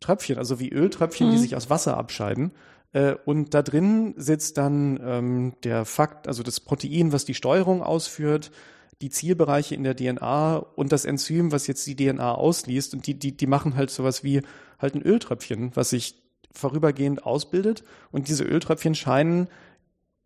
Tröpfchen, 0.00 0.38
also 0.38 0.60
wie 0.60 0.70
Öltröpfchen, 0.70 1.30
die 1.30 1.36
Mhm. 1.36 1.40
sich 1.40 1.56
aus 1.56 1.70
Wasser 1.70 1.96
abscheiden. 1.96 2.52
Äh, 2.92 3.14
Und 3.24 3.52
da 3.54 3.62
drin 3.62 4.14
sitzt 4.16 4.56
dann 4.58 4.98
ähm, 5.02 5.52
der 5.64 5.84
Fakt, 5.84 6.28
also 6.28 6.42
das 6.42 6.60
Protein, 6.60 7.12
was 7.12 7.24
die 7.24 7.34
Steuerung 7.34 7.82
ausführt, 7.82 8.50
die 9.00 9.10
Zielbereiche 9.10 9.74
in 9.74 9.84
der 9.84 9.96
DNA 9.96 10.56
und 10.56 10.92
das 10.92 11.04
Enzym, 11.04 11.52
was 11.52 11.66
jetzt 11.66 11.86
die 11.86 11.96
DNA 11.96 12.34
ausliest. 12.34 12.94
Und 12.94 13.06
die, 13.06 13.14
die, 13.14 13.36
die 13.36 13.46
machen 13.46 13.76
halt 13.76 13.90
sowas 13.90 14.24
wie 14.24 14.42
halt 14.78 14.94
ein 14.94 15.02
Öltröpfchen, 15.02 15.70
was 15.74 15.90
sich 15.90 16.16
vorübergehend 16.52 17.24
ausbildet. 17.24 17.84
Und 18.10 18.28
diese 18.28 18.44
Öltröpfchen 18.44 18.94
scheinen 18.94 19.48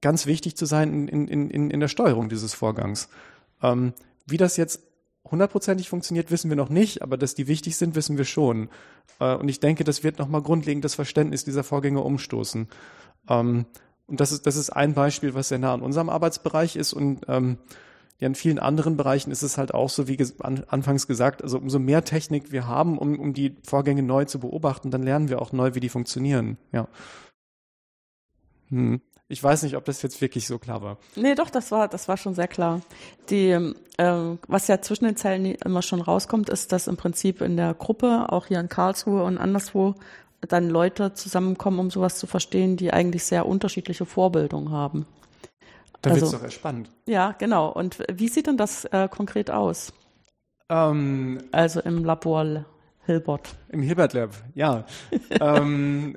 ganz 0.01 0.27
wichtig 0.27 0.57
zu 0.57 0.67
sein 0.67 1.09
in, 1.09 1.29
in, 1.29 1.51
in, 1.51 1.71
in 1.71 1.81
der 1.81 1.89
Steuerung 1.89 2.29
dieses 2.29 2.55
Vorgangs. 2.55 3.09
Ähm, 3.63 3.93
wie 4.27 4.39
das 4.39 4.57
jetzt 4.57 4.81
hundertprozentig 5.31 5.89
funktioniert, 5.89 6.31
wissen 6.31 6.51
wir 6.51 6.57
noch 6.57 6.69
nicht, 6.69 7.03
aber 7.03 7.17
dass 7.17 7.35
die 7.35 7.49
wichtig 7.49 7.77
sind, 7.77 7.95
wissen 7.95 8.19
wir 8.19 8.25
schon. 8.25 8.69
Äh, 9.21 9.37
und 9.37 9.49
ich 9.49 9.61
denke, 9.61 9.85
das 9.85 10.03
wird 10.03 10.19
nochmal 10.19 10.43
grundlegend 10.43 10.85
das 10.85 10.95
Verständnis 10.95 11.45
dieser 11.45 11.63
Vorgänge 11.63 12.01
umstoßen. 12.01 12.69
Ähm, 13.29 13.67
und 14.07 14.21
das 14.21 14.33
ist, 14.33 14.47
das 14.47 14.57
ist 14.57 14.71
ein 14.71 14.95
Beispiel, 14.95 15.35
was 15.35 15.49
sehr 15.49 15.59
nah 15.59 15.75
an 15.75 15.83
unserem 15.83 16.09
Arbeitsbereich 16.09 16.77
ist. 16.77 16.93
Und 16.93 17.21
ähm, 17.29 17.59
ja, 18.23 18.29
in 18.29 18.37
vielen 18.37 18.61
anderen 18.61 18.97
Bereichen 18.97 19.33
ist 19.33 19.43
es 19.43 19.59
halt 19.59 19.75
auch 19.75 19.89
so, 19.89 20.07
wie 20.07 20.17
ges 20.17 20.41
an, 20.41 20.63
anfangs 20.69 21.09
gesagt, 21.09 21.43
also 21.43 21.59
umso 21.59 21.81
mehr 21.81 22.05
Technik 22.05 22.53
wir 22.53 22.69
haben, 22.69 22.97
um, 22.97 23.19
um 23.19 23.33
die 23.35 23.57
Vorgänge 23.65 24.05
neu 24.05 24.27
zu 24.27 24.39
beobachten, 24.39 24.93
dann 24.93 25.03
lernen 25.03 25.29
wir 25.29 25.43
auch 25.43 25.51
neu, 25.51 25.75
wie 25.75 25.81
die 25.81 25.89
funktionieren. 25.89 26.57
Ja. 26.71 26.87
Hm. 28.69 29.01
Ich 29.27 29.43
weiß 29.43 29.65
nicht, 29.65 29.77
ob 29.77 29.85
das 29.87 30.03
jetzt 30.03 30.21
wirklich 30.21 30.47
so 30.47 30.61
klar 30.61 30.83
war. 30.83 30.99
Nee, 31.17 31.35
doch, 31.35 31.51
das 31.51 31.73
war, 31.73 31.89
das 31.89 32.07
war 32.07 32.17
schon 32.17 32.37
sehr 32.37 32.47
klar. 32.47 32.83
Die, 33.29 33.59
ähm, 33.99 34.39
was 34.47 34.69
ja 34.69 34.81
zwischen 34.81 35.07
den 35.07 35.17
Zellen 35.17 35.45
immer 35.45 35.83
schon 35.83 36.01
rauskommt, 36.01 36.49
ist, 36.49 36.71
dass 36.71 36.87
im 36.87 36.97
Prinzip 36.97 37.41
in 37.41 37.57
der 37.57 37.75
Gruppe, 37.75 38.27
auch 38.29 38.47
hier 38.47 38.61
in 38.61 38.69
Karlsruhe 38.69 39.25
und 39.25 39.37
anderswo, 39.37 39.97
dann 40.43 40.71
Leute 40.71 41.13
zusammenkommen, 41.15 41.81
um 41.81 41.91
sowas 41.91 42.19
zu 42.19 42.29
verstehen, 42.29 42.77
die 42.77 42.93
eigentlich 42.93 43.25
sehr 43.25 43.47
unterschiedliche 43.47 44.07
Vorbildungen 44.07 44.71
haben. 44.71 45.07
Da 46.03 46.11
Also- 46.11 46.23
wird's 46.23 46.33
doch 46.33 46.43
erst 46.43 46.55
spannend. 46.55 46.91
Ja, 47.07 47.33
genau. 47.33 47.71
Und 47.73 47.99
wie 48.13 48.29
sieht 48.29 48.47
denn 48.47 48.57
das 48.57 48.85
äh, 48.87 49.09
konkret 49.09 49.51
aus? 49.51 49.93
Ähm, 50.69 51.39
Also 51.53 51.81
im 51.81 52.05
Labor 52.05 52.65
Hilbert. 53.05 53.57
Im 53.69 53.83
Hilbert 53.83 54.13
Lab, 54.13 54.31
ja. 54.55 54.85
ähm, 55.41 56.17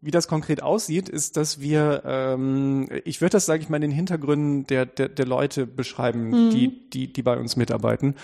wie 0.00 0.12
das 0.12 0.28
konkret 0.28 0.62
aussieht, 0.62 1.08
ist, 1.08 1.36
dass 1.36 1.60
wir, 1.60 2.02
ähm, 2.04 2.88
ich 3.04 3.20
würde 3.20 3.32
das, 3.32 3.46
sage 3.46 3.62
ich 3.62 3.68
mal, 3.68 3.76
in 3.76 3.82
den 3.82 3.90
Hintergründen 3.90 4.66
der, 4.66 4.86
der, 4.86 5.08
der 5.08 5.26
Leute 5.26 5.66
beschreiben, 5.66 6.50
die, 6.50 6.88
die, 6.90 7.12
die 7.12 7.22
bei 7.22 7.36
uns 7.36 7.56
mitarbeiten. 7.56 8.14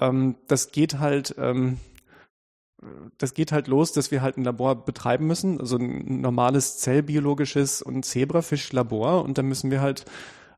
Ähm, 0.00 0.34
das 0.48 0.72
geht 0.72 0.98
halt, 0.98 1.36
ähm, 1.38 1.78
das 3.18 3.32
geht 3.32 3.52
halt 3.52 3.68
los, 3.68 3.92
dass 3.92 4.10
wir 4.10 4.22
halt 4.22 4.36
ein 4.36 4.44
Labor 4.44 4.84
betreiben 4.84 5.26
müssen, 5.28 5.60
also 5.60 5.76
ein 5.76 6.20
normales 6.20 6.78
zellbiologisches 6.78 7.80
und 7.80 8.04
Zebrafischlabor 8.04 9.22
und 9.24 9.38
da 9.38 9.42
müssen 9.42 9.70
wir 9.70 9.80
halt 9.80 10.04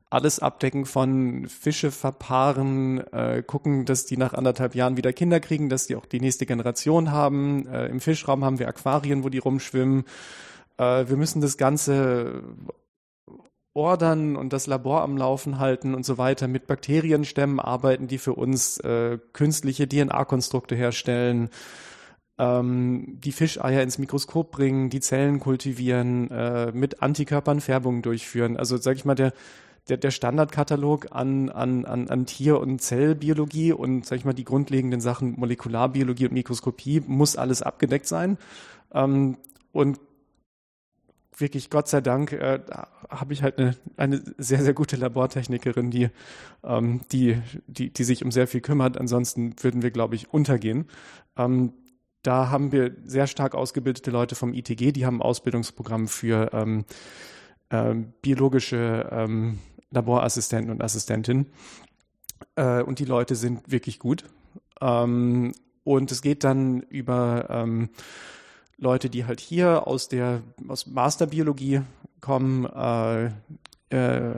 alles 0.09 0.39
abdecken 0.39 0.85
von 0.85 1.47
Fische 1.47 1.91
verpaaren, 1.91 2.99
äh, 3.13 3.43
gucken, 3.45 3.85
dass 3.85 4.05
die 4.05 4.17
nach 4.17 4.33
anderthalb 4.33 4.73
Jahren 4.73 4.97
wieder 4.97 5.13
Kinder 5.13 5.39
kriegen, 5.39 5.69
dass 5.69 5.87
die 5.87 5.95
auch 5.95 6.05
die 6.05 6.19
nächste 6.19 6.45
Generation 6.45 7.11
haben. 7.11 7.67
Äh, 7.67 7.87
Im 7.87 7.99
Fischraum 7.99 8.43
haben 8.43 8.57
wir 8.57 8.67
Aquarien, 8.67 9.23
wo 9.23 9.29
die 9.29 9.37
rumschwimmen. 9.37 10.05
Äh, 10.77 11.07
wir 11.07 11.15
müssen 11.15 11.41
das 11.41 11.57
Ganze 11.57 12.41
ordern 13.73 14.35
und 14.35 14.51
das 14.51 14.65
Labor 14.65 15.03
am 15.03 15.15
Laufen 15.15 15.59
halten 15.59 15.93
und 15.93 16.05
so 16.05 16.17
weiter, 16.17 16.47
mit 16.47 16.65
Bakterienstämmen 16.65 17.59
arbeiten, 17.59 18.07
die 18.07 18.17
für 18.17 18.33
uns 18.33 18.79
äh, 18.79 19.19
künstliche 19.33 19.87
DNA-Konstrukte 19.87 20.75
herstellen, 20.75 21.49
ähm, 22.39 23.19
die 23.23 23.31
Fischeier 23.31 23.83
ins 23.83 23.99
Mikroskop 23.99 24.51
bringen, 24.51 24.89
die 24.89 25.01
Zellen 25.01 25.39
kultivieren, 25.39 26.31
äh, 26.31 26.71
mit 26.71 27.03
Antikörpern 27.03 27.61
Färbungen 27.61 28.01
durchführen. 28.01 28.57
Also 28.57 28.77
sag 28.77 28.95
ich 28.95 29.05
mal, 29.05 29.15
der 29.15 29.33
der, 29.89 29.97
der 29.97 30.11
Standardkatalog 30.11 31.07
an, 31.11 31.49
an, 31.49 31.85
an, 31.85 32.09
an 32.09 32.25
Tier- 32.25 32.59
und 32.59 32.79
Zellbiologie 32.79 33.73
und, 33.73 34.05
sag 34.05 34.17
ich 34.17 34.25
mal, 34.25 34.33
die 34.33 34.45
grundlegenden 34.45 35.01
Sachen 35.01 35.39
Molekularbiologie 35.39 36.27
und 36.27 36.33
Mikroskopie 36.33 37.01
muss 37.05 37.35
alles 37.35 37.61
abgedeckt 37.61 38.07
sein. 38.07 38.37
Ähm, 38.93 39.37
und 39.71 39.99
wirklich 41.35 41.69
Gott 41.69 41.87
sei 41.87 42.01
Dank 42.01 42.33
äh, 42.33 42.59
habe 43.09 43.33
ich 43.33 43.43
halt 43.43 43.57
eine, 43.57 43.75
eine 43.97 44.21
sehr, 44.37 44.61
sehr 44.61 44.73
gute 44.73 44.95
Labortechnikerin, 44.95 45.89
die, 45.89 46.09
ähm, 46.63 47.01
die, 47.11 47.41
die, 47.67 47.91
die 47.91 48.03
sich 48.03 48.23
um 48.23 48.31
sehr 48.31 48.47
viel 48.47 48.61
kümmert. 48.61 48.97
Ansonsten 48.97 49.55
würden 49.61 49.81
wir, 49.81 49.91
glaube 49.91 50.15
ich, 50.15 50.33
untergehen. 50.33 50.85
Ähm, 51.37 51.73
da 52.21 52.49
haben 52.49 52.71
wir 52.71 52.95
sehr 53.05 53.27
stark 53.27 53.55
ausgebildete 53.55 54.11
Leute 54.11 54.35
vom 54.35 54.53
ITG, 54.53 54.91
die 54.91 55.05
haben 55.05 55.17
ein 55.17 55.21
Ausbildungsprogramm 55.21 56.07
für 56.09 56.49
ähm, 56.53 56.85
äh, 57.69 57.95
biologische 58.21 59.07
ähm, 59.11 59.59
Laborassistenten 59.91 60.71
und 60.71 60.83
Assistentinnen. 60.83 61.47
Äh, 62.55 62.81
und 62.83 62.99
die 62.99 63.05
Leute 63.05 63.35
sind 63.35 63.71
wirklich 63.71 63.99
gut. 63.99 64.25
Ähm, 64.81 65.53
und 65.83 66.11
es 66.11 66.21
geht 66.21 66.43
dann 66.43 66.81
über 66.81 67.47
ähm, 67.49 67.89
Leute, 68.77 69.09
die 69.09 69.25
halt 69.25 69.39
hier 69.39 69.87
aus 69.87 70.07
der 70.07 70.41
aus 70.67 70.87
Masterbiologie 70.87 71.81
kommen, 72.21 72.65
äh, 72.65 73.31
äh, 73.89 74.35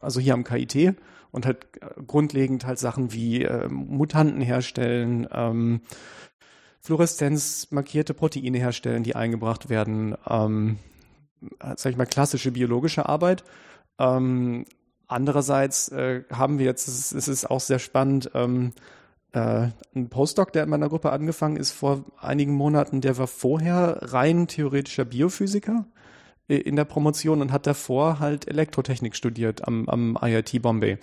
also 0.00 0.20
hier 0.20 0.34
am 0.34 0.44
KIT 0.44 0.96
und 1.30 1.46
halt 1.46 1.66
grundlegend 2.06 2.64
halt 2.66 2.78
Sachen 2.78 3.12
wie 3.12 3.42
äh, 3.42 3.68
Mutanten 3.68 4.40
herstellen, 4.40 5.26
ähm, 5.32 5.80
Fluoreszenz 6.80 7.68
markierte 7.70 8.14
Proteine 8.14 8.58
herstellen, 8.58 9.02
die 9.02 9.16
eingebracht 9.16 9.68
werden, 9.68 10.16
ähm, 10.28 10.78
sag 11.76 11.90
ich 11.90 11.98
mal 11.98 12.06
klassische 12.06 12.52
biologische 12.52 13.08
Arbeit. 13.08 13.44
Ähm, 13.98 14.64
andererseits 15.06 15.88
äh, 15.88 16.22
haben 16.30 16.58
wir 16.58 16.66
jetzt, 16.66 16.88
es 16.88 16.98
ist, 16.98 17.12
es 17.12 17.28
ist 17.28 17.50
auch 17.50 17.60
sehr 17.60 17.78
spannend, 17.78 18.30
ähm, 18.34 18.72
äh, 19.32 19.68
ein 19.94 20.08
Postdoc, 20.08 20.52
der 20.52 20.64
in 20.64 20.70
meiner 20.70 20.88
Gruppe 20.88 21.10
angefangen 21.10 21.56
ist 21.56 21.72
vor 21.72 22.04
einigen 22.18 22.54
Monaten, 22.54 23.00
der 23.00 23.18
war 23.18 23.26
vorher 23.26 23.98
rein 24.00 24.46
theoretischer 24.46 25.04
Biophysiker 25.04 25.84
äh, 26.48 26.56
in 26.56 26.76
der 26.76 26.84
Promotion 26.84 27.42
und 27.42 27.52
hat 27.52 27.66
davor 27.66 28.20
halt 28.20 28.48
Elektrotechnik 28.48 29.14
studiert 29.16 29.66
am, 29.66 29.88
am 29.88 30.18
IIT 30.20 30.62
Bombay. 30.62 30.98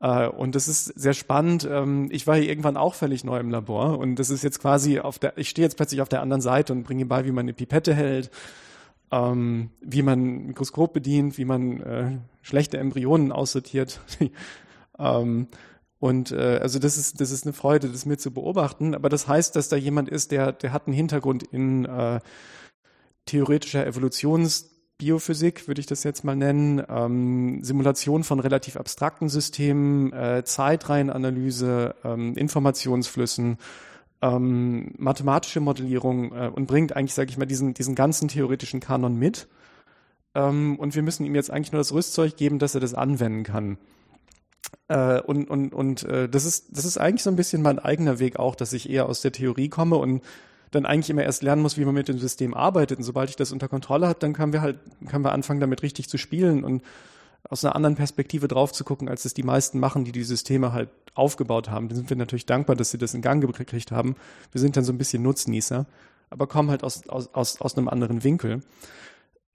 Äh, 0.00 0.26
und 0.28 0.54
das 0.54 0.66
ist 0.66 0.86
sehr 0.86 1.14
spannend. 1.14 1.66
Ähm, 1.70 2.08
ich 2.10 2.26
war 2.26 2.36
hier 2.36 2.48
irgendwann 2.48 2.76
auch 2.76 2.94
völlig 2.94 3.22
neu 3.24 3.38
im 3.38 3.50
Labor 3.50 3.98
und 3.98 4.16
das 4.16 4.30
ist 4.30 4.42
jetzt 4.42 4.60
quasi 4.60 4.98
auf 4.98 5.18
der, 5.18 5.38
ich 5.38 5.48
stehe 5.48 5.64
jetzt 5.64 5.76
plötzlich 5.76 6.02
auf 6.02 6.08
der 6.08 6.20
anderen 6.20 6.42
Seite 6.42 6.72
und 6.72 6.82
bringe 6.82 7.02
ihm 7.02 7.08
bei, 7.08 7.24
wie 7.24 7.32
man 7.32 7.44
eine 7.44 7.54
Pipette 7.54 7.94
hält, 7.94 8.30
ähm, 9.12 9.70
wie 9.80 10.02
man 10.02 10.46
Mikroskop 10.46 10.92
bedient, 10.92 11.38
wie 11.38 11.44
man 11.44 11.80
äh, 11.80 12.18
schlechte 12.40 12.78
Embryonen 12.78 13.30
aussortiert. 13.30 14.00
ähm, 14.98 15.48
und 15.98 16.32
äh, 16.32 16.58
also 16.60 16.80
das 16.80 16.96
ist 16.96 17.20
das 17.20 17.30
ist 17.30 17.44
eine 17.46 17.52
Freude, 17.52 17.88
das 17.88 18.06
mir 18.06 18.16
zu 18.16 18.32
beobachten. 18.32 18.94
Aber 18.94 19.08
das 19.08 19.28
heißt, 19.28 19.54
dass 19.54 19.68
da 19.68 19.76
jemand 19.76 20.08
ist, 20.08 20.32
der 20.32 20.52
der 20.52 20.72
hat 20.72 20.86
einen 20.86 20.96
Hintergrund 20.96 21.44
in 21.44 21.84
äh, 21.84 22.20
theoretischer 23.26 23.86
Evolutionsbiophysik, 23.86 25.68
würde 25.68 25.80
ich 25.80 25.86
das 25.86 26.02
jetzt 26.02 26.24
mal 26.24 26.34
nennen, 26.34 26.82
ähm, 26.88 27.62
Simulation 27.62 28.24
von 28.24 28.40
relativ 28.40 28.76
abstrakten 28.76 29.28
Systemen, 29.28 30.12
äh, 30.12 30.42
Zeitreihenanalyse, 30.42 31.94
ähm, 32.02 32.34
Informationsflüssen, 32.34 33.58
ähm, 34.22 34.92
mathematische 34.96 35.60
Modellierung 35.60 36.32
äh, 36.32 36.50
und 36.54 36.66
bringt 36.66 36.96
eigentlich, 36.96 37.14
sage 37.14 37.30
ich 37.30 37.36
mal, 37.36 37.46
diesen 37.46 37.74
diesen 37.74 37.94
ganzen 37.94 38.28
theoretischen 38.28 38.80
Kanon 38.80 39.18
mit. 39.18 39.48
Ähm, 40.34 40.76
und 40.78 40.94
wir 40.94 41.02
müssen 41.02 41.26
ihm 41.26 41.34
jetzt 41.34 41.50
eigentlich 41.50 41.72
nur 41.72 41.80
das 41.80 41.92
Rüstzeug 41.92 42.36
geben, 42.36 42.58
dass 42.58 42.74
er 42.74 42.80
das 42.80 42.94
anwenden 42.94 43.42
kann. 43.42 43.78
Äh, 44.88 45.20
und 45.20 45.50
und, 45.50 45.74
und 45.74 46.04
äh, 46.04 46.28
das, 46.28 46.44
ist, 46.44 46.76
das 46.76 46.84
ist 46.84 46.98
eigentlich 46.98 47.24
so 47.24 47.30
ein 47.30 47.36
bisschen 47.36 47.62
mein 47.62 47.80
eigener 47.80 48.20
Weg 48.20 48.38
auch, 48.38 48.54
dass 48.54 48.72
ich 48.72 48.88
eher 48.88 49.06
aus 49.06 49.20
der 49.20 49.32
Theorie 49.32 49.68
komme 49.68 49.96
und 49.96 50.22
dann 50.70 50.86
eigentlich 50.86 51.10
immer 51.10 51.24
erst 51.24 51.42
lernen 51.42 51.60
muss, 51.60 51.76
wie 51.76 51.84
man 51.84 51.94
mit 51.94 52.08
dem 52.08 52.18
System 52.18 52.54
arbeitet. 52.54 52.98
Und 52.98 53.04
sobald 53.04 53.28
ich 53.28 53.36
das 53.36 53.52
unter 53.52 53.68
Kontrolle 53.68 54.08
habe, 54.08 54.18
dann 54.20 54.32
können 54.32 54.52
wir 54.52 54.62
halt, 54.62 54.78
können 55.06 55.24
wir 55.24 55.32
anfangen, 55.32 55.60
damit 55.60 55.82
richtig 55.82 56.08
zu 56.08 56.16
spielen 56.16 56.64
und 56.64 56.82
aus 57.48 57.64
einer 57.64 57.74
anderen 57.74 57.96
Perspektive 57.96 58.48
drauf 58.48 58.72
zu 58.72 58.84
gucken, 58.84 59.08
als 59.08 59.24
es 59.24 59.34
die 59.34 59.42
meisten 59.42 59.78
machen, 59.78 60.04
die 60.04 60.12
die 60.12 60.22
Systeme 60.22 60.72
halt 60.72 60.90
aufgebaut 61.14 61.70
haben. 61.70 61.88
Dann 61.88 61.96
sind 61.96 62.10
wir 62.10 62.16
natürlich 62.16 62.46
dankbar, 62.46 62.76
dass 62.76 62.90
sie 62.90 62.98
das 62.98 63.14
in 63.14 63.22
Gang 63.22 63.44
gekriegt 63.44 63.92
haben. 63.92 64.16
Wir 64.52 64.60
sind 64.60 64.76
dann 64.76 64.84
so 64.84 64.92
ein 64.92 64.98
bisschen 64.98 65.22
Nutznießer, 65.22 65.86
aber 66.30 66.46
kommen 66.46 66.70
halt 66.70 66.84
aus, 66.84 67.08
aus, 67.08 67.34
aus, 67.34 67.60
aus 67.60 67.76
einem 67.76 67.88
anderen 67.88 68.24
Winkel. 68.24 68.62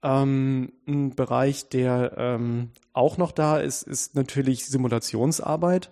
Ähm, 0.02 0.72
ein 0.86 1.14
Bereich, 1.16 1.68
der 1.68 2.14
ähm, 2.16 2.70
auch 2.92 3.16
noch 3.16 3.32
da 3.32 3.58
ist, 3.58 3.82
ist 3.82 4.14
natürlich 4.14 4.66
Simulationsarbeit. 4.66 5.90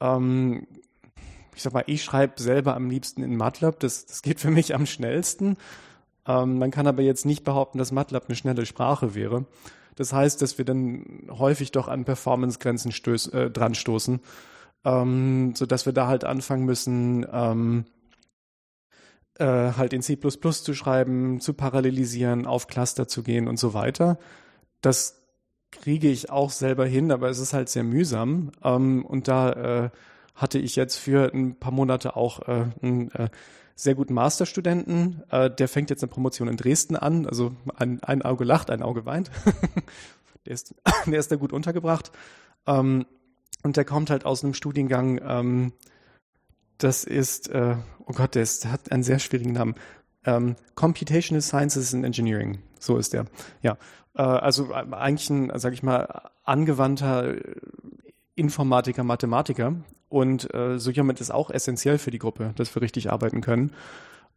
Ähm, 0.00 0.66
ich 1.54 1.62
sag 1.62 1.72
mal, 1.72 1.84
ich 1.86 2.02
schreibe 2.02 2.40
selber 2.40 2.74
am 2.74 2.90
liebsten 2.90 3.22
in 3.22 3.36
MATLAB. 3.36 3.78
Das, 3.80 4.06
das 4.06 4.22
geht 4.22 4.40
für 4.40 4.50
mich 4.50 4.74
am 4.74 4.86
schnellsten. 4.86 5.56
Ähm, 6.26 6.58
man 6.58 6.70
kann 6.70 6.86
aber 6.86 7.02
jetzt 7.02 7.26
nicht 7.26 7.44
behaupten, 7.44 7.78
dass 7.78 7.92
MATLAB 7.92 8.26
eine 8.26 8.36
schnelle 8.36 8.66
Sprache 8.66 9.14
wäre. 9.14 9.44
Das 9.98 10.12
heißt, 10.12 10.40
dass 10.40 10.58
wir 10.58 10.64
dann 10.64 11.26
häufig 11.28 11.72
doch 11.72 11.88
an 11.88 12.04
Performance-Grenzen 12.04 12.92
äh, 13.32 13.50
dran 13.50 13.74
stoßen, 13.74 14.20
ähm, 14.84 15.54
so 15.56 15.66
dass 15.66 15.86
wir 15.86 15.92
da 15.92 16.06
halt 16.06 16.22
anfangen 16.22 16.64
müssen, 16.64 17.26
ähm, 17.32 17.84
äh, 19.40 19.72
halt 19.72 19.92
in 19.92 20.02
C++ 20.02 20.16
zu 20.16 20.74
schreiben, 20.74 21.40
zu 21.40 21.52
parallelisieren, 21.52 22.46
auf 22.46 22.68
Cluster 22.68 23.08
zu 23.08 23.24
gehen 23.24 23.48
und 23.48 23.58
so 23.58 23.74
weiter. 23.74 24.20
Das 24.82 25.20
kriege 25.72 26.08
ich 26.08 26.30
auch 26.30 26.50
selber 26.50 26.86
hin, 26.86 27.10
aber 27.10 27.28
es 27.28 27.40
ist 27.40 27.52
halt 27.52 27.68
sehr 27.68 27.82
mühsam. 27.82 28.52
Ähm, 28.62 29.04
und 29.04 29.26
da 29.26 29.50
äh, 29.86 29.90
hatte 30.36 30.60
ich 30.60 30.76
jetzt 30.76 30.94
für 30.94 31.34
ein 31.34 31.58
paar 31.58 31.72
Monate 31.72 32.14
auch 32.14 32.46
äh, 32.46 32.66
einen 32.82 33.10
äh, 33.10 33.30
sehr 33.78 33.94
guten 33.94 34.12
Masterstudenten. 34.12 35.22
Äh, 35.30 35.50
der 35.50 35.68
fängt 35.68 35.88
jetzt 35.90 36.02
eine 36.02 36.10
Promotion 36.10 36.48
in 36.48 36.56
Dresden 36.56 36.96
an. 36.96 37.26
Also 37.26 37.52
ein, 37.76 38.02
ein 38.02 38.22
Auge 38.22 38.44
lacht, 38.44 38.70
ein 38.70 38.82
Auge 38.82 39.06
weint. 39.06 39.30
der, 40.46 40.52
ist, 40.52 40.74
der 41.06 41.18
ist 41.18 41.30
da 41.30 41.36
gut 41.36 41.52
untergebracht. 41.52 42.10
Ähm, 42.66 43.06
und 43.62 43.76
der 43.76 43.84
kommt 43.84 44.10
halt 44.10 44.26
aus 44.26 44.42
einem 44.42 44.54
Studiengang, 44.54 45.20
ähm, 45.22 45.72
das 46.78 47.04
ist, 47.04 47.48
äh, 47.50 47.76
oh 48.04 48.12
Gott, 48.12 48.34
der, 48.34 48.42
ist, 48.42 48.66
hat 48.66 48.90
einen 48.90 49.04
sehr 49.04 49.20
schwierigen 49.20 49.52
Namen. 49.52 49.76
Ähm, 50.24 50.56
Computational 50.74 51.40
Sciences 51.40 51.94
and 51.94 52.04
Engineering, 52.04 52.58
so 52.80 52.98
ist 52.98 53.12
der. 53.12 53.26
Ja, 53.62 53.78
äh, 54.14 54.22
also 54.22 54.72
äh, 54.72 54.86
eigentlich 54.92 55.30
ein, 55.30 55.52
sag 55.54 55.72
ich 55.72 55.84
mal, 55.84 56.30
angewandter 56.44 57.36
Informatiker, 58.34 59.04
Mathematiker. 59.04 59.74
Und 60.08 60.52
äh, 60.54 60.78
so 60.78 60.90
jemand 60.90 61.20
ist 61.20 61.30
auch 61.30 61.50
essentiell 61.50 61.98
für 61.98 62.10
die 62.10 62.18
Gruppe, 62.18 62.52
dass 62.56 62.74
wir 62.74 62.82
richtig 62.82 63.10
arbeiten 63.10 63.40
können. 63.40 63.72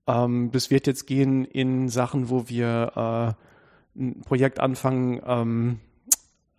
Ähm, 0.07 0.51
das 0.51 0.69
wird 0.69 0.87
jetzt 0.87 1.07
gehen 1.07 1.45
in 1.45 1.89
Sachen, 1.89 2.29
wo 2.29 2.49
wir 2.49 3.37
äh, 3.95 3.99
ein 3.99 4.21
Projekt 4.21 4.59
anfangen 4.59 5.21
ähm, 5.25 5.79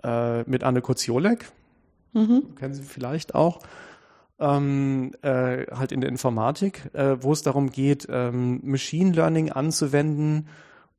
äh, 0.03 0.43
mit 0.45 0.65
Anne 0.65 0.81
Koziolek. 0.81 1.51
Mhm. 2.13 2.55
Kennen 2.57 2.75
Sie 2.75 2.83
vielleicht 2.83 3.35
auch 3.35 3.61
ähm, 4.39 5.13
äh, 5.23 5.67
halt 5.71 5.93
in 5.93 6.01
der 6.01 6.11
Informatik, 6.11 6.91
äh, 6.95 7.23
wo 7.23 7.33
es 7.33 7.43
darum 7.43 7.71
geht, 7.71 8.07
ähm, 8.11 8.61
Machine 8.65 9.13
Learning 9.13 9.51
anzuwenden, 9.51 10.49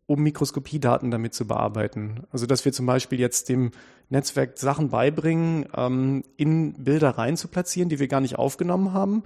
um 0.06 0.22
Mikroskopiedaten 0.22 1.12
damit 1.12 1.34
zu 1.34 1.48
bearbeiten. 1.48 2.24
Also 2.32 2.46
dass 2.46 2.66
wir 2.66 2.74
zum 2.74 2.86
Beispiel 2.86 3.20
jetzt 3.20 3.50
dem 3.50 3.72
Netzwerk 4.10 4.58
Sachen 4.58 4.90
beibringen, 4.90 5.66
ähm, 5.76 6.24
in 6.38 6.74
Bilder 6.84 7.12
rein 7.12 7.38
zu 7.38 7.48
platzieren, 7.48 7.90
die 7.90 8.00
wir 8.00 8.08
gar 8.08 8.22
nicht 8.22 8.38
aufgenommen 8.38 8.94
haben 8.94 9.24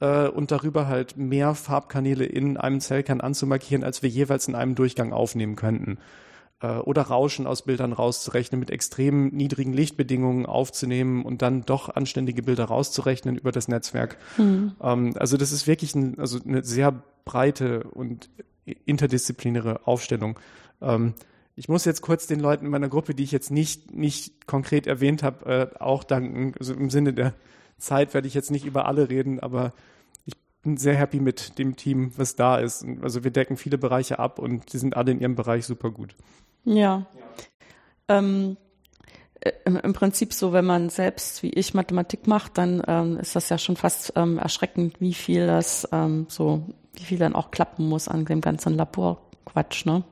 äh, 0.00 0.28
und 0.28 0.50
darüber 0.50 0.86
halt 0.86 1.16
mehr 1.16 1.54
Farbkanäle 1.54 2.24
in 2.24 2.56
einem 2.56 2.80
Zellkern 2.80 3.20
anzumarkieren, 3.20 3.84
als 3.84 4.02
wir 4.02 4.10
jeweils 4.10 4.46
in 4.48 4.54
einem 4.54 4.74
Durchgang 4.74 5.12
aufnehmen 5.12 5.56
könnten. 5.56 5.98
Äh, 6.60 6.78
oder 6.78 7.02
Rauschen 7.02 7.46
aus 7.46 7.62
Bildern 7.62 7.92
rauszurechnen, 7.92 8.58
mit 8.58 8.70
extrem 8.70 9.28
niedrigen 9.28 9.72
Lichtbedingungen 9.72 10.46
aufzunehmen 10.46 11.24
und 11.24 11.42
dann 11.42 11.64
doch 11.66 11.94
anständige 11.94 12.42
Bilder 12.42 12.64
rauszurechnen 12.64 13.36
über 13.36 13.52
das 13.52 13.68
Netzwerk. 13.68 14.16
Mhm. 14.38 14.72
Ähm, 14.80 15.14
also 15.18 15.36
das 15.36 15.52
ist 15.52 15.66
wirklich 15.66 15.94
ein, 15.94 16.18
also 16.18 16.38
eine 16.44 16.64
sehr 16.64 17.02
breite 17.24 17.84
und 17.84 18.30
interdisziplinäre 18.64 19.86
Aufstellung. 19.86 20.38
Ähm, 20.80 21.14
ich 21.56 21.68
muss 21.68 21.84
jetzt 21.84 22.02
kurz 22.02 22.26
den 22.26 22.40
Leuten 22.40 22.64
in 22.64 22.70
meiner 22.70 22.88
Gruppe, 22.88 23.14
die 23.14 23.22
ich 23.22 23.32
jetzt 23.32 23.50
nicht, 23.50 23.94
nicht 23.94 24.46
konkret 24.46 24.86
erwähnt 24.86 25.22
habe, 25.22 25.70
äh, 25.76 25.78
auch 25.78 26.02
danken. 26.02 26.52
Also 26.58 26.74
im 26.74 26.90
Sinne 26.90 27.12
der 27.12 27.34
Zeit 27.78 28.14
werde 28.14 28.26
ich 28.26 28.34
jetzt 28.34 28.50
nicht 28.50 28.64
über 28.64 28.86
alle 28.86 29.08
reden, 29.08 29.38
aber 29.40 29.72
ich 30.26 30.34
bin 30.62 30.76
sehr 30.76 30.96
happy 30.96 31.20
mit 31.20 31.58
dem 31.58 31.76
Team, 31.76 32.12
was 32.16 32.34
da 32.34 32.58
ist. 32.58 32.84
Also 33.02 33.22
wir 33.22 33.30
decken 33.30 33.56
viele 33.56 33.78
Bereiche 33.78 34.18
ab 34.18 34.38
und 34.38 34.72
die 34.72 34.78
sind 34.78 34.96
alle 34.96 35.12
in 35.12 35.20
ihrem 35.20 35.36
Bereich 35.36 35.64
super 35.64 35.90
gut. 35.90 36.16
Ja. 36.64 37.06
Ähm, 38.08 38.56
äh, 39.40 39.52
im, 39.64 39.76
im, 39.76 39.92
Prinzip 39.92 40.32
so, 40.32 40.52
wenn 40.52 40.64
man 40.64 40.88
selbst 40.88 41.42
wie 41.42 41.50
ich 41.50 41.74
Mathematik 41.74 42.26
macht, 42.26 42.58
dann 42.58 42.82
ähm, 42.86 43.18
ist 43.18 43.36
das 43.36 43.48
ja 43.48 43.58
schon 43.58 43.76
fast 43.76 44.12
ähm, 44.16 44.38
erschreckend, 44.38 45.00
wie 45.00 45.14
viel 45.14 45.46
das 45.46 45.88
ähm, 45.92 46.26
so, 46.28 46.66
wie 46.94 47.04
viel 47.04 47.18
dann 47.18 47.34
auch 47.34 47.50
klappen 47.50 47.88
muss 47.88 48.08
an 48.08 48.24
dem 48.24 48.40
ganzen 48.40 48.74
Laborquatsch, 48.74 49.86
ne? 49.86 50.04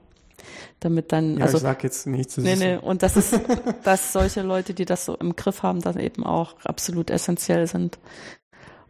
Damit 0.80 1.12
dann, 1.12 1.38
ja, 1.38 1.44
also. 1.44 1.58
Ich 1.58 1.62
sag 1.62 1.84
jetzt 1.84 2.06
nichts. 2.06 2.36
Nee, 2.36 2.56
nee, 2.56 2.76
und 2.76 3.02
das 3.02 3.16
ist, 3.16 3.38
dass 3.84 4.12
solche 4.12 4.42
Leute, 4.42 4.74
die 4.74 4.84
das 4.84 5.04
so 5.04 5.14
im 5.14 5.36
Griff 5.36 5.62
haben, 5.62 5.80
dann 5.80 5.98
eben 5.98 6.24
auch 6.24 6.56
absolut 6.64 7.10
essentiell 7.10 7.66
sind. 7.66 7.98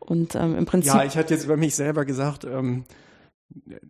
Und 0.01 0.34
ähm, 0.34 0.57
im 0.57 0.64
Prinzip. 0.64 0.95
Ja, 0.95 1.05
ich 1.05 1.16
hatte 1.16 1.34
jetzt 1.34 1.45
über 1.45 1.57
mich 1.57 1.74
selber 1.74 2.05
gesagt, 2.05 2.45
ähm, 2.45 2.84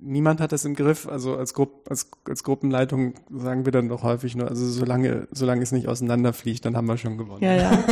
niemand 0.01 0.41
hat 0.41 0.53
das 0.53 0.65
im 0.65 0.75
Griff. 0.75 1.09
Also 1.09 1.37
als, 1.37 1.55
Grupp, 1.55 1.87
als, 1.89 2.11
als 2.29 2.45
Gruppenleitung 2.45 3.15
sagen 3.31 3.65
wir 3.65 3.73
dann 3.73 3.89
doch 3.89 4.03
häufig 4.03 4.35
nur, 4.37 4.49
also 4.49 4.67
solange, 4.67 5.29
solange 5.31 5.63
es 5.63 5.73
nicht 5.73 5.89
auseinanderfliegt, 5.89 6.65
dann 6.65 6.77
haben 6.77 6.87
wir 6.87 6.99
schon 6.99 7.19
gewonnen. 7.19 7.43
Ja, 7.43 7.55
ja. 7.55 7.71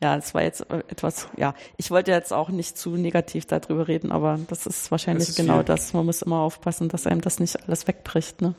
ja, 0.00 0.16
es 0.16 0.32
war 0.32 0.42
jetzt 0.42 0.64
etwas, 0.70 1.28
ja, 1.36 1.54
ich 1.76 1.90
wollte 1.90 2.12
jetzt 2.12 2.32
auch 2.32 2.50
nicht 2.50 2.78
zu 2.78 2.90
negativ 2.90 3.46
darüber 3.46 3.88
reden, 3.88 4.12
aber 4.12 4.38
das 4.48 4.66
ist 4.66 4.90
wahrscheinlich 4.90 5.26
das 5.26 5.30
ist 5.30 5.36
genau 5.36 5.56
viel. 5.56 5.64
das. 5.64 5.92
Man 5.92 6.06
muss 6.06 6.22
immer 6.22 6.38
aufpassen, 6.38 6.88
dass 6.88 7.06
einem 7.06 7.20
das 7.20 7.40
nicht 7.40 7.64
alles 7.66 7.88
wegbricht. 7.88 8.40
Ne? 8.40 8.54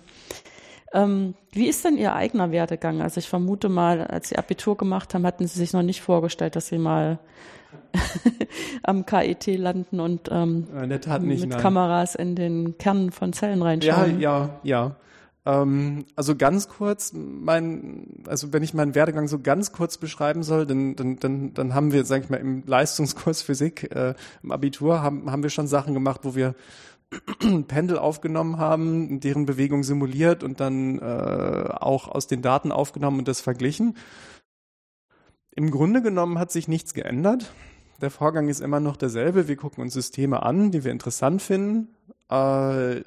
Ähm, 0.94 1.36
wie 1.52 1.68
ist 1.68 1.86
denn 1.86 1.98
Ihr 1.98 2.14
eigener 2.14 2.52
Werdegang? 2.52 3.02
Also 3.02 3.20
ich 3.20 3.30
vermute 3.30 3.70
mal, 3.70 4.06
als 4.06 4.30
Sie 4.30 4.38
Abitur 4.38 4.76
gemacht 4.76 5.14
haben, 5.14 5.26
hatten 5.26 5.48
Sie 5.48 5.58
sich 5.58 5.72
noch 5.72 5.84
nicht 5.84 6.02
vorgestellt, 6.02 6.58
dass 6.58 6.68
Sie 6.68 6.78
mal 6.78 7.20
am 8.84 9.06
KIT 9.06 9.48
landen 9.58 10.00
und 10.00 10.30
ähm, 10.32 10.68
Tat 11.02 11.22
nicht, 11.22 11.42
mit 11.42 11.52
nein. 11.52 11.62
Kameras 11.62 12.16
in 12.16 12.36
den 12.36 12.78
Kern 12.78 13.12
von 13.12 13.32
Zellen 13.32 13.62
reinschauen. 13.62 14.20
Ja, 14.20 14.60
ja, 14.64 14.90
ja. 14.92 14.96
Ähm, 15.50 16.06
also 16.16 16.36
ganz 16.36 16.68
kurz, 16.68 17.12
mein, 17.14 18.24
also 18.28 18.54
wenn 18.54 18.62
ich 18.62 18.74
meinen 18.74 18.94
Werdegang 18.94 19.28
so 19.28 19.40
ganz 19.40 19.72
kurz 19.72 19.98
beschreiben 19.98 20.44
soll, 20.44 20.66
dann, 20.68 20.96
dann, 20.96 21.18
dann, 21.18 21.54
dann 21.54 21.74
haben 21.74 21.92
wir, 21.92 22.06
sag 22.06 22.24
ich 22.24 22.30
mal, 22.30 22.38
im 22.38 22.64
Leistungskurs 22.66 23.42
Physik 23.42 23.92
äh, 23.96 24.14
im 24.44 24.52
Abitur 24.52 25.02
haben, 25.02 25.32
haben 25.32 25.44
wir 25.44 25.50
schon 25.50 25.68
Sachen 25.68 25.94
gemacht, 25.94 26.22
wo 26.24 26.36
wir 26.36 26.54
Pendel 27.68 27.98
aufgenommen 27.98 28.58
haben, 28.60 29.20
deren 29.20 29.48
Bewegung 29.48 29.84
simuliert 29.84 30.44
und 30.44 30.60
dann 30.60 31.00
äh, 31.00 31.70
auch 31.72 32.08
aus 32.08 32.28
den 32.28 32.44
Daten 32.44 32.72
aufgenommen 32.72 33.20
und 33.20 33.28
das 33.28 33.42
verglichen. 33.42 33.98
Im 35.56 35.72
Grunde 35.72 36.04
genommen 36.04 36.38
hat 36.38 36.52
sich 36.52 36.68
nichts 36.68 36.94
geändert. 36.94 37.52
Der 38.02 38.12
Vorgang 38.12 38.48
ist 38.48 38.62
immer 38.62 38.80
noch 38.80 38.96
derselbe. 38.96 39.48
Wir 39.48 39.56
gucken 39.56 39.82
uns 39.82 39.94
Systeme 39.94 40.44
an, 40.44 40.70
die 40.72 40.84
wir 40.84 40.92
interessant 40.92 41.42
finden, 41.42 41.90
äh, 42.30 43.02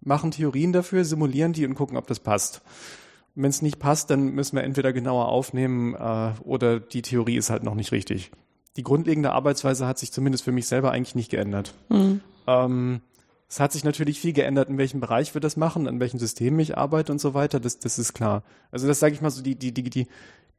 machen 0.00 0.30
Theorien 0.30 0.72
dafür, 0.72 1.04
simulieren 1.04 1.52
die 1.52 1.66
und 1.66 1.74
gucken, 1.74 1.96
ob 1.96 2.06
das 2.06 2.20
passt. 2.20 2.62
Wenn 3.34 3.50
es 3.50 3.62
nicht 3.62 3.78
passt, 3.78 4.10
dann 4.10 4.30
müssen 4.30 4.56
wir 4.56 4.64
entweder 4.64 4.92
genauer 4.92 5.28
aufnehmen 5.28 5.94
äh, 5.94 6.32
oder 6.42 6.80
die 6.80 7.02
Theorie 7.02 7.36
ist 7.36 7.50
halt 7.50 7.64
noch 7.64 7.74
nicht 7.74 7.92
richtig. 7.92 8.30
Die 8.76 8.82
grundlegende 8.82 9.32
Arbeitsweise 9.32 9.86
hat 9.86 9.98
sich 9.98 10.12
zumindest 10.12 10.44
für 10.44 10.52
mich 10.52 10.66
selber 10.66 10.92
eigentlich 10.92 11.14
nicht 11.14 11.30
geändert. 11.30 11.74
Mhm. 11.88 12.20
Ähm, 12.46 13.00
es 13.48 13.60
hat 13.60 13.72
sich 13.72 13.84
natürlich 13.84 14.20
viel 14.20 14.32
geändert, 14.32 14.68
in 14.68 14.78
welchem 14.78 15.00
Bereich 15.00 15.34
wir 15.34 15.40
das 15.40 15.56
machen, 15.56 15.86
an 15.86 16.00
welchen 16.00 16.18
Systemen 16.18 16.58
ich 16.60 16.76
arbeite 16.76 17.12
und 17.12 17.20
so 17.20 17.34
weiter. 17.34 17.60
Das, 17.60 17.78
das 17.78 17.98
ist 17.98 18.12
klar. 18.12 18.42
Also 18.70 18.88
das 18.88 18.98
sage 18.98 19.14
ich 19.14 19.20
mal 19.20 19.30
so 19.30 19.42
die, 19.42 19.54
die, 19.54 19.72
die, 19.72 19.88
die, 19.88 20.06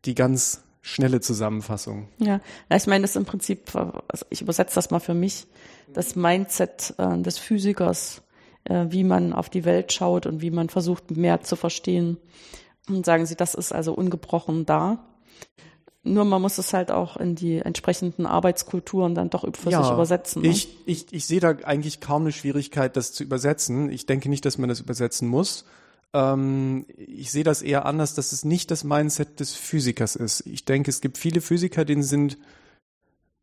die 0.06 0.16
ganz 0.16 0.64
schnelle 0.82 1.20
Zusammenfassung. 1.20 2.08
Ja, 2.18 2.40
ich 2.74 2.88
meine, 2.88 3.02
das 3.02 3.12
ist 3.12 3.18
im 3.18 3.26
Prinzip, 3.26 3.76
also 3.76 4.26
ich 4.30 4.42
übersetze 4.42 4.76
das 4.76 4.90
mal 4.90 5.00
für 5.00 5.14
mich, 5.14 5.48
das 5.94 6.16
Mindset 6.16 6.94
äh, 6.98 7.18
des 7.18 7.38
Physikers, 7.38 8.22
äh, 8.70 8.86
wie 8.90 9.04
man 9.04 9.34
auf 9.34 9.50
die 9.50 9.66
Welt 9.66 9.92
schaut 9.94 10.26
und 10.26 10.42
wie 10.42 10.52
man 10.52 10.70
versucht, 10.70 11.12
mehr 11.12 11.42
zu 11.42 11.56
verstehen. 11.56 12.18
Und 12.90 13.06
sagen 13.06 13.26
Sie, 13.26 13.36
das 13.36 13.54
ist 13.54 13.74
also 13.74 13.94
ungebrochen 13.94 14.66
da. 14.66 15.04
Nur 16.04 16.24
man 16.24 16.42
muss 16.42 16.58
es 16.58 16.74
halt 16.74 16.90
auch 16.90 17.18
in 17.18 17.36
die 17.36 17.58
entsprechenden 17.58 18.26
Arbeitskulturen 18.26 19.14
dann 19.14 19.30
doch 19.30 19.46
für 19.56 19.70
ja, 19.70 19.84
sich 19.84 19.92
übersetzen. 19.92 20.42
Ne? 20.42 20.50
Ich, 20.50 20.70
ich, 20.86 21.12
ich 21.12 21.26
sehe 21.26 21.42
da 21.42 21.50
eigentlich 21.64 22.00
kaum 22.00 22.22
eine 22.24 22.32
Schwierigkeit, 22.32 22.96
das 22.96 23.12
zu 23.12 23.24
übersetzen. 23.24 23.90
Ich 23.90 24.06
denke 24.06 24.30
nicht, 24.30 24.46
dass 24.46 24.58
man 24.58 24.70
das 24.70 24.80
übersetzen 24.80 25.28
muss. 25.28 25.66
Ähm, 26.14 26.86
ich 26.96 27.32
sehe 27.32 27.44
das 27.44 27.62
eher 27.62 27.86
anders, 27.86 28.16
dass 28.16 28.32
es 28.32 28.46
nicht 28.46 28.72
das 28.72 28.86
Mindset 28.86 29.42
des 29.42 29.54
Physikers 29.54 30.16
ist. 30.16 30.46
Ich 30.48 30.64
denke, 30.64 30.90
es 30.90 31.02
gibt 31.02 31.18
viele 31.18 31.42
Physiker, 31.42 31.84
denen 31.84 32.04
sind 32.04 32.38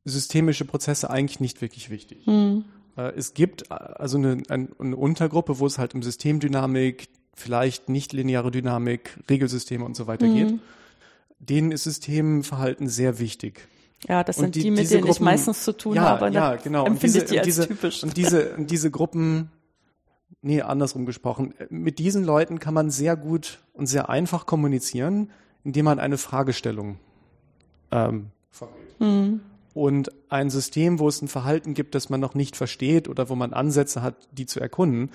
systemische 0.05 0.65
Prozesse 0.65 1.11
eigentlich 1.11 1.41
nicht 1.41 1.61
wirklich 1.61 1.91
wichtig. 1.91 2.27
Mhm. 2.27 2.65
Äh, 2.97 3.13
es 3.17 3.35
gibt 3.35 3.71
äh, 3.71 3.75
also 3.75 4.19
eine, 4.19 4.43
eine, 4.49 4.97
Untergruppe, 4.97 5.59
wo 5.59 5.67
es 5.67 5.79
halt 5.79 5.95
um 5.95 6.03
Systemdynamik, 6.03 7.09
vielleicht 7.35 7.89
nicht 7.89 8.13
lineare 8.13 8.51
Dynamik, 8.51 9.19
Regelsysteme 9.29 9.85
und 9.85 9.97
so 9.97 10.07
weiter 10.07 10.27
mhm. 10.27 10.35
geht. 10.35 10.61
Denen 11.39 11.73
ist 11.73 11.85
Systemverhalten 11.85 12.89
sehr 12.89 13.19
wichtig. 13.19 13.69
Ja, 14.09 14.23
das 14.23 14.37
sind 14.37 14.55
die, 14.55 14.63
die, 14.63 14.71
mit 14.71 14.91
denen 14.91 15.03
Gruppen, 15.03 15.13
ich 15.13 15.21
meistens 15.21 15.65
zu 15.65 15.73
tun 15.73 15.97
ja, 15.97 16.03
habe. 16.03 16.31
Ja, 16.31 16.57
genau. 16.57 16.85
Empfinde 16.87 17.21
und 17.21 17.23
diese, 17.23 17.25
ich 17.25 17.31
die 17.31 17.39
als 17.39 17.47
diese, 17.47 17.69
typisch. 17.69 18.03
Und 18.03 18.17
diese, 18.17 18.55
und 18.57 18.71
diese 18.71 18.91
Gruppen 18.91 19.51
nee, 20.45 20.61
andersrum 20.63 21.07
gesprochen. 21.07 21.55
Mit 21.71 21.99
diesen 21.99 22.23
Leuten 22.23 22.61
kann 22.61 22.75
man 22.75 22.91
sehr 22.91 23.17
gut 23.17 23.61
und 23.73 23.87
sehr 23.87 24.09
einfach 24.09 24.47
kommunizieren, 24.47 25.31
indem 25.65 25.87
man 25.87 25.99
eine 25.99 26.19
Fragestellung 26.19 26.99
ähm, 27.91 28.27
vermittelt. 28.51 29.01
Mhm. 29.01 29.41
Und 29.75 30.13
ein 30.29 30.51
System, 30.51 31.01
wo 31.01 31.09
es 31.09 31.21
ein 31.21 31.29
Verhalten 31.29 31.75
gibt, 31.75 31.95
das 31.97 32.09
man 32.09 32.21
noch 32.21 32.35
nicht 32.35 32.57
versteht 32.57 33.09
oder 33.09 33.29
wo 33.29 33.35
man 33.35 33.53
Ansätze 33.53 34.03
hat, 34.03 34.29
die 34.31 34.47
zu 34.47 34.61
erkunden. 34.61 35.11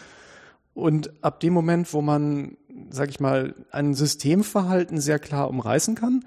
Und 0.74 1.12
ab 1.24 1.39
dem 1.39 1.53
Moment, 1.53 1.93
wo 1.93 2.01
man, 2.01 2.57
sag 2.89 3.10
ich 3.10 3.20
mal, 3.20 3.55
ein 3.72 3.93
Systemverhalten 3.93 4.99
sehr 4.99 5.18
klar 5.18 5.49
umreißen 5.49 5.95
kann 5.95 6.26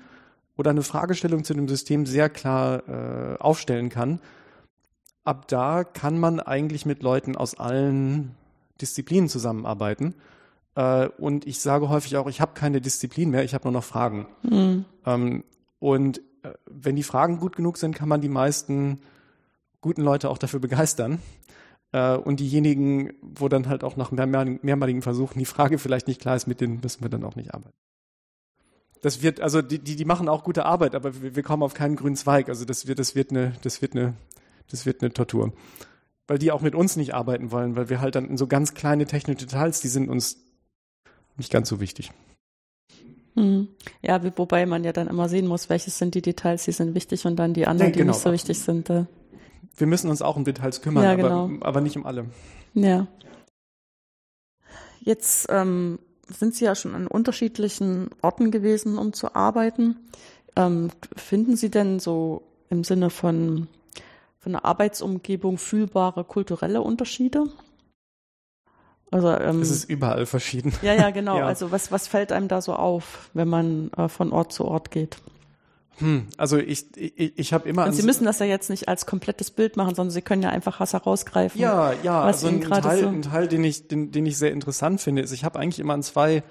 oder 0.57 0.71
eine 0.71 0.83
Fragestellung 0.83 1.45
zu 1.45 1.55
dem 1.55 1.69
System 1.69 2.07
sehr 2.07 2.31
klar 2.31 2.89
äh, 2.89 3.39
aufstellen 3.39 3.91
kann, 3.91 4.21
ab 5.25 5.47
da 5.49 5.85
kann 5.85 6.19
man 6.19 6.41
eigentlich 6.41 6.87
mit 6.87 7.03
Leuten 7.03 7.37
aus 7.37 7.55
allen 7.55 8.35
Disziplinen 8.81 9.29
zusammenarbeiten. 9.29 10.15
Äh, 10.75 11.09
und 11.19 11.47
ich 11.47 11.61
sage 11.61 11.89
häufig 11.89 12.17
auch, 12.17 12.29
ich 12.29 12.41
habe 12.41 12.53
keine 12.55 12.81
Disziplin 12.81 13.31
mehr, 13.31 13.45
ich 13.45 13.55
habe 13.55 13.65
nur 13.65 13.73
noch 13.73 13.85
Fragen. 13.85 14.27
Mhm. 14.43 14.85
Ähm, 15.05 15.45
und 15.79 16.21
wenn 16.67 16.97
die 16.97 17.03
Fragen 17.03 17.39
gut 17.39 17.57
genug 17.57 17.79
sind, 17.79 17.95
kann 17.95 18.09
man 18.09 18.21
die 18.21 18.29
meisten 18.29 19.01
guten 19.81 20.03
Leute 20.03 20.31
auch 20.31 20.39
dafür 20.39 20.61
begeistern. 20.61 21.21
Äh, 21.93 22.17
und 22.17 22.41
diejenigen, 22.41 23.13
wo 23.21 23.49
dann 23.49 23.69
halt 23.69 23.85
auch 23.85 23.97
nach 23.97 24.11
mehrmaligen, 24.11 25.03
Versuchen 25.03 25.39
die 25.39 25.45
Frage 25.45 25.79
vielleicht 25.79 26.09
nicht 26.09 26.21
klar 26.21 26.37
ist, 26.37 26.47
mit 26.47 26.61
denen 26.61 26.81
müssen 26.81 27.03
wir 27.03 27.09
dann 27.09 27.25
auch 27.25 27.37
nicht 27.37 27.55
arbeiten. 27.55 27.77
Das 29.03 29.23
wird, 29.23 29.41
also 29.41 29.63
die, 29.63 29.79
die, 29.81 29.97
die 29.97 30.05
machen 30.05 30.29
auch 30.29 30.45
gute 30.45 30.65
Arbeit, 30.65 30.95
aber 30.95 31.23
wir, 31.23 31.35
wir 31.35 31.43
kommen 31.43 31.63
auf 31.63 31.75
keinen 31.75 31.97
grünen 31.97 32.17
Zweig. 32.17 32.49
Also 32.49 32.65
das 32.65 32.87
wird, 32.87 32.99
das 32.99 33.15
wird 33.15 33.31
eine, 33.31 33.53
das 33.63 33.83
wird 33.83 33.97
eine, 33.97 34.15
das 34.69 34.87
wird 34.87 35.03
eine 35.03 35.13
Tortur 35.13 35.53
weil 36.33 36.39
die 36.39 36.51
auch 36.51 36.63
mit 36.63 36.75
uns 36.75 36.97
nicht 36.97 37.15
arbeiten 37.15 37.51
wollen, 37.51 37.77
weil 37.77 37.91
wir 37.91 38.01
halt 38.01 38.15
dann 38.15 38.37
so 38.37 38.47
ganz 38.47 38.73
kleine 38.73 39.05
technische 39.05 39.47
Details, 39.47 39.81
die 39.81 39.89
sind 39.89 40.09
uns 40.09 40.39
nicht 41.37 41.53
ganz 41.53 41.69
so 41.69 41.79
wichtig. 41.79 42.11
Hm. 43.35 43.69
Ja, 44.03 44.21
wobei 44.37 44.67
man 44.67 44.85
ja 44.85 44.93
dann 44.93 45.09
immer 45.09 45.29
sehen 45.29 45.47
muss, 45.47 45.71
welches 45.71 45.99
sind 45.99 46.15
die 46.15 46.23
Details, 46.23 46.65
die 46.65 46.73
sind 46.73 46.95
wichtig 46.95 47.25
und 47.25 47.37
dann 47.37 47.55
die 47.55 47.67
anderen, 47.67 47.93
ja, 47.93 47.97
genau. 47.97 48.13
die 48.13 48.17
nicht 48.17 48.23
so 48.23 48.33
wichtig 48.33 48.59
sind. 48.59 48.91
Äh. 48.91 49.07
Wir 49.77 49.87
müssen 49.87 50.11
uns 50.11 50.21
auch 50.23 50.37
um 50.37 50.45
Details 50.45 50.83
kümmern, 50.83 51.05
ja, 51.05 51.15
genau. 51.15 51.45
aber, 51.45 51.67
aber 51.67 51.81
nicht 51.81 51.97
um 51.97 52.05
alle. 52.05 52.27
Ja. 52.75 53.07
Jetzt 55.01 55.47
ähm, 55.51 55.99
sind 56.29 56.55
Sie 56.55 56.65
ja 56.65 56.75
schon 56.75 56.95
an 56.95 57.07
unterschiedlichen 57.07 58.11
Orten 58.21 58.51
gewesen, 58.51 58.99
um 58.99 59.13
zu 59.13 59.35
arbeiten. 59.35 59.97
Ähm, 60.55 60.91
finden 61.17 61.57
Sie 61.57 61.71
denn 61.71 61.99
so 61.99 62.43
im 62.69 62.85
Sinne 62.85 63.11
von 63.11 63.69
von 64.43 64.53
der 64.53 64.65
Arbeitsumgebung 64.65 65.57
fühlbare 65.57 66.25
kulturelle 66.25 66.83
Unterschiede? 66.83 67.45
Also, 69.13 69.29
ähm, 69.29 69.61
es 69.61 69.71
ist 69.71 69.91
überall 69.91 70.25
verschieden. 70.25 70.73
Ja, 70.81 70.95
ja, 70.95 71.11
genau. 71.11 71.37
ja. 71.39 71.47
Also 71.47 71.71
was, 71.71 71.93
was 71.93 72.09
fällt 72.09 72.33
einem 72.33 72.49
da 72.49 72.63
so 72.63 72.75
auf, 72.75 73.29
wenn 73.35 73.47
man 73.47 73.93
äh, 73.97 74.09
von 74.09 74.33
Ort 74.33 74.53
zu 74.53 74.65
Ort 74.65 74.91
geht? 74.91 75.19
Hm, 75.99 76.29
also 76.39 76.57
ich, 76.57 76.87
ich, 76.97 77.39
ich 77.39 77.53
habe 77.53 77.69
immer. 77.69 77.85
Und 77.85 77.93
Sie 77.93 78.03
müssen 78.03 78.25
das 78.25 78.39
ja 78.39 78.47
jetzt 78.47 78.71
nicht 78.71 78.89
als 78.89 79.05
komplettes 79.05 79.51
Bild 79.51 79.77
machen, 79.77 79.95
sondern 79.95 80.11
Sie 80.11 80.23
können 80.23 80.43
ja 80.43 80.49
einfach 80.49 80.81
was 80.81 80.95
herausgreifen. 80.95 81.61
Ja, 81.61 81.93
ja. 82.03 82.25
Was 82.25 82.43
also 82.43 82.49
ein 82.49 82.63
Teil, 82.63 83.01
so 83.01 83.09
ein 83.09 83.23
Teil, 83.23 83.49
den 83.49 83.63
ich, 83.63 83.87
den, 83.87 84.11
den 84.11 84.25
ich 84.25 84.39
sehr 84.39 84.51
interessant 84.51 85.03
finde, 85.03 85.21
ist, 85.21 85.33
ich 85.33 85.45
habe 85.45 85.59
eigentlich 85.59 85.79
immer 85.79 85.93
an 85.93 86.03
zwei 86.03 86.43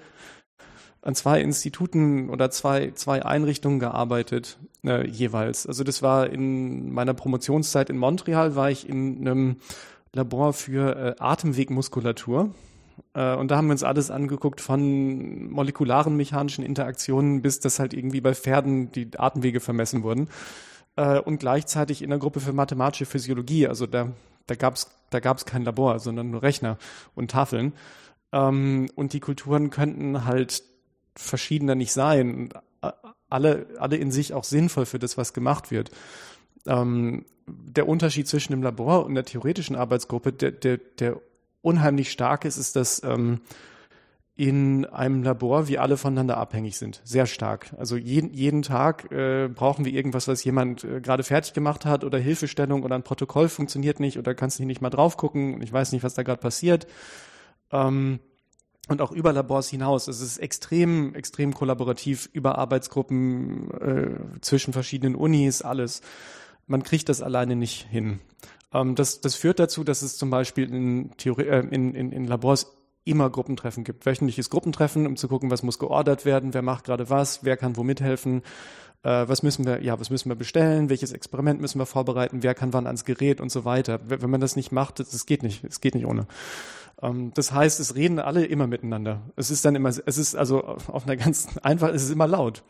an 1.02 1.16
zwei 1.16 1.40
Instituten 1.40 2.30
oder 2.30 2.50
zwei, 2.52 2.92
zwei 2.94 3.24
Einrichtungen 3.24 3.80
gearbeitet 3.80 4.58
äh, 4.84 5.04
jeweils. 5.04 5.66
Also 5.66 5.82
das 5.82 6.00
war 6.00 6.30
in 6.30 6.92
meiner 6.92 7.12
Promotionszeit 7.12 7.90
in 7.90 7.98
Montreal, 7.98 8.54
war 8.54 8.70
ich 8.70 8.88
in 8.88 9.26
einem 9.26 9.56
Labor 10.14 10.52
für 10.52 10.96
äh, 10.96 11.14
Atemwegmuskulatur. 11.18 12.54
Äh, 13.14 13.34
und 13.34 13.50
da 13.50 13.56
haben 13.56 13.66
wir 13.68 13.72
uns 13.72 13.82
alles 13.82 14.10
angeguckt 14.10 14.60
von 14.60 15.50
molekularen 15.50 16.16
mechanischen 16.16 16.64
Interaktionen 16.64 17.42
bis 17.42 17.60
das 17.60 17.78
halt 17.78 17.94
irgendwie 17.94 18.20
bei 18.20 18.34
Pferden 18.34 18.92
die 18.92 19.10
Atemwege 19.18 19.60
vermessen 19.60 20.02
wurden. 20.02 20.28
Äh, 20.96 21.18
und 21.18 21.38
gleichzeitig 21.38 22.02
in 22.02 22.10
der 22.10 22.18
Gruppe 22.18 22.40
für 22.40 22.52
mathematische 22.52 23.06
Physiologie. 23.06 23.66
Also 23.66 23.86
da, 23.86 24.08
da 24.46 24.54
gab 24.54 24.74
es 24.74 24.90
da 25.12 25.20
gab's 25.20 25.44
kein 25.44 25.62
Labor, 25.62 25.98
sondern 25.98 26.30
nur 26.30 26.42
Rechner 26.42 26.78
und 27.14 27.30
Tafeln. 27.30 27.74
Ähm, 28.32 28.88
und 28.94 29.12
die 29.12 29.20
Kulturen 29.20 29.70
könnten 29.70 30.24
halt 30.24 30.62
verschiedener 31.14 31.74
nicht 31.74 31.92
sein. 31.92 32.48
Alle, 33.28 33.66
alle 33.78 33.96
in 33.96 34.10
sich 34.10 34.34
auch 34.34 34.44
sinnvoll 34.44 34.86
für 34.86 34.98
das, 34.98 35.16
was 35.16 35.32
gemacht 35.32 35.70
wird. 35.70 35.90
Ähm, 36.66 37.24
der 37.46 37.88
Unterschied 37.88 38.28
zwischen 38.28 38.52
dem 38.52 38.62
Labor 38.62 39.04
und 39.04 39.14
der 39.14 39.24
theoretischen 39.24 39.76
Arbeitsgruppe, 39.76 40.32
der, 40.32 40.52
der, 40.52 40.78
der 40.98 41.20
unheimlich 41.60 42.10
stark 42.10 42.44
ist, 42.44 42.56
ist, 42.56 42.76
dass 42.76 43.02
ähm, 43.02 43.40
in 44.34 44.86
einem 44.86 45.22
Labor 45.22 45.68
wir 45.68 45.82
alle 45.82 45.96
voneinander 45.96 46.38
abhängig 46.38 46.78
sind, 46.78 47.02
sehr 47.04 47.26
stark. 47.26 47.74
Also 47.78 47.96
jeden, 47.96 48.32
jeden 48.32 48.62
Tag 48.62 49.12
äh, 49.12 49.48
brauchen 49.48 49.84
wir 49.84 49.92
irgendwas, 49.92 50.26
was 50.26 50.42
jemand 50.42 50.84
äh, 50.84 51.00
gerade 51.00 51.22
fertig 51.22 51.52
gemacht 51.52 51.84
hat 51.84 52.02
oder 52.02 52.18
Hilfestellung 52.18 52.82
oder 52.82 52.94
ein 52.94 53.02
Protokoll 53.02 53.48
funktioniert 53.48 54.00
nicht 54.00 54.18
oder 54.18 54.34
kannst 54.34 54.58
du 54.58 54.64
nicht 54.64 54.80
mal 54.80 54.90
drauf 54.90 55.16
gucken 55.16 55.54
und 55.54 55.62
ich 55.62 55.72
weiß 55.72 55.92
nicht, 55.92 56.02
was 56.02 56.14
da 56.14 56.22
gerade 56.22 56.40
passiert. 56.40 56.86
Ähm, 57.70 58.20
und 58.88 59.00
auch 59.00 59.12
über 59.12 59.32
Labors 59.32 59.68
hinaus. 59.68 60.08
Es 60.08 60.20
ist 60.20 60.38
extrem, 60.38 61.14
extrem 61.14 61.54
kollaborativ 61.54 62.28
über 62.32 62.58
Arbeitsgruppen 62.58 63.70
äh, 63.80 64.40
zwischen 64.40 64.72
verschiedenen 64.72 65.14
Unis, 65.14 65.62
alles. 65.62 66.00
Man 66.72 66.82
kriegt 66.82 67.10
das 67.10 67.20
alleine 67.20 67.54
nicht 67.54 67.86
hin. 67.90 68.20
Ähm, 68.72 68.94
das, 68.94 69.20
das 69.20 69.34
führt 69.34 69.58
dazu, 69.58 69.84
dass 69.84 70.00
es 70.00 70.16
zum 70.16 70.30
Beispiel 70.30 70.72
in, 70.72 71.10
Theorie, 71.18 71.42
äh, 71.42 71.60
in, 71.70 71.94
in, 71.94 72.12
in 72.12 72.24
Labors 72.24 72.74
immer 73.04 73.28
Gruppentreffen 73.28 73.84
gibt. 73.84 74.06
Wöchentliches 74.06 74.48
Gruppentreffen, 74.48 75.06
um 75.06 75.18
zu 75.18 75.28
gucken, 75.28 75.50
was 75.50 75.62
muss 75.62 75.78
geordert 75.78 76.24
werden, 76.24 76.54
wer 76.54 76.62
macht 76.62 76.84
gerade 76.84 77.10
was, 77.10 77.44
wer 77.44 77.58
kann 77.58 77.76
wo 77.76 77.82
mithelfen, 77.82 78.40
äh, 79.02 79.28
was 79.28 79.42
müssen 79.42 79.66
wir, 79.66 79.82
ja, 79.82 80.00
was 80.00 80.08
müssen 80.08 80.30
wir 80.30 80.34
bestellen, 80.34 80.88
welches 80.88 81.12
Experiment 81.12 81.60
müssen 81.60 81.78
wir 81.78 81.84
vorbereiten, 81.84 82.42
wer 82.42 82.54
kann 82.54 82.72
wann 82.72 82.86
ans 82.86 83.04
Gerät 83.04 83.42
und 83.42 83.52
so 83.52 83.66
weiter. 83.66 84.00
Wenn 84.06 84.30
man 84.30 84.40
das 84.40 84.56
nicht 84.56 84.72
macht, 84.72 84.98
das, 84.98 85.10
das 85.10 85.26
geht 85.26 85.42
nicht, 85.42 85.64
es 85.64 85.82
geht 85.82 85.94
nicht 85.94 86.06
ohne. 86.06 86.26
Ähm, 87.02 87.32
das 87.34 87.52
heißt, 87.52 87.80
es 87.80 87.96
reden 87.96 88.18
alle 88.18 88.46
immer 88.46 88.66
miteinander. 88.66 89.20
Es 89.36 89.50
ist 89.50 89.66
dann 89.66 89.74
immer, 89.74 89.90
es 89.90 89.98
ist 89.98 90.36
also 90.36 90.64
auf 90.64 91.04
einer 91.04 91.18
ganz 91.18 91.48
einfach, 91.62 91.90
es 91.90 92.04
ist 92.04 92.12
immer 92.12 92.26
laut. 92.26 92.62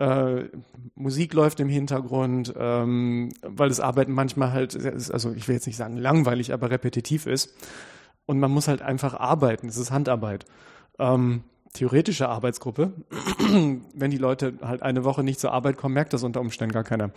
Äh, 0.00 0.48
Musik 0.94 1.34
läuft 1.34 1.60
im 1.60 1.68
Hintergrund, 1.68 2.54
ähm, 2.56 3.28
weil 3.42 3.68
das 3.68 3.80
Arbeiten 3.80 4.12
manchmal 4.12 4.50
halt, 4.50 4.74
also 5.12 5.32
ich 5.32 5.46
will 5.46 5.54
jetzt 5.54 5.66
nicht 5.66 5.76
sagen 5.76 5.98
langweilig, 5.98 6.54
aber 6.54 6.70
repetitiv 6.70 7.26
ist. 7.26 7.54
Und 8.24 8.40
man 8.40 8.50
muss 8.50 8.66
halt 8.66 8.80
einfach 8.80 9.12
arbeiten. 9.14 9.68
Es 9.68 9.76
ist 9.76 9.90
Handarbeit. 9.90 10.46
Ähm, 10.98 11.44
theoretische 11.74 12.30
Arbeitsgruppe. 12.30 12.94
Wenn 13.94 14.10
die 14.10 14.18
Leute 14.18 14.54
halt 14.62 14.82
eine 14.82 15.04
Woche 15.04 15.22
nicht 15.22 15.38
zur 15.38 15.52
Arbeit 15.52 15.76
kommen, 15.76 15.94
merkt 15.94 16.14
das 16.14 16.22
unter 16.22 16.40
Umständen 16.40 16.72
gar 16.72 16.84
keiner. 16.84 17.10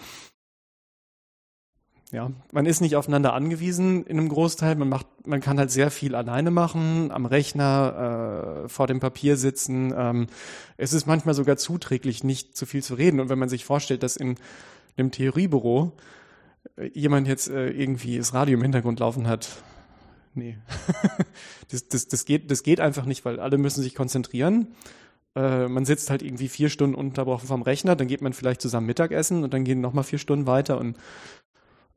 Ja, 2.14 2.32
man 2.51 2.68
ist 2.68 2.80
nicht 2.80 2.95
aufeinander 2.95 3.34
angewiesen 3.34 4.05
in 4.05 4.20
einem 4.20 4.30
Großteil. 4.30 4.76
Man 4.76 4.88
macht, 4.88 5.07
man 5.26 5.41
kann 5.41 5.57
halt 5.57 5.72
sehr 5.72 5.89
viel 5.89 6.14
alleine 6.14 6.51
machen, 6.51 7.09
am 7.09 7.26
Rechner, 7.26 8.66
äh, 8.66 8.70
vor 8.70 8.86
dem 8.86 8.99
Papier 8.99 9.36
sitzen. 9.36 9.91
Ähm, 9.97 10.28
es 10.78 10.93
ist 10.93 11.07
manchmal 11.07 11.34
sogar 11.34 11.57
zuträglich, 11.57 12.24
nicht 12.24 12.55
zu 12.55 12.68
viel 12.68 12.84
zu 12.84 12.93
reden. 12.93 13.20
Und 13.20 13.30
wenn 13.30 13.39
man 13.39 13.49
sich 13.49 13.66
vorstellt, 13.66 14.03
dass 14.03 14.16
in 14.16 14.36
einem 14.95 15.09
Theoriebüro 15.09 15.93
äh, 16.78 16.91
jemand 16.93 17.28
jetzt 17.28 17.49
äh, 17.49 17.72
irgendwie 17.72 18.20
das 18.20 18.36
Radio 18.36 18.59
im 18.59 18.61
Hintergrund 18.61 18.99
laufen 18.99 19.28
hat, 19.28 19.49
nee, 20.36 20.59
das, 21.72 21.88
das, 21.88 22.07
das 22.09 22.26
geht, 22.26 22.51
das 22.51 22.61
geht 22.61 22.80
einfach 22.80 23.05
nicht, 23.05 23.26
weil 23.26 23.39
alle 23.39 23.57
müssen 23.57 23.82
sich 23.82 23.95
konzentrieren. 23.95 24.68
Äh, 25.36 25.68
man 25.68 25.84
sitzt 25.84 26.11
halt 26.11 26.22
irgendwie 26.22 26.47
vier 26.47 26.70
Stunden 26.70 26.95
unterbrochen 26.95 27.47
vom 27.47 27.64
Rechner, 27.64 27.95
dann 27.95 28.07
geht 28.07 28.22
man 28.22 28.34
vielleicht 28.34 28.61
zusammen 28.61 28.86
Mittagessen 28.86 29.43
und 29.43 29.51
dann 29.51 29.64
gehen 29.64 29.82
nochmal 29.82 30.03
vier 30.03 30.20
Stunden 30.20 30.45
weiter 30.45 30.78
und 30.78 30.95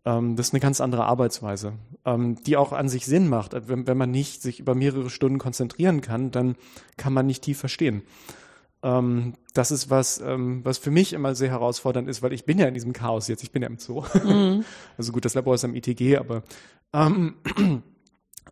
das 0.06 0.48
ist 0.48 0.54
eine 0.54 0.60
ganz 0.60 0.80
andere 0.80 1.04
Arbeitsweise, 1.04 1.72
ähm, 2.04 2.40
die 2.44 2.56
auch 2.56 2.72
an 2.72 2.88
sich 2.88 3.06
Sinn 3.06 3.28
macht. 3.28 3.54
Also 3.54 3.68
wenn, 3.68 3.96
man 3.96 4.10
nicht 4.10 4.40
sich 4.40 4.60
über 4.60 4.76
mehrere 4.76 5.10
Stunden 5.10 5.38
konzentrieren 5.38 6.00
kann, 6.00 6.30
dann 6.30 6.54
kann 6.96 7.12
man 7.12 7.26
nicht 7.26 7.42
tief 7.42 7.58
verstehen. 7.58 8.02
Ähm, 8.84 9.34
das 9.52 9.72
ist 9.72 9.90
was, 9.90 10.20
ähm, 10.20 10.64
was 10.64 10.78
für 10.78 10.92
mich 10.92 11.12
immer 11.12 11.34
sehr 11.34 11.50
herausfordernd 11.50 12.08
ist, 12.08 12.22
weil 12.22 12.32
ich 12.32 12.44
bin 12.44 12.56
ja 12.56 12.68
in 12.68 12.74
diesem 12.74 12.92
Chaos 12.92 13.26
jetzt. 13.26 13.42
Ich 13.42 13.50
bin 13.50 13.62
ja 13.62 13.68
im 13.68 13.78
Zoo. 13.78 14.04
Mhm. 14.22 14.64
Also 14.96 15.10
gut, 15.10 15.24
das 15.24 15.34
Labor 15.34 15.56
ist 15.56 15.64
am 15.64 15.74
ITG, 15.74 16.18
aber 16.18 16.44
ähm, 16.92 17.34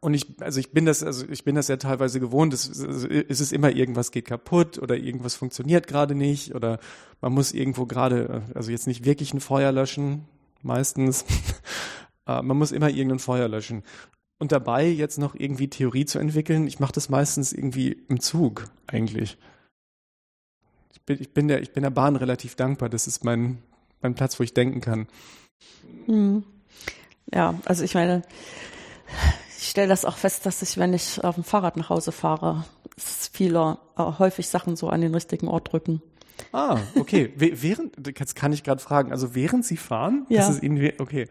und 0.01 0.15
ich, 0.15 0.27
also 0.41 0.59
ich 0.59 0.73
bin 0.73 0.87
das, 0.87 1.05
also 1.05 1.25
ich 1.29 1.45
bin 1.45 1.55
das 1.55 1.69
ja 1.69 1.77
teilweise 1.77 2.19
gewohnt. 2.19 2.53
Es, 2.53 2.67
es 2.69 3.41
ist 3.41 3.53
immer 3.53 3.71
irgendwas 3.71 4.11
geht 4.11 4.25
kaputt 4.25 4.79
oder 4.81 4.97
irgendwas 4.97 5.37
funktioniert 5.37 5.87
gerade 5.87 6.17
nicht 6.17 6.53
oder 6.53 6.81
man 7.21 7.33
muss 7.33 7.53
irgendwo 7.53 7.87
gerade, 7.87 8.43
also 8.55 8.73
jetzt 8.73 8.89
nicht 8.89 9.05
wirklich 9.05 9.33
ein 9.35 9.41
Feuer 9.41 9.71
löschen, 9.71 10.27
meistens. 10.65 11.25
Äh, 12.27 12.41
man 12.41 12.57
muss 12.57 12.73
immer 12.73 12.89
irgendein 12.89 13.19
Feuer 13.19 13.49
löschen. 13.49 13.83
Und 14.39 14.51
dabei 14.51 14.89
jetzt 14.89 15.19
noch 15.19 15.35
irgendwie 15.35 15.69
Theorie 15.69 16.07
zu 16.07 16.19
entwickeln, 16.19 16.67
ich 16.67 16.81
mache 16.81 16.93
das 16.93 17.11
meistens 17.11 17.53
irgendwie 17.53 17.93
im 18.09 18.19
Zug 18.19 18.71
eigentlich. 18.87 19.37
Ich 20.95 21.03
bin, 21.03 21.21
ich 21.21 21.35
bin, 21.35 21.49
der, 21.49 21.61
ich 21.61 21.75
bin 21.75 21.83
der 21.83 21.91
Bahn 21.91 22.17
relativ 22.17 22.55
dankbar. 22.55 22.89
Das 22.89 23.07
ist 23.07 23.25
mein, 23.25 23.59
mein 24.01 24.15
Platz, 24.15 24.41
wo 24.41 24.43
ich 24.43 24.55
denken 24.55 24.81
kann. 24.81 25.07
Hm. 26.07 26.45
Ja, 27.31 27.61
also 27.67 27.85
ich 27.85 27.95
meine, 27.95 28.23
ich 29.59 29.69
stelle 29.69 29.89
das 29.89 30.05
auch 30.05 30.17
fest, 30.17 30.47
dass 30.47 30.63
ich, 30.63 30.79
wenn 30.79 30.95
ich 30.95 31.23
auf 31.23 31.37
dem 31.37 31.45
Fahrrad 31.45 31.77
nach 31.77 31.91
Hause 31.91 32.13
fahre, 32.13 32.65
viele 32.99 33.79
äh, 33.97 34.03
häufig 34.03 34.49
Sachen 34.49 34.77
so 34.77 34.89
an 34.89 35.01
den 35.01 35.15
richtigen 35.15 35.49
Ort 35.49 35.73
drücken. 35.73 36.03
Ah, 36.55 36.79
okay. 36.95 37.33
während, 37.35 38.07
jetzt 38.19 38.37
kann 38.37 38.53
ich 38.53 38.63
gerade 38.63 38.81
fragen, 38.81 39.11
also 39.11 39.35
während 39.35 39.65
Sie 39.65 39.77
fahren? 39.77 40.25
Ja. 40.29 40.39
Das 40.39 40.51
ist 40.51 40.63
Ihnen, 40.63 40.93
okay. 40.99 41.27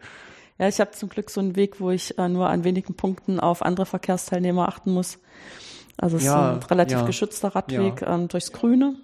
Ja, 0.58 0.68
ich 0.68 0.78
habe 0.80 0.90
zum 0.90 1.08
Glück 1.08 1.30
so 1.30 1.40
einen 1.40 1.56
Weg, 1.56 1.80
wo 1.80 1.90
ich 1.90 2.18
äh, 2.18 2.28
nur 2.28 2.50
an 2.50 2.62
wenigen 2.62 2.94
Punkten 2.94 3.40
auf 3.40 3.62
andere 3.62 3.86
Verkehrsteilnehmer 3.86 4.68
achten 4.68 4.92
muss. 4.92 5.18
Also 5.96 6.18
es 6.18 6.24
ja, 6.24 6.52
ist 6.52 6.64
ein 6.64 6.68
relativ 6.68 6.98
ja, 6.98 7.06
geschützter 7.06 7.48
Radweg 7.48 8.02
ja. 8.02 8.14
ähm, 8.14 8.28
durchs 8.28 8.52
Grüne. 8.52 8.96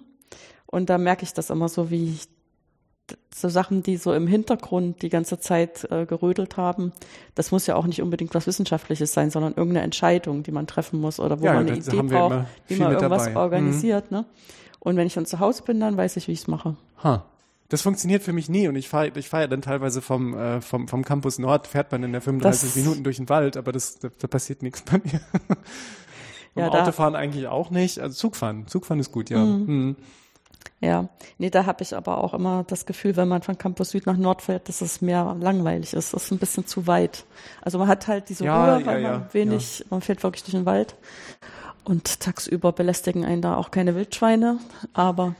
Und 0.67 0.91
da 0.91 0.99
merke 0.99 1.23
ich 1.23 1.33
das 1.33 1.49
immer 1.49 1.67
so, 1.67 1.89
wie 1.89 2.17
so 3.33 3.49
Sachen, 3.49 3.81
die 3.81 3.97
so 3.97 4.13
im 4.13 4.27
Hintergrund 4.27 5.01
die 5.01 5.09
ganze 5.09 5.39
Zeit 5.39 5.91
äh, 5.91 6.05
gerödelt 6.05 6.55
haben. 6.55 6.93
Das 7.33 7.51
muss 7.51 7.65
ja 7.65 7.75
auch 7.75 7.87
nicht 7.87 8.01
unbedingt 8.01 8.35
was 8.35 8.45
Wissenschaftliches 8.45 9.11
sein, 9.11 9.31
sondern 9.31 9.53
irgendeine 9.53 9.83
Entscheidung, 9.83 10.43
die 10.43 10.51
man 10.51 10.67
treffen 10.67 11.01
muss 11.01 11.19
oder 11.19 11.41
wo 11.41 11.45
man 11.45 11.67
eine 11.67 11.77
Idee 11.77 12.03
braucht, 12.03 12.45
wie 12.67 12.75
man 12.75 12.93
irgendwas 12.93 13.25
dabei. 13.25 13.39
organisiert. 13.39 14.11
Mhm. 14.11 14.17
Ne? 14.17 14.25
Und 14.81 14.97
wenn 14.97 15.07
ich 15.07 15.13
dann 15.13 15.25
zu 15.25 15.39
Hause 15.39 15.63
bin, 15.63 15.79
dann 15.79 15.95
weiß 15.95 16.17
ich, 16.17 16.27
wie 16.27 16.33
ich 16.33 16.39
es 16.39 16.47
mache. 16.47 16.75
Ha. 17.03 17.23
Das 17.69 17.83
funktioniert 17.83 18.21
für 18.21 18.33
mich 18.33 18.49
nie 18.49 18.67
und 18.67 18.75
ich 18.75 18.89
fahre 18.89 19.11
ich 19.15 19.29
fahr 19.29 19.41
ja 19.41 19.47
dann 19.47 19.61
teilweise 19.61 20.01
vom, 20.01 20.37
äh, 20.37 20.59
vom, 20.59 20.89
vom 20.89 21.05
Campus 21.05 21.39
Nord, 21.39 21.67
fährt 21.67 21.89
man 21.93 22.03
in 22.03 22.11
der 22.11 22.19
35 22.19 22.67
das, 22.67 22.75
Minuten 22.75 23.03
durch 23.05 23.15
den 23.15 23.29
Wald, 23.29 23.55
aber 23.55 23.71
das, 23.71 23.99
da, 23.99 24.09
da 24.19 24.27
passiert 24.27 24.61
nichts 24.61 24.81
bei 24.81 24.97
mir. 24.97 25.21
ja, 26.55 26.67
Autofahren 26.67 27.15
eigentlich 27.15 27.47
auch 27.47 27.69
nicht. 27.69 27.99
Also 27.99 28.13
Zugfahren. 28.15 28.67
Zugfahren 28.67 28.99
ist 28.99 29.13
gut, 29.13 29.29
ja. 29.29 29.39
Mhm. 29.39 29.65
Mhm. 29.65 29.95
Ja, 30.81 31.09
nee, 31.37 31.51
da 31.51 31.67
habe 31.67 31.83
ich 31.83 31.95
aber 31.95 32.23
auch 32.23 32.33
immer 32.33 32.63
das 32.65 32.87
Gefühl, 32.87 33.15
wenn 33.15 33.27
man 33.27 33.43
von 33.43 33.57
Campus 33.57 33.91
Süd 33.91 34.07
nach 34.07 34.17
Nord 34.17 34.41
fährt, 34.41 34.67
dass 34.67 34.81
es 34.81 34.99
mehr 34.99 35.37
langweilig 35.39 35.93
ist. 35.93 36.13
Das 36.13 36.23
ist 36.23 36.31
ein 36.31 36.39
bisschen 36.39 36.65
zu 36.65 36.87
weit. 36.87 37.23
Also 37.61 37.77
man 37.77 37.87
hat 37.87 38.07
halt 38.07 38.29
diese 38.29 38.45
ja, 38.45 38.75
Ruhe, 38.75 38.85
weil 38.85 39.01
ja, 39.01 39.11
man 39.11 39.27
wenig, 39.31 39.79
ja. 39.79 39.85
man 39.91 40.01
fährt 40.01 40.23
wirklich 40.23 40.43
durch 40.43 40.53
den 40.53 40.65
Wald. 40.65 40.95
Und 41.83 42.19
tagsüber 42.19 42.71
belästigen 42.71 43.25
einen 43.25 43.41
da 43.41 43.55
auch 43.55 43.71
keine 43.71 43.95
Wildschweine, 43.95 44.59
aber. 44.93 45.35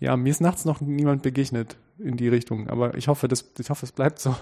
Ja, 0.00 0.16
mir 0.16 0.30
ist 0.30 0.40
nachts 0.40 0.64
noch 0.64 0.80
niemand 0.80 1.22
begegnet 1.22 1.76
in 1.98 2.16
die 2.16 2.28
Richtung, 2.28 2.68
aber 2.68 2.96
ich 2.96 3.08
hoffe, 3.08 3.28
das, 3.28 3.44
ich 3.58 3.70
hoffe, 3.70 3.86
es 3.86 3.92
bleibt 3.92 4.18
so. 4.18 4.34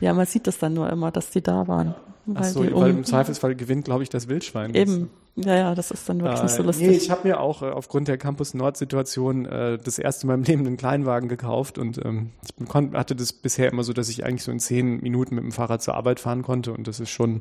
Ja, 0.00 0.14
man 0.14 0.26
sieht 0.26 0.46
das 0.46 0.58
dann 0.58 0.74
nur 0.74 0.90
immer, 0.90 1.10
dass 1.10 1.30
die 1.30 1.42
da 1.42 1.68
waren. 1.68 1.94
Weil, 2.26 2.42
Ach 2.42 2.44
so, 2.44 2.60
weil 2.60 2.90
im 2.90 3.04
Zweifelsfall 3.04 3.54
gewinnt, 3.54 3.84
glaube 3.84 4.02
ich, 4.02 4.08
das 4.08 4.28
Wildschwein. 4.28 4.74
Eben. 4.74 5.10
Ja, 5.34 5.56
ja, 5.56 5.74
das 5.74 5.90
ist 5.90 6.08
dann 6.08 6.20
wirklich 6.22 6.42
äh, 6.42 6.48
so 6.48 6.62
lustig. 6.62 6.88
Nee, 6.88 6.94
ich 6.94 7.10
habe 7.10 7.26
mir 7.26 7.40
auch 7.40 7.62
äh, 7.62 7.66
aufgrund 7.66 8.08
der 8.08 8.18
Campus 8.18 8.52
Nord-Situation 8.52 9.46
äh, 9.46 9.78
das 9.78 9.98
erste 9.98 10.26
Mal 10.26 10.34
im 10.34 10.42
Leben 10.42 10.66
einen 10.66 10.76
Kleinwagen 10.76 11.28
gekauft 11.28 11.78
und 11.78 12.04
ähm, 12.04 12.30
ich 12.58 12.74
hatte 12.74 13.16
das 13.16 13.32
bisher 13.32 13.72
immer 13.72 13.82
so, 13.82 13.92
dass 13.92 14.08
ich 14.08 14.24
eigentlich 14.24 14.44
so 14.44 14.52
in 14.52 14.60
zehn 14.60 15.00
Minuten 15.00 15.34
mit 15.34 15.44
dem 15.44 15.52
Fahrrad 15.52 15.82
zur 15.82 15.94
Arbeit 15.94 16.20
fahren 16.20 16.42
konnte 16.42 16.72
und 16.72 16.86
das 16.86 17.00
ist 17.00 17.10
schon 17.10 17.40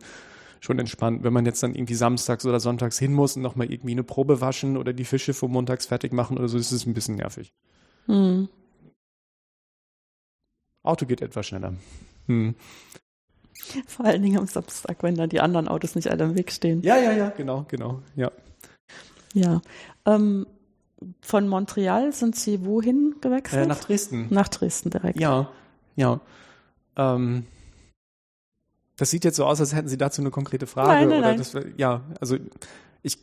schon 0.62 0.80
entspannt. 0.80 1.24
Wenn 1.24 1.34
man 1.34 1.46
jetzt 1.46 1.62
dann 1.64 1.76
irgendwie 1.76 1.96
samstags 1.96 2.46
oder 2.46 2.60
sonntags 2.60 2.98
hin 2.98 3.12
muss 3.12 3.36
und 3.36 3.42
nochmal 3.42 3.72
irgendwie 3.72 3.92
eine 3.92 4.04
Probe 4.04 4.40
waschen 4.40 4.78
oder 4.78 4.94
die 4.94 5.04
Fische 5.04 5.34
vor 5.34 5.50
montags 5.50 5.88
fertig 5.88 6.14
machen 6.14 6.38
oder 6.38 6.48
so, 6.48 6.58
ist 6.58 6.72
es 6.72 6.86
ein 6.86 6.94
bisschen 6.94 7.16
nervig. 7.16 7.52
Hm. 8.06 8.48
Auto 10.84 11.06
geht 11.06 11.22
etwas 11.22 11.48
schneller. 11.48 11.74
Hm. 12.28 12.56
Vor 13.88 14.06
allen 14.06 14.22
Dingen 14.22 14.38
am 14.38 14.48
Samstag, 14.48 15.04
wenn 15.04 15.16
dann 15.16 15.30
die 15.30 15.42
anderen 15.42 15.68
Autos 15.68 15.96
nicht 15.96 16.10
alle 16.10 16.24
im 16.24 16.36
Weg 16.36 16.52
stehen. 16.52 16.82
Ja, 16.84 16.98
ja, 16.98 17.12
ja, 17.12 17.30
genau, 17.30 17.66
genau, 17.68 18.02
ja. 18.16 18.32
Ja. 19.34 19.62
Ähm, 20.06 20.46
von 21.22 21.48
Montreal 21.48 22.14
sind 22.14 22.36
Sie 22.36 22.66
wohin 22.66 23.16
gewechselt? 23.22 23.66
Äh, 23.66 23.68
nach 23.68 23.80
Dresden. 23.80 24.28
Nach 24.30 24.48
Dresden 24.48 24.92
direkt. 24.92 25.20
Ja, 25.20 25.50
ja. 25.96 26.20
Ähm, 26.96 27.46
das 29.02 29.10
sieht 29.10 29.26
jetzt 29.26 29.36
so 29.36 29.46
aus, 29.46 29.60
als 29.60 29.74
hätten 29.74 29.88
Sie 29.88 29.98
dazu 29.98 30.22
eine 30.22 30.30
konkrete 30.30 30.68
Frage. 30.68 30.90
Nein, 30.90 31.10
nein, 31.10 31.20
oder 31.20 31.28
nein. 31.30 31.38
Das, 31.38 31.56
ja, 31.76 32.02
also 32.20 32.38
ich 33.02 33.18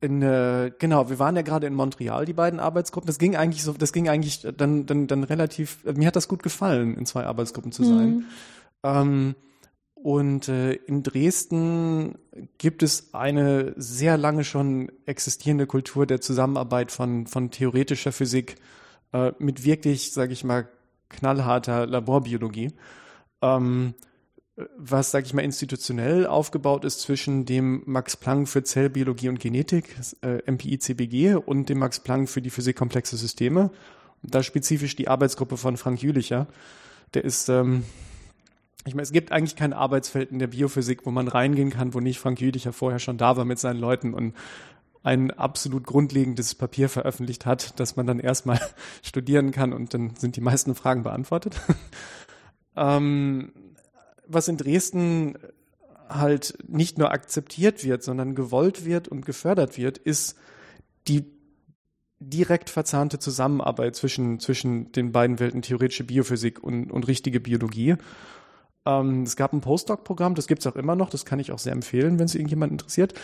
in, 0.00 0.22
äh, 0.22 0.70
genau, 0.78 1.10
wir 1.10 1.18
waren 1.18 1.34
ja 1.36 1.42
gerade 1.42 1.66
in 1.66 1.74
Montreal, 1.74 2.24
die 2.24 2.32
beiden 2.32 2.60
Arbeitsgruppen. 2.60 3.06
Das 3.06 3.18
ging 3.18 3.36
eigentlich 3.36 3.64
so, 3.64 3.72
das 3.72 3.92
ging 3.92 4.08
eigentlich 4.08 4.46
dann, 4.56 4.86
dann, 4.86 5.08
dann 5.08 5.24
relativ, 5.24 5.84
mir 5.84 6.06
hat 6.06 6.16
das 6.16 6.28
gut 6.28 6.42
gefallen, 6.42 6.96
in 6.96 7.06
zwei 7.06 7.26
Arbeitsgruppen 7.26 7.72
zu 7.72 7.84
sein. 7.84 8.08
Mhm. 8.08 8.24
Ähm, 8.84 9.34
und 9.94 10.48
äh, 10.48 10.72
in 10.72 11.02
Dresden 11.02 12.14
gibt 12.56 12.82
es 12.82 13.12
eine 13.12 13.74
sehr 13.76 14.16
lange 14.16 14.44
schon 14.44 14.90
existierende 15.04 15.66
Kultur 15.66 16.06
der 16.06 16.22
Zusammenarbeit 16.22 16.92
von, 16.92 17.26
von 17.26 17.50
theoretischer 17.50 18.12
Physik 18.12 18.56
äh, 19.12 19.32
mit 19.38 19.64
wirklich, 19.64 20.12
sage 20.12 20.32
ich 20.32 20.44
mal, 20.44 20.68
knallharter 21.10 21.86
Laborbiologie. 21.86 22.72
Ähm, 23.42 23.94
was, 24.76 25.10
sage 25.10 25.26
ich 25.26 25.34
mal, 25.34 25.42
institutionell 25.42 26.26
aufgebaut 26.26 26.84
ist 26.84 27.00
zwischen 27.00 27.44
dem 27.44 27.82
Max 27.86 28.16
Planck 28.16 28.48
für 28.48 28.62
Zellbiologie 28.62 29.28
und 29.28 29.40
Genetik, 29.40 29.96
äh, 30.22 30.38
MPI-CBG, 30.50 31.34
und 31.34 31.68
dem 31.68 31.78
Max 31.78 32.00
Planck 32.00 32.28
für 32.28 32.42
die 32.42 32.50
Physik 32.50 32.76
komplexe 32.76 33.16
Systeme. 33.16 33.70
Da 34.22 34.42
spezifisch 34.42 34.96
die 34.96 35.08
Arbeitsgruppe 35.08 35.56
von 35.56 35.76
Frank 35.76 36.02
Jülicher. 36.02 36.46
Der 37.14 37.24
ist, 37.24 37.48
ähm, 37.48 37.84
ich 38.84 38.94
meine, 38.94 39.02
es 39.02 39.12
gibt 39.12 39.32
eigentlich 39.32 39.56
kein 39.56 39.72
Arbeitsfeld 39.72 40.30
in 40.30 40.38
der 40.38 40.48
Biophysik, 40.48 41.06
wo 41.06 41.10
man 41.10 41.28
reingehen 41.28 41.70
kann, 41.70 41.94
wo 41.94 42.00
nicht 42.00 42.18
Frank 42.18 42.40
Jülicher 42.40 42.72
vorher 42.72 42.98
schon 42.98 43.18
da 43.18 43.36
war 43.36 43.44
mit 43.44 43.58
seinen 43.58 43.80
Leuten 43.80 44.14
und 44.14 44.34
ein 45.02 45.30
absolut 45.30 45.86
grundlegendes 45.86 46.54
Papier 46.54 46.88
veröffentlicht 46.88 47.46
hat, 47.46 47.80
das 47.80 47.96
man 47.96 48.06
dann 48.06 48.20
erstmal 48.20 48.60
studieren 49.02 49.50
kann 49.50 49.72
und 49.72 49.94
dann 49.94 50.14
sind 50.16 50.36
die 50.36 50.42
meisten 50.42 50.74
Fragen 50.74 51.02
beantwortet. 51.02 51.60
ähm, 52.76 53.52
was 54.32 54.48
in 54.48 54.56
Dresden 54.56 55.36
halt 56.08 56.58
nicht 56.66 56.98
nur 56.98 57.12
akzeptiert 57.12 57.84
wird, 57.84 58.02
sondern 58.02 58.34
gewollt 58.34 58.84
wird 58.84 59.08
und 59.08 59.24
gefördert 59.24 59.78
wird, 59.78 59.98
ist 59.98 60.36
die 61.08 61.24
direkt 62.18 62.68
verzahnte 62.68 63.18
Zusammenarbeit 63.18 63.96
zwischen, 63.96 64.40
zwischen 64.40 64.92
den 64.92 65.12
beiden 65.12 65.38
Welten 65.38 65.62
theoretische 65.62 66.04
Biophysik 66.04 66.62
und, 66.62 66.90
und 66.90 67.08
richtige 67.08 67.40
Biologie. 67.40 67.96
Ähm, 68.84 69.22
es 69.22 69.36
gab 69.36 69.52
ein 69.52 69.62
Postdoc-Programm, 69.62 70.34
das 70.34 70.46
gibt 70.46 70.60
es 70.60 70.66
auch 70.66 70.76
immer 70.76 70.96
noch, 70.96 71.10
das 71.10 71.24
kann 71.24 71.38
ich 71.38 71.52
auch 71.52 71.58
sehr 71.58 71.72
empfehlen, 71.72 72.18
wenn 72.18 72.26
es 72.26 72.34
irgendjemand 72.34 72.72
interessiert. 72.72 73.14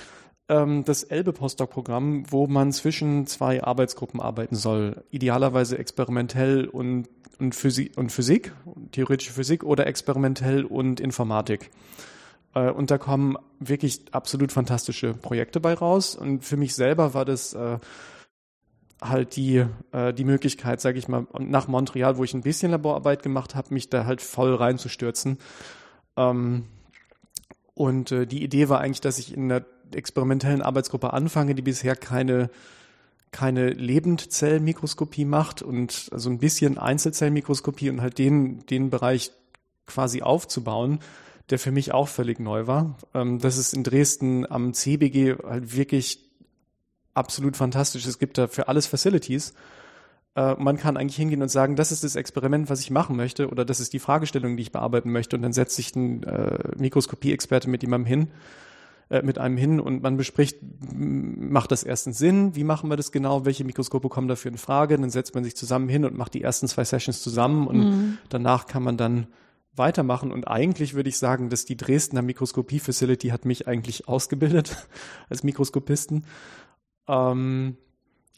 Ähm, 0.49 0.85
das 0.85 1.03
Elbe-Postdoc-Programm, 1.03 2.31
wo 2.31 2.47
man 2.47 2.73
zwischen 2.73 3.27
zwei 3.27 3.63
Arbeitsgruppen 3.63 4.21
arbeiten 4.21 4.55
soll, 4.55 5.05
idealerweise 5.11 5.79
experimentell 5.79 6.67
und 6.67 7.09
und 7.39 7.55
Physik, 7.55 7.93
und 7.97 8.13
Physik, 8.13 8.53
theoretische 8.93 9.33
Physik 9.33 9.63
oder 9.63 9.87
experimentell 9.87 10.65
und 10.65 11.01
Informatik. 11.01 11.71
Äh, 12.55 12.71
und 12.71 12.91
da 12.91 12.99
kommen 12.99 13.37
wirklich 13.61 14.01
absolut 14.13 14.53
fantastische 14.53 15.15
Projekte 15.15 15.61
bei 15.61 15.75
raus. 15.75 16.17
Und 16.17 16.45
für 16.45 16.57
mich 16.57 16.75
selber 16.75 17.15
war 17.15 17.25
das 17.25 17.53
äh, 17.53 17.79
halt 19.01 19.37
die, 19.37 19.65
äh, 19.93 20.13
die 20.13 20.25
Möglichkeit, 20.25 20.81
sage 20.81 20.99
ich 20.99 21.09
mal, 21.09 21.27
nach 21.39 21.69
Montreal, 21.69 22.17
wo 22.17 22.25
ich 22.25 22.35
ein 22.35 22.43
bisschen 22.43 22.71
Laborarbeit 22.71 23.23
gemacht 23.23 23.55
habe, 23.55 23.75
mich 23.75 23.91
da 23.91 24.07
halt 24.07 24.23
voll 24.23 24.55
reinzustürzen. 24.55 25.39
Ähm, 26.17 26.65
und 27.75 28.11
äh, 28.13 28.27
die 28.27 28.43
Idee 28.43 28.71
war 28.71 28.81
eigentlich, 28.81 29.03
dass 29.03 29.19
ich 29.19 29.35
in 29.35 29.53
einer 29.53 29.65
experimentellen 29.95 30.63
Arbeitsgruppe 30.63 31.13
anfange, 31.13 31.55
die 31.55 31.63
bisher 31.63 31.97
keine 31.97 32.51
keine 33.33 33.69
Lebendzellmikroskopie 33.71 35.27
macht 35.27 35.61
und 35.61 36.09
also 36.11 36.31
ein 36.31 36.39
bisschen 36.39 36.79
Einzelzellmikroskopie 36.79 37.91
und 37.91 38.01
halt 38.01 38.19
den, 38.19 38.65
den 38.67 38.89
Bereich 38.89 39.31
quasi 39.87 40.23
aufzubauen, 40.23 41.01
der 41.51 41.59
für 41.59 41.71
mich 41.71 41.93
auch 41.93 42.09
völlig 42.09 42.41
neu 42.41 42.67
war. 42.67 42.97
Ähm, 43.15 43.39
das 43.39 43.59
ist 43.59 43.75
in 43.75 43.85
Dresden 43.85 44.51
am 44.51 44.73
CBG 44.73 45.37
halt 45.45 45.77
wirklich 45.77 46.21
absolut 47.15 47.57
fantastisch. 47.57 48.07
Es 48.07 48.19
gibt 48.19 48.39
da 48.39 48.47
für 48.47 48.69
alles 48.69 48.87
Facilities. 48.87 49.55
Äh, 50.35 50.55
man 50.55 50.79
kann 50.79 50.97
eigentlich 50.97 51.17
hingehen 51.17 51.43
und 51.43 51.51
sagen, 51.51 51.77
das 51.77 51.93
ist 51.93 52.05
das 52.05 52.17
Experiment, 52.17 52.71
was 52.71 52.81
ich 52.81 52.91
machen 52.91 53.17
möchte 53.17 53.49
oder 53.49 53.65
das 53.65 53.81
ist 53.81 53.93
die 53.93 53.99
Fragestellung, 53.99 54.57
die 54.57 54.63
ich 54.63 54.73
bearbeiten 54.73 55.13
möchte 55.13 55.37
und 55.37 55.43
dann 55.43 55.53
setzt 55.53 55.77
sich 55.77 55.95
ein 55.95 56.23
äh, 56.23 56.59
Mikroskopie-Experte 56.79 57.69
mit 57.69 57.83
jemandem 57.83 58.07
hin 58.07 58.29
äh, 59.09 59.23
mit 59.23 59.39
einem 59.39 59.57
hin 59.57 59.79
und 59.79 60.03
man 60.03 60.17
bespricht, 60.17 60.59
macht 60.93 61.71
das 61.71 61.85
erstens 61.85 62.19
Sinn, 62.19 62.57
wie 62.57 62.65
machen 62.65 62.91
wir 62.91 62.97
das 62.97 63.13
genau, 63.13 63.45
welche 63.45 63.65
Mikroskope 63.65 64.09
kommen 64.09 64.27
dafür 64.27 64.51
in 64.51 64.59
Frage, 64.59 64.99
dann 64.99 65.11
setzt 65.11 65.35
man 65.35 65.45
sich 65.45 65.57
zusammen 65.57 65.89
hin 65.89 66.05
und 66.05 66.17
macht 66.17 66.35
die 66.35 66.43
ersten 66.43 66.67
zwei 66.67 66.85
Sessions 66.85 67.23
zusammen 67.23 67.67
und 67.69 67.79
mhm. 67.79 68.19
danach 68.29 68.67
kann 68.67 68.83
man 68.83 68.97
dann 68.97 69.29
weitermachen 69.75 70.33
und 70.33 70.49
eigentlich 70.49 70.95
würde 70.95 71.09
ich 71.09 71.19
sagen, 71.19 71.51
dass 71.51 71.65
die 71.65 71.77
Dresdner 71.77 72.23
Mikroskopie 72.23 72.81
Facility 72.81 73.29
hat 73.29 73.45
mich 73.45 73.69
eigentlich 73.69 74.09
ausgebildet 74.09 74.89
als 75.29 75.45
Mikroskopisten. 75.45 76.25
Ähm, 77.07 77.77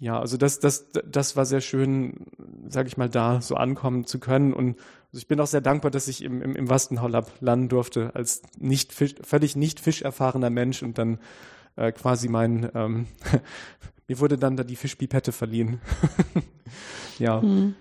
ja, 0.00 0.18
also 0.18 0.36
das, 0.36 0.60
das, 0.60 0.90
das 0.90 1.36
war 1.36 1.44
sehr 1.44 1.60
schön, 1.60 2.26
sage 2.68 2.88
ich 2.88 2.96
mal, 2.96 3.08
da 3.08 3.40
so 3.40 3.56
ankommen 3.56 4.06
zu 4.06 4.18
können 4.20 4.52
und 4.52 4.78
also 5.10 5.18
ich 5.18 5.26
bin 5.26 5.40
auch 5.40 5.46
sehr 5.46 5.62
dankbar, 5.62 5.90
dass 5.90 6.06
ich 6.06 6.22
im, 6.22 6.42
im, 6.42 6.54
im 6.54 6.68
Wastenhaullab 6.68 7.32
landen 7.40 7.68
durfte, 7.68 8.14
als 8.14 8.42
nicht 8.58 8.92
Fisch, 8.92 9.14
völlig 9.22 9.56
nicht 9.56 9.80
fischerfahrener 9.80 10.50
Mensch 10.50 10.82
und 10.82 10.98
dann 10.98 11.18
äh, 11.76 11.92
quasi 11.92 12.28
mein, 12.28 12.70
ähm, 12.74 13.06
mir 14.08 14.20
wurde 14.20 14.36
dann 14.36 14.56
da 14.56 14.64
die 14.64 14.76
Fischpipette 14.76 15.32
verliehen. 15.32 15.80
ja. 17.18 17.40
Hm. 17.40 17.74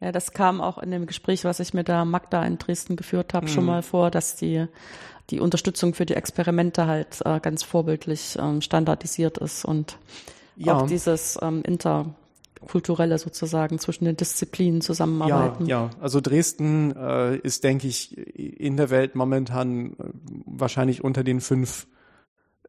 Ja, 0.00 0.10
das 0.10 0.32
kam 0.32 0.60
auch 0.60 0.78
in 0.78 0.90
dem 0.90 1.06
Gespräch, 1.06 1.44
was 1.44 1.60
ich 1.60 1.72
mit 1.72 1.86
der 1.86 2.04
Magda 2.04 2.44
in 2.44 2.58
Dresden 2.58 2.96
geführt 2.96 3.32
habe, 3.34 3.46
hm. 3.46 3.52
schon 3.52 3.64
mal 3.64 3.82
vor, 3.82 4.10
dass 4.10 4.34
die 4.34 4.66
die 5.30 5.38
Unterstützung 5.38 5.94
für 5.94 6.04
die 6.04 6.14
Experimente 6.14 6.86
halt 6.86 7.20
äh, 7.24 7.38
ganz 7.40 7.62
vorbildlich 7.62 8.36
ähm, 8.40 8.60
standardisiert 8.60 9.38
ist 9.38 9.64
und 9.64 9.96
ja. 10.66 10.78
auch 10.78 10.86
dieses 10.86 11.38
ähm, 11.40 11.62
Inter 11.64 12.14
kulturelle 12.66 13.18
sozusagen 13.18 13.78
zwischen 13.78 14.04
den 14.04 14.16
Disziplinen 14.16 14.80
zusammenarbeiten. 14.80 15.66
Ja, 15.66 15.84
ja. 15.84 15.90
also 16.00 16.20
Dresden 16.20 16.94
äh, 16.96 17.36
ist, 17.36 17.64
denke 17.64 17.88
ich, 17.88 18.16
in 18.16 18.76
der 18.76 18.90
Welt 18.90 19.14
momentan 19.14 19.92
äh, 19.92 19.94
wahrscheinlich 20.46 21.02
unter 21.02 21.24
den 21.24 21.40
fünf 21.40 21.86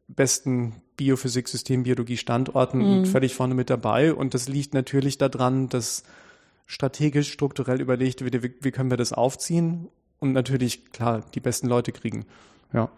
besten 0.08 0.82
Biophysik, 0.96 1.48
Systembiologie 1.48 2.16
Standorten 2.16 3.00
mhm. 3.00 3.06
völlig 3.06 3.34
vorne 3.34 3.54
mit 3.54 3.70
dabei. 3.70 4.12
Und 4.12 4.34
das 4.34 4.48
liegt 4.48 4.74
natürlich 4.74 5.18
daran, 5.18 5.68
dass 5.68 6.04
strategisch, 6.66 7.32
strukturell 7.32 7.80
überlegt 7.80 8.24
wird, 8.24 8.42
wie, 8.42 8.54
wie 8.60 8.70
können 8.70 8.90
wir 8.90 8.96
das 8.96 9.12
aufziehen 9.12 9.88
und 10.18 10.32
natürlich, 10.32 10.92
klar, 10.92 11.22
die 11.34 11.40
besten 11.40 11.68
Leute 11.68 11.92
kriegen. 11.92 12.26
Ja. 12.72 12.90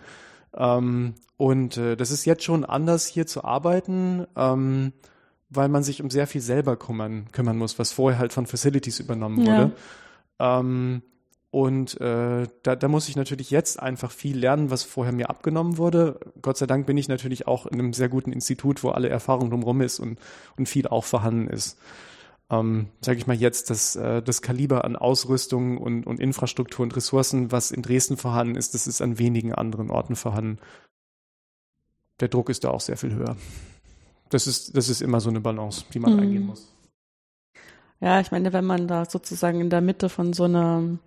Ähm, 0.56 1.14
und 1.36 1.76
äh, 1.76 1.96
das 1.96 2.10
ist 2.10 2.24
jetzt 2.24 2.44
schon 2.44 2.64
anders, 2.64 3.06
hier 3.06 3.26
zu 3.26 3.44
arbeiten. 3.44 4.26
Ähm, 4.36 4.92
weil 5.48 5.68
man 5.68 5.82
sich 5.82 6.02
um 6.02 6.10
sehr 6.10 6.26
viel 6.26 6.40
selber 6.40 6.76
kümmern, 6.76 7.26
kümmern 7.32 7.56
muss, 7.56 7.78
was 7.78 7.92
vorher 7.92 8.18
halt 8.18 8.32
von 8.32 8.46
Facilities 8.46 9.00
übernommen 9.00 9.38
wurde. 9.38 9.72
Ja. 10.40 10.60
Ähm, 10.60 11.02
und 11.50 12.00
äh, 12.00 12.46
da, 12.62 12.76
da 12.76 12.88
muss 12.88 13.08
ich 13.08 13.16
natürlich 13.16 13.50
jetzt 13.50 13.80
einfach 13.80 14.10
viel 14.10 14.36
lernen, 14.36 14.70
was 14.70 14.82
vorher 14.82 15.14
mir 15.14 15.30
abgenommen 15.30 15.78
wurde. 15.78 16.20
Gott 16.42 16.58
sei 16.58 16.66
Dank 16.66 16.86
bin 16.86 16.98
ich 16.98 17.08
natürlich 17.08 17.46
auch 17.46 17.66
in 17.66 17.74
einem 17.74 17.92
sehr 17.92 18.08
guten 18.08 18.32
Institut, 18.32 18.82
wo 18.82 18.90
alle 18.90 19.08
Erfahrung 19.08 19.50
drumherum 19.50 19.80
ist 19.80 20.00
und, 20.00 20.18
und 20.58 20.68
viel 20.68 20.88
auch 20.88 21.04
vorhanden 21.04 21.48
ist. 21.48 21.78
Ähm, 22.50 22.88
Sage 23.00 23.18
ich 23.18 23.26
mal 23.26 23.36
jetzt, 23.36 23.70
dass 23.70 23.96
äh, 23.96 24.22
das 24.22 24.42
Kaliber 24.42 24.84
an 24.84 24.96
Ausrüstung 24.96 25.78
und, 25.78 26.06
und 26.06 26.20
Infrastruktur 26.20 26.84
und 26.84 26.94
Ressourcen, 26.94 27.50
was 27.50 27.72
in 27.72 27.82
Dresden 27.82 28.16
vorhanden 28.16 28.54
ist, 28.54 28.74
das 28.74 28.86
ist 28.86 29.02
an 29.02 29.18
wenigen 29.18 29.52
anderen 29.52 29.90
Orten 29.90 30.16
vorhanden. 30.16 30.58
Der 32.20 32.28
Druck 32.28 32.48
ist 32.48 32.64
da 32.64 32.70
auch 32.70 32.80
sehr 32.80 32.96
viel 32.96 33.14
höher 33.14 33.36
das 34.30 34.46
ist, 34.46 34.76
das 34.76 34.88
ist 34.88 35.02
immer 35.02 35.20
so 35.20 35.30
eine 35.30 35.40
Balance, 35.40 35.84
die 35.92 35.98
man 35.98 36.14
mhm. 36.14 36.20
eingehen 36.20 36.46
muss. 36.46 36.72
Ja, 38.00 38.20
ich 38.20 38.30
meine, 38.30 38.52
wenn 38.52 38.64
man 38.64 38.88
da 38.88 39.08
sozusagen 39.08 39.60
in 39.60 39.70
der 39.70 39.80
Mitte 39.80 40.08
von 40.08 40.32
so 40.32 40.44
einer 40.44 40.98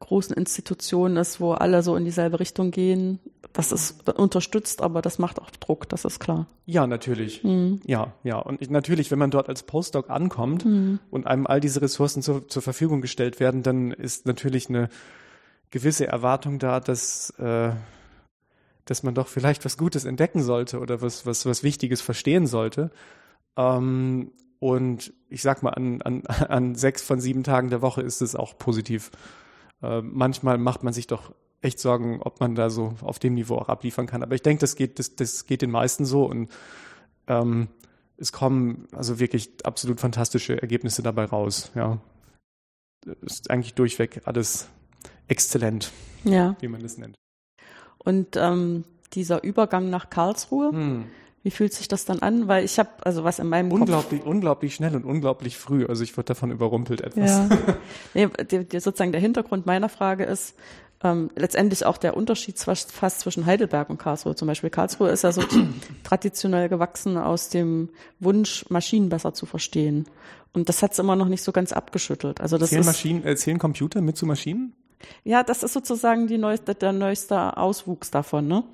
großen 0.00 0.36
Institution 0.36 1.16
ist, 1.16 1.40
wo 1.40 1.52
alle 1.52 1.82
so 1.82 1.96
in 1.96 2.04
dieselbe 2.04 2.40
Richtung 2.40 2.70
gehen, 2.70 3.18
das 3.58 3.72
ist 3.72 4.08
unterstützt, 4.08 4.82
aber 4.82 5.02
das 5.02 5.18
macht 5.18 5.42
auch 5.42 5.50
Druck, 5.50 5.88
das 5.88 6.04
ist 6.04 6.20
klar. 6.20 6.46
Ja, 6.64 6.86
natürlich. 6.86 7.42
Mhm. 7.42 7.80
Ja, 7.84 8.12
ja. 8.22 8.38
Und 8.38 8.70
natürlich, 8.70 9.10
wenn 9.10 9.18
man 9.18 9.32
dort 9.32 9.48
als 9.48 9.64
Postdoc 9.64 10.10
ankommt 10.10 10.64
mhm. 10.64 11.00
und 11.10 11.26
einem 11.26 11.44
all 11.44 11.58
diese 11.58 11.82
Ressourcen 11.82 12.22
zur, 12.22 12.46
zur 12.46 12.62
Verfügung 12.62 13.00
gestellt 13.00 13.40
werden, 13.40 13.64
dann 13.64 13.90
ist 13.90 14.26
natürlich 14.26 14.68
eine 14.68 14.88
gewisse 15.72 16.06
Erwartung 16.06 16.60
da, 16.60 16.78
dass 16.78 17.30
äh, 17.30 17.72
dass 18.84 19.02
man 19.02 19.14
doch 19.14 19.26
vielleicht 19.26 19.64
was 19.64 19.76
Gutes 19.76 20.04
entdecken 20.04 20.44
sollte 20.44 20.78
oder 20.78 21.02
was, 21.02 21.26
was, 21.26 21.44
was 21.44 21.64
Wichtiges 21.64 22.00
verstehen 22.00 22.46
sollte. 22.46 22.92
Ähm, 23.56 24.30
und 24.60 25.12
ich 25.30 25.42
sag 25.42 25.64
mal, 25.64 25.70
an, 25.70 26.00
an, 26.02 26.22
an 26.26 26.76
sechs 26.76 27.02
von 27.02 27.18
sieben 27.18 27.42
Tagen 27.42 27.70
der 27.70 27.82
Woche 27.82 28.02
ist 28.02 28.22
es 28.22 28.36
auch 28.36 28.56
positiv. 28.56 29.10
Äh, 29.82 30.00
manchmal 30.00 30.58
macht 30.58 30.84
man 30.84 30.92
sich 30.92 31.08
doch 31.08 31.32
echt 31.60 31.80
Sorgen, 31.80 32.20
ob 32.22 32.40
man 32.40 32.54
da 32.54 32.70
so 32.70 32.94
auf 33.02 33.18
dem 33.18 33.34
Niveau 33.34 33.56
auch 33.56 33.68
abliefern 33.68 34.06
kann. 34.06 34.22
Aber 34.22 34.34
ich 34.34 34.42
denke, 34.42 34.60
das 34.60 34.76
geht, 34.76 34.98
das, 34.98 35.16
das 35.16 35.46
geht 35.46 35.62
den 35.62 35.70
meisten 35.70 36.04
so 36.04 36.24
und 36.24 36.50
ähm, 37.26 37.68
es 38.16 38.32
kommen 38.32 38.86
also 38.92 39.20
wirklich 39.20 39.50
absolut 39.64 40.00
fantastische 40.00 40.60
Ergebnisse 40.60 41.02
dabei 41.02 41.24
raus. 41.24 41.70
Ja, 41.74 41.98
ist 43.22 43.50
eigentlich 43.50 43.74
durchweg 43.74 44.22
alles 44.24 44.68
exzellent, 45.28 45.92
ja. 46.24 46.56
wie 46.60 46.68
man 46.68 46.82
das 46.82 46.98
nennt. 46.98 47.14
Und 47.98 48.36
ähm, 48.36 48.84
dieser 49.12 49.42
Übergang 49.44 49.90
nach 49.90 50.10
Karlsruhe, 50.10 50.70
hm. 50.72 51.04
wie 51.42 51.50
fühlt 51.50 51.72
sich 51.72 51.88
das 51.88 52.04
dann 52.04 52.20
an? 52.20 52.48
Weil 52.48 52.64
ich 52.64 52.78
habe, 52.78 52.90
also 53.00 53.24
was 53.24 53.38
in 53.38 53.48
meinem 53.48 53.70
unglaublich, 53.70 54.20
Kopf, 54.20 54.30
unglaublich 54.30 54.74
schnell 54.74 54.96
und 54.96 55.04
unglaublich 55.04 55.56
früh. 55.56 55.86
Also 55.86 56.02
ich 56.02 56.16
wurde 56.16 56.26
davon 56.26 56.50
überrumpelt 56.50 57.00
etwas. 57.00 57.30
Ja. 57.30 57.48
nee, 58.14 58.28
sozusagen 58.78 59.12
der 59.12 59.20
Hintergrund 59.20 59.66
meiner 59.66 59.88
Frage 59.88 60.24
ist, 60.24 60.54
ähm, 61.04 61.30
letztendlich 61.36 61.86
auch 61.86 61.96
der 61.96 62.16
Unterschied 62.16 62.58
fast 62.58 63.20
zwischen 63.20 63.46
Heidelberg 63.46 63.88
und 63.88 63.98
Karlsruhe. 63.98 64.34
Zum 64.34 64.48
Beispiel 64.48 64.70
Karlsruhe 64.70 65.10
ist 65.10 65.22
ja 65.22 65.32
so 65.32 65.42
traditionell 66.04 66.68
gewachsen 66.68 67.16
aus 67.16 67.48
dem 67.50 67.90
Wunsch, 68.18 68.64
Maschinen 68.68 69.08
besser 69.08 69.32
zu 69.32 69.46
verstehen. 69.46 70.06
Und 70.52 70.68
das 70.68 70.82
hat 70.82 70.92
es 70.92 70.98
immer 70.98 71.14
noch 71.14 71.28
nicht 71.28 71.42
so 71.42 71.52
ganz 71.52 71.72
abgeschüttelt. 71.72 72.40
Also 72.40 72.58
das 72.58 72.70
zählen 72.70 72.80
ist, 72.80 72.86
Maschinen, 72.86 73.24
äh, 73.24 73.36
zählen 73.36 73.58
Computer 73.58 74.00
mit 74.00 74.16
zu 74.16 74.26
Maschinen? 74.26 74.74
Ja, 75.22 75.44
das 75.44 75.62
ist 75.62 75.72
sozusagen 75.72 76.26
die 76.26 76.38
neueste, 76.38 76.74
der 76.74 76.92
neueste 76.92 77.56
Auswuchs 77.56 78.10
davon. 78.10 78.48
Ne? 78.48 78.64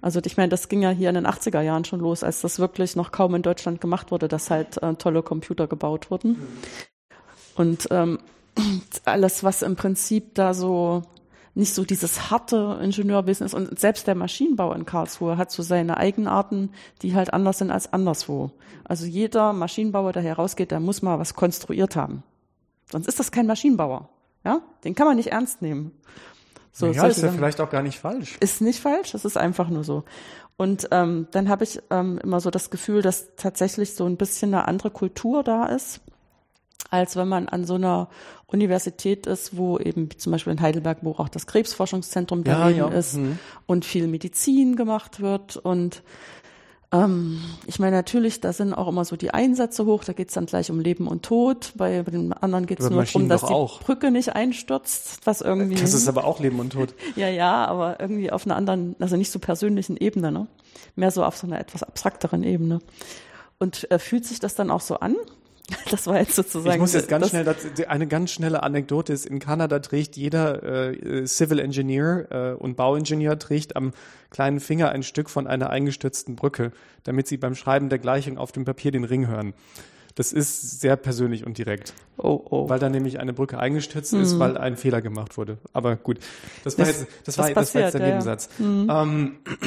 Also 0.00 0.20
ich 0.24 0.36
meine, 0.36 0.50
das 0.50 0.68
ging 0.68 0.82
ja 0.82 0.90
hier 0.90 1.08
in 1.08 1.16
den 1.16 1.26
80er 1.26 1.60
Jahren 1.60 1.84
schon 1.84 1.98
los, 1.98 2.22
als 2.22 2.42
das 2.42 2.60
wirklich 2.60 2.94
noch 2.94 3.10
kaum 3.10 3.34
in 3.34 3.42
Deutschland 3.42 3.80
gemacht 3.80 4.12
wurde, 4.12 4.28
dass 4.28 4.50
halt 4.50 4.80
äh, 4.82 4.94
tolle 4.94 5.22
Computer 5.22 5.66
gebaut 5.66 6.12
wurden. 6.12 6.36
Und 7.56 7.88
ähm, 7.90 8.20
alles, 9.04 9.42
was 9.42 9.62
im 9.62 9.74
Prinzip 9.74 10.34
da 10.34 10.54
so 10.54 11.02
nicht 11.54 11.74
so 11.74 11.84
dieses 11.84 12.30
harte 12.30 12.78
Ingenieurwesen 12.82 13.46
ist. 13.46 13.54
Und 13.54 13.78
selbst 13.78 14.06
der 14.06 14.14
Maschinenbau 14.14 14.72
in 14.72 14.86
Karlsruhe 14.86 15.36
hat 15.36 15.50
so 15.50 15.62
seine 15.62 15.96
Eigenarten, 15.98 16.70
die 17.02 17.14
halt 17.14 17.32
anders 17.32 17.58
sind 17.58 17.70
als 17.70 17.92
anderswo. 17.92 18.52
Also 18.84 19.04
jeder 19.04 19.52
Maschinenbauer, 19.52 20.12
der 20.12 20.22
herausgeht, 20.22 20.70
der 20.70 20.80
muss 20.80 21.02
mal 21.02 21.18
was 21.18 21.34
konstruiert 21.34 21.96
haben. 21.96 22.22
Sonst 22.90 23.06
ist 23.06 23.20
das 23.20 23.32
kein 23.32 23.46
Maschinenbauer. 23.46 24.08
Ja, 24.44 24.60
den 24.84 24.94
kann 24.94 25.06
man 25.06 25.16
nicht 25.16 25.30
ernst 25.30 25.62
nehmen. 25.62 25.92
So, 26.72 26.86
ja, 26.86 27.06
ist 27.06 27.22
ja 27.22 27.30
vielleicht 27.30 27.60
auch 27.60 27.70
gar 27.70 27.82
nicht 27.82 27.98
falsch. 27.98 28.38
Ist 28.40 28.62
nicht 28.62 28.80
falsch, 28.80 29.14
es 29.14 29.26
ist 29.26 29.36
einfach 29.36 29.68
nur 29.68 29.84
so. 29.84 30.04
Und 30.56 30.88
ähm, 30.90 31.28
dann 31.30 31.48
habe 31.48 31.64
ich 31.64 31.80
ähm, 31.90 32.18
immer 32.22 32.40
so 32.40 32.50
das 32.50 32.70
Gefühl, 32.70 33.02
dass 33.02 33.36
tatsächlich 33.36 33.94
so 33.94 34.06
ein 34.06 34.16
bisschen 34.16 34.54
eine 34.54 34.66
andere 34.68 34.90
Kultur 34.90 35.42
da 35.42 35.66
ist 35.66 36.00
als 36.92 37.16
wenn 37.16 37.26
man 37.26 37.48
an 37.48 37.64
so 37.64 37.74
einer 37.74 38.08
Universität 38.46 39.26
ist, 39.26 39.56
wo 39.56 39.78
eben 39.78 40.10
zum 40.18 40.30
Beispiel 40.30 40.52
in 40.52 40.60
Heidelberg, 40.60 40.98
wo 41.00 41.12
auch 41.12 41.30
das 41.30 41.46
Krebsforschungszentrum 41.46 42.44
daneben 42.44 42.78
ja, 42.78 42.90
ja. 42.90 42.94
ist 42.94 43.16
mhm. 43.16 43.38
und 43.66 43.86
viel 43.86 44.06
Medizin 44.06 44.76
gemacht 44.76 45.20
wird. 45.20 45.56
Und 45.56 46.02
ähm, 46.92 47.40
ich 47.66 47.78
meine, 47.78 47.96
natürlich, 47.96 48.42
da 48.42 48.52
sind 48.52 48.74
auch 48.74 48.88
immer 48.88 49.06
so 49.06 49.16
die 49.16 49.32
Einsätze 49.32 49.86
hoch, 49.86 50.04
da 50.04 50.12
geht 50.12 50.28
es 50.28 50.34
dann 50.34 50.44
gleich 50.44 50.70
um 50.70 50.80
Leben 50.80 51.08
und 51.08 51.22
Tod. 51.22 51.72
Bei, 51.76 52.02
bei 52.02 52.10
den 52.10 52.34
anderen 52.34 52.66
geht 52.66 52.80
es 52.80 52.90
nur 52.90 53.02
darum, 53.02 53.26
dass 53.30 53.40
die 53.40 53.54
auch. 53.54 53.80
Brücke 53.80 54.10
nicht 54.10 54.34
einstürzt, 54.34 55.20
was 55.24 55.40
irgendwie. 55.40 55.76
Das 55.76 55.94
ist 55.94 56.08
aber 56.08 56.26
auch 56.26 56.40
Leben 56.40 56.60
und 56.60 56.74
Tod. 56.74 56.92
ja, 57.16 57.28
ja, 57.28 57.64
aber 57.64 58.00
irgendwie 58.00 58.30
auf 58.30 58.44
einer 58.44 58.56
anderen, 58.56 58.96
also 58.98 59.16
nicht 59.16 59.30
so 59.30 59.38
persönlichen 59.38 59.96
Ebene, 59.96 60.30
ne? 60.30 60.46
Mehr 60.94 61.10
so 61.10 61.24
auf 61.24 61.38
so 61.38 61.46
einer 61.46 61.58
etwas 61.58 61.82
abstrakteren 61.82 62.42
Ebene. 62.42 62.80
Und 63.58 63.90
äh, 63.90 63.98
fühlt 63.98 64.26
sich 64.26 64.40
das 64.40 64.54
dann 64.54 64.70
auch 64.70 64.82
so 64.82 64.96
an? 64.96 65.16
Das 65.90 66.06
war 66.06 66.18
jetzt 66.18 66.34
sozusagen. 66.34 66.74
Ich 66.74 66.80
muss 66.80 66.92
jetzt 66.92 67.08
ganz 67.08 67.30
schnell, 67.30 67.46
eine 67.88 68.06
ganz 68.06 68.30
schnelle 68.30 68.62
Anekdote 68.62 69.12
ist, 69.12 69.26
in 69.26 69.38
Kanada 69.38 69.78
trägt 69.78 70.16
jeder 70.16 70.62
äh, 70.62 71.26
Civil 71.26 71.58
Engineer 71.58 72.26
äh, 72.30 72.52
und 72.54 72.76
Bauingenieur 72.76 73.38
trägt 73.38 73.76
am 73.76 73.92
kleinen 74.30 74.60
Finger 74.60 74.90
ein 74.90 75.02
Stück 75.02 75.30
von 75.30 75.46
einer 75.46 75.70
eingestürzten 75.70 76.36
Brücke, 76.36 76.72
damit 77.04 77.28
sie 77.28 77.36
beim 77.36 77.54
Schreiben 77.54 77.88
der 77.88 77.98
Gleichung 77.98 78.38
auf 78.38 78.52
dem 78.52 78.64
Papier 78.64 78.90
den 78.90 79.04
Ring 79.04 79.26
hören. 79.26 79.54
Das 80.14 80.32
ist 80.32 80.80
sehr 80.80 80.96
persönlich 80.96 81.46
und 81.46 81.56
direkt. 81.56 81.94
Oh, 82.18 82.40
oh. 82.50 82.68
Weil 82.68 82.78
da 82.78 82.90
nämlich 82.90 83.18
eine 83.18 83.32
Brücke 83.32 83.58
eingestürzt 83.58 84.12
mhm. 84.12 84.20
ist, 84.20 84.38
weil 84.38 84.58
ein 84.58 84.76
Fehler 84.76 85.00
gemacht 85.00 85.38
wurde. 85.38 85.58
Aber 85.72 85.96
gut, 85.96 86.18
das 86.64 86.76
war 86.76 86.84
das, 86.84 87.00
jetzt, 87.00 87.10
das, 87.24 87.36
das 87.36 87.38
war, 87.38 87.50
passiert, 87.50 87.56
das 87.56 87.74
war 87.74 87.82
jetzt 87.82 87.94
der 87.94 88.00
ja, 88.00 88.06
Nebensatz. 88.08 88.48
Mhm. 88.58 88.88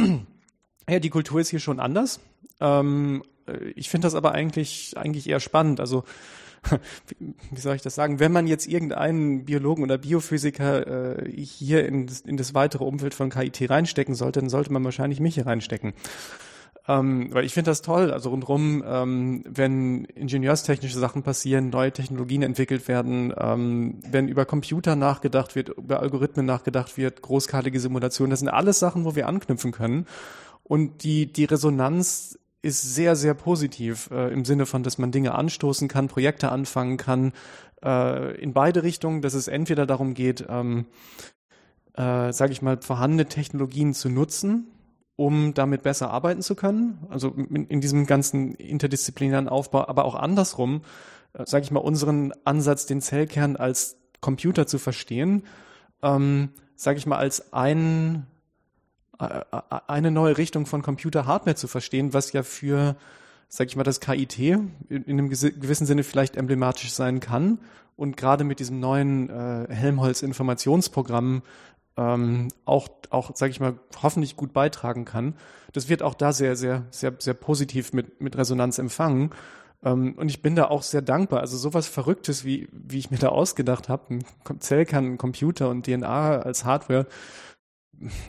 Ähm, 0.04 0.28
ja, 0.90 1.00
die 1.00 1.10
Kultur 1.10 1.42
ist 1.42 1.50
hier 1.50 1.60
schon 1.60 1.80
anders. 1.80 2.20
Ähm, 2.60 3.24
äh, 3.48 3.58
ich 3.76 3.90
finde 3.90 4.06
das 4.06 4.16
aber 4.16 4.32
eigentlich, 4.32 4.94
eigentlich 4.98 5.30
eher 5.30 5.40
spannend. 5.40 5.80
Also, 5.80 6.04
wie 7.52 7.60
soll 7.60 7.76
ich 7.76 7.82
das 7.82 7.96
sagen? 7.96 8.20
Wenn 8.20 8.32
man 8.32 8.48
jetzt 8.48 8.68
irgendeinen 8.68 9.46
Biologen 9.46 9.84
oder 9.84 9.98
Biophysiker 9.98 11.24
äh, 11.24 11.30
hier 11.30 11.86
in, 11.86 12.10
in 12.26 12.38
das 12.38 12.54
weitere 12.54 12.84
Umfeld 12.84 13.14
von 13.14 13.30
KIT 13.30 13.70
reinstecken 13.70 14.16
sollte, 14.16 14.40
dann 14.40 14.50
sollte 14.50 14.74
man 14.74 14.84
wahrscheinlich 14.84 15.20
mich 15.20 15.36
hier 15.36 15.46
reinstecken. 15.46 15.94
Ähm, 16.88 17.30
weil 17.32 17.46
ich 17.46 17.54
finde 17.54 17.72
das 17.72 17.82
toll, 17.82 18.12
also 18.12 18.30
rundherum, 18.30 18.84
ähm, 18.86 19.44
wenn 19.48 20.06
ingenieurstechnische 20.06 21.00
Sachen 21.00 21.24
passieren, 21.24 21.72
neue 21.72 21.92
Technologien 21.92 22.44
entwickelt 22.44 22.88
werden, 22.88 23.34
ähm, 23.40 24.00
wenn 24.08 24.28
über 24.28 24.46
Computer 24.46 24.96
nachgedacht 24.96 25.56
wird, 25.56 25.70
über 25.70 26.00
Algorithmen 26.00 26.46
nachgedacht 26.46 26.96
wird, 26.96 27.24
großskalige 27.24 27.80
Simulationen, 27.80 28.30
das 28.30 28.42
sind 28.42 28.50
alles 28.50 28.78
Sachen, 28.78 29.04
wo 29.04 29.16
wir 29.16 29.28
anknüpfen 29.28 29.72
können. 29.72 30.06
Und 30.64 31.04
die, 31.04 31.32
die 31.32 31.46
Resonanz 31.46 32.38
ist 32.66 32.96
sehr, 32.96 33.16
sehr 33.16 33.36
positiv 33.36 34.10
äh, 34.12 34.34
im 34.34 34.44
Sinne 34.44 34.66
von, 34.66 34.82
dass 34.82 34.98
man 34.98 35.12
Dinge 35.12 35.36
anstoßen 35.36 35.88
kann, 35.88 36.08
Projekte 36.08 36.52
anfangen 36.52 36.98
kann, 36.98 37.32
äh, 37.84 38.36
in 38.42 38.54
beide 38.54 38.82
Richtungen, 38.82 39.22
dass 39.22 39.36
es 39.36 39.48
entweder 39.48 39.86
darum 39.86 40.16
geht, 40.16 40.46
ähm, 40.50 40.88
äh, 41.94 42.34
sage 42.34 42.52
ich 42.52 42.64
mal, 42.64 42.82
vorhandene 42.82 43.28
Technologien 43.28 43.94
zu 43.94 44.10
nutzen, 44.10 44.68
um 45.16 45.54
damit 45.54 45.84
besser 45.84 46.10
arbeiten 46.10 46.42
zu 46.42 46.56
können, 46.56 47.06
also 47.10 47.30
in, 47.30 47.68
in 47.68 47.82
diesem 47.82 48.08
ganzen 48.08 48.56
interdisziplinären 48.56 49.48
Aufbau, 49.48 49.88
aber 49.88 50.04
auch 50.04 50.16
andersrum, 50.16 50.82
äh, 51.34 51.46
sage 51.46 51.66
ich 51.66 51.72
mal, 51.72 51.80
unseren 51.80 52.34
Ansatz, 52.46 52.88
den 52.88 53.00
Zellkern 53.00 53.56
als 53.56 53.98
Computer 54.22 54.66
zu 54.66 54.80
verstehen, 54.80 55.44
ähm, 56.02 56.50
sage 56.76 56.98
ich 56.98 57.06
mal, 57.06 57.18
als 57.18 57.54
ein 57.54 58.26
eine 59.18 60.12
neue 60.12 60.38
Richtung 60.38 60.66
von 60.66 60.82
Computer-Hardware 60.82 61.56
zu 61.56 61.68
verstehen, 61.68 62.14
was 62.14 62.34
ja 62.34 62.44
für, 62.44 62.96
sag 63.48 63.68
ich 63.68 63.76
mal, 63.76 63.84
das 63.84 64.00
KIT 64.00 64.40
in, 64.40 64.70
einem 64.90 65.30
gewissen 65.30 65.86
Sinne 65.86 66.04
vielleicht 66.04 66.36
emblematisch 66.36 66.92
sein 66.92 67.20
kann 67.20 67.60
und 67.96 68.18
gerade 68.18 68.44
mit 68.44 68.60
diesem 68.60 68.80
neuen 68.80 69.30
äh, 69.30 69.68
Helmholtz-Informationsprogramm 69.70 71.44
ähm, 71.98 72.50
auch, 72.66 72.90
auch, 73.10 73.36
sage 73.36 73.52
ich 73.52 73.60
mal, 73.60 73.80
hoffentlich 74.02 74.36
gut 74.36 74.54
beitragen 74.54 75.06
kann. 75.06 75.36
Das 75.72 75.88
wird 75.90 76.04
auch 76.04 76.14
da 76.14 76.34
sehr, 76.34 76.56
sehr, 76.56 76.84
sehr, 76.92 77.14
sehr 77.20 77.34
positiv 77.34 77.94
mit, 77.94 78.22
mit 78.22 78.38
Resonanz 78.38 78.80
empfangen. 78.80 79.32
Ähm, 79.84 80.14
und 80.18 80.30
ich 80.30 80.42
bin 80.42 80.56
da 80.56 80.66
auch 80.66 80.84
sehr 80.84 81.02
dankbar. 81.02 81.40
Also 81.40 81.58
sowas 81.58 81.88
Verrücktes, 81.88 82.44
wie, 82.44 82.68
wie 82.72 83.00
ich 83.00 83.12
mir 83.12 83.18
da 83.18 83.30
ausgedacht 83.30 83.88
habe, 83.88 84.16
ein 84.16 84.60
Zellkern, 84.60 85.14
ein 85.14 85.18
Computer 85.18 85.70
und 85.70 85.86
DNA 85.86 86.40
als 86.40 86.66
Hardware, 86.66 87.08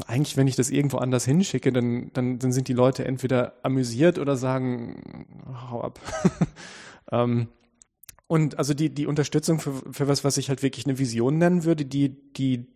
eigentlich, 0.07 0.37
wenn 0.37 0.47
ich 0.47 0.57
das 0.57 0.71
irgendwo 0.71 0.99
anders 0.99 1.25
hinschicke, 1.25 1.73
dann, 1.73 2.11
dann, 2.13 2.39
dann 2.39 2.53
sind 2.53 2.69
die 2.69 2.73
Leute 2.73 3.05
entweder 3.05 3.55
amüsiert 3.63 4.19
oder 4.19 4.37
sagen, 4.37 5.27
hau 5.71 5.83
ab. 5.83 6.01
ähm, 7.13 7.49
und 8.27 8.59
also 8.59 8.75
die, 8.75 8.91
die 8.91 9.07
Unterstützung 9.07 9.61
für, 9.61 9.83
für 9.91 10.09
was, 10.09 10.25
was 10.25 10.37
ich 10.37 10.49
halt 10.49 10.63
wirklich 10.63 10.87
eine 10.87 10.99
Vision 10.99 11.39
nennen 11.39 11.65
würde, 11.65 11.85
die, 11.85 12.11
die, 12.33 12.67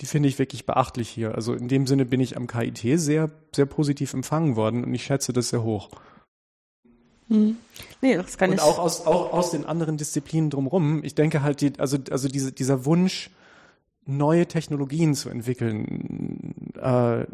die 0.00 0.06
finde 0.06 0.28
ich 0.28 0.38
wirklich 0.38 0.66
beachtlich 0.66 1.08
hier. 1.08 1.34
Also 1.34 1.54
in 1.54 1.68
dem 1.68 1.86
Sinne 1.86 2.04
bin 2.04 2.20
ich 2.20 2.36
am 2.36 2.46
KIT 2.46 3.00
sehr, 3.00 3.30
sehr 3.54 3.66
positiv 3.66 4.14
empfangen 4.14 4.56
worden 4.56 4.84
und 4.84 4.94
ich 4.94 5.04
schätze 5.04 5.32
das 5.32 5.50
sehr 5.50 5.62
hoch. 5.62 5.90
Hm. 7.28 7.56
Nee, 8.00 8.16
das 8.16 8.38
kann 8.38 8.50
und 8.50 8.56
ich. 8.56 8.62
auch 8.62 8.78
aus, 8.78 9.06
auch 9.06 9.32
aus 9.32 9.50
den 9.50 9.66
anderen 9.66 9.98
Disziplinen 9.98 10.50
drumherum. 10.50 11.04
Ich 11.04 11.14
denke 11.14 11.42
halt, 11.42 11.60
die, 11.60 11.72
also, 11.78 11.98
also 12.10 12.28
diese, 12.28 12.52
dieser 12.52 12.84
Wunsch, 12.84 13.30
neue 14.08 14.46
Technologien 14.46 15.14
zu 15.14 15.28
entwickeln, 15.28 16.72
äh, 16.80 17.26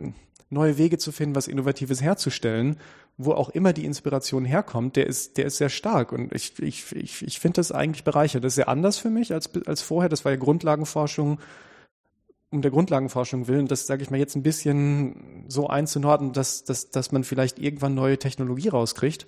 neue 0.51 0.77
Wege 0.77 0.99
zu 0.99 1.13
finden, 1.13 1.37
was 1.37 1.49
Innovatives 1.49 2.03
herzustellen, 2.03 2.77
wo 3.17 3.33
auch 3.33 3.49
immer 3.51 3.73
die 3.73 3.85
Inspiration 3.85 4.45
herkommt, 4.45 4.97
der 4.97 5.07
ist, 5.07 5.39
der 5.39 5.47
ist 5.47 5.59
sehr 5.59 5.69
stark. 5.69 6.13
Und 6.13 6.35
ich, 6.35 6.59
ich, 6.61 6.95
ich, 6.95 7.23
ich 7.23 7.39
finde 7.39 7.57
das 7.57 7.71
eigentlich 7.71 8.05
bereichert. 8.05 8.43
Das 8.43 8.53
ist 8.53 8.57
sehr 8.57 8.69
anders 8.69 8.99
für 8.99 9.11
mich 9.11 9.33
als, 9.33 9.51
als 9.67 9.83
vorher. 9.83 10.09
Das 10.09 10.25
war 10.25 10.33
ja 10.33 10.39
Grundlagenforschung 10.39 11.39
um 12.51 12.63
der 12.63 12.71
Grundlagenforschung 12.71 13.49
willen, 13.49 13.67
das 13.67 13.89
sage 13.89 14.05
ich 14.05 14.13
mal 14.13 14.19
jetzt 14.19 14.37
ein 14.37 14.45
bisschen 14.45 15.45
so 15.49 15.67
einzunordnen, 15.67 16.33
dass, 16.33 16.63
dass, 16.63 16.89
dass 16.91 17.11
man 17.11 17.25
vielleicht 17.25 17.59
irgendwann 17.59 17.97
neue 17.97 18.17
Technologie 18.17 18.69
rauskriegt. 18.69 19.27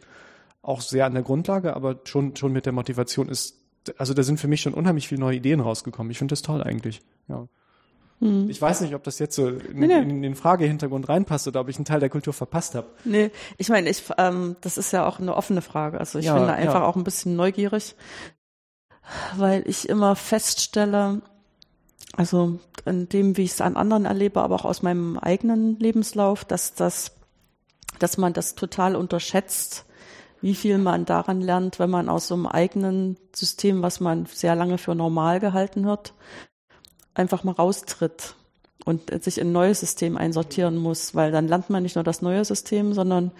Auch 0.62 0.80
sehr 0.80 1.06
an 1.06 1.14
der 1.14 1.24
Grundlage, 1.24 1.74
aber 1.74 1.98
schon, 2.04 2.36
schon 2.36 2.52
mit 2.52 2.66
der 2.66 2.72
Motivation 2.72 3.28
ist 3.28 3.66
also 3.98 4.14
da 4.14 4.22
sind 4.22 4.40
für 4.40 4.48
mich 4.48 4.62
schon 4.62 4.74
unheimlich 4.74 5.08
viele 5.08 5.20
neue 5.20 5.36
Ideen 5.36 5.60
rausgekommen. 5.60 6.10
Ich 6.10 6.18
finde 6.18 6.32
das 6.32 6.42
toll 6.42 6.62
eigentlich. 6.62 7.02
Ja. 7.28 7.48
Hm. 8.20 8.48
Ich 8.48 8.60
weiß 8.60 8.80
nicht, 8.80 8.94
ob 8.94 9.02
das 9.04 9.18
jetzt 9.18 9.36
so 9.36 9.48
in, 9.48 9.78
nee, 9.78 9.86
nee. 9.86 9.98
in 9.98 10.22
den 10.22 10.36
Fragehintergrund 10.36 11.08
reinpasst 11.08 11.48
oder 11.48 11.60
ob 11.60 11.68
ich 11.68 11.76
einen 11.76 11.84
Teil 11.84 12.00
der 12.00 12.08
Kultur 12.08 12.32
verpasst 12.32 12.74
habe. 12.74 12.86
Nee, 13.04 13.30
ich 13.58 13.68
meine, 13.68 13.90
ich, 13.90 14.04
ähm, 14.16 14.56
das 14.62 14.78
ist 14.78 14.92
ja 14.92 15.06
auch 15.06 15.20
eine 15.20 15.36
offene 15.36 15.60
Frage. 15.60 15.98
Also 15.98 16.18
ich 16.18 16.26
ja, 16.26 16.34
bin 16.34 16.46
da 16.46 16.54
einfach 16.54 16.80
ja. 16.80 16.86
auch 16.86 16.96
ein 16.96 17.04
bisschen 17.04 17.36
neugierig, 17.36 17.94
weil 19.36 19.68
ich 19.68 19.88
immer 19.88 20.16
feststelle, 20.16 21.20
also 22.16 22.58
in 22.86 23.08
dem, 23.08 23.36
wie 23.36 23.42
ich 23.42 23.52
es 23.52 23.60
an 23.60 23.76
anderen 23.76 24.06
erlebe, 24.06 24.40
aber 24.40 24.54
auch 24.54 24.64
aus 24.64 24.82
meinem 24.82 25.18
eigenen 25.18 25.78
Lebenslauf, 25.78 26.44
dass 26.46 26.74
das, 26.74 27.16
dass 27.98 28.16
man 28.16 28.32
das 28.32 28.54
total 28.54 28.96
unterschätzt, 28.96 29.84
wie 30.40 30.54
viel 30.54 30.78
man 30.78 31.04
daran 31.04 31.42
lernt, 31.42 31.78
wenn 31.78 31.90
man 31.90 32.08
aus 32.08 32.28
so 32.28 32.34
einem 32.34 32.46
eigenen 32.46 33.18
System, 33.34 33.82
was 33.82 34.00
man 34.00 34.24
sehr 34.26 34.54
lange 34.54 34.78
für 34.78 34.94
normal 34.94 35.40
gehalten 35.40 35.86
hat, 35.86 36.14
einfach 37.16 37.44
mal 37.44 37.52
raustritt 37.52 38.34
und 38.84 39.10
sich 39.22 39.38
in 39.38 39.48
ein 39.48 39.52
neues 39.52 39.80
System 39.80 40.16
einsortieren 40.16 40.76
muss, 40.76 41.14
weil 41.14 41.32
dann 41.32 41.48
lernt 41.48 41.70
man 41.70 41.82
nicht 41.82 41.96
nur 41.96 42.04
das 42.04 42.22
neue 42.22 42.44
System, 42.44 42.92
sondern 42.92 43.32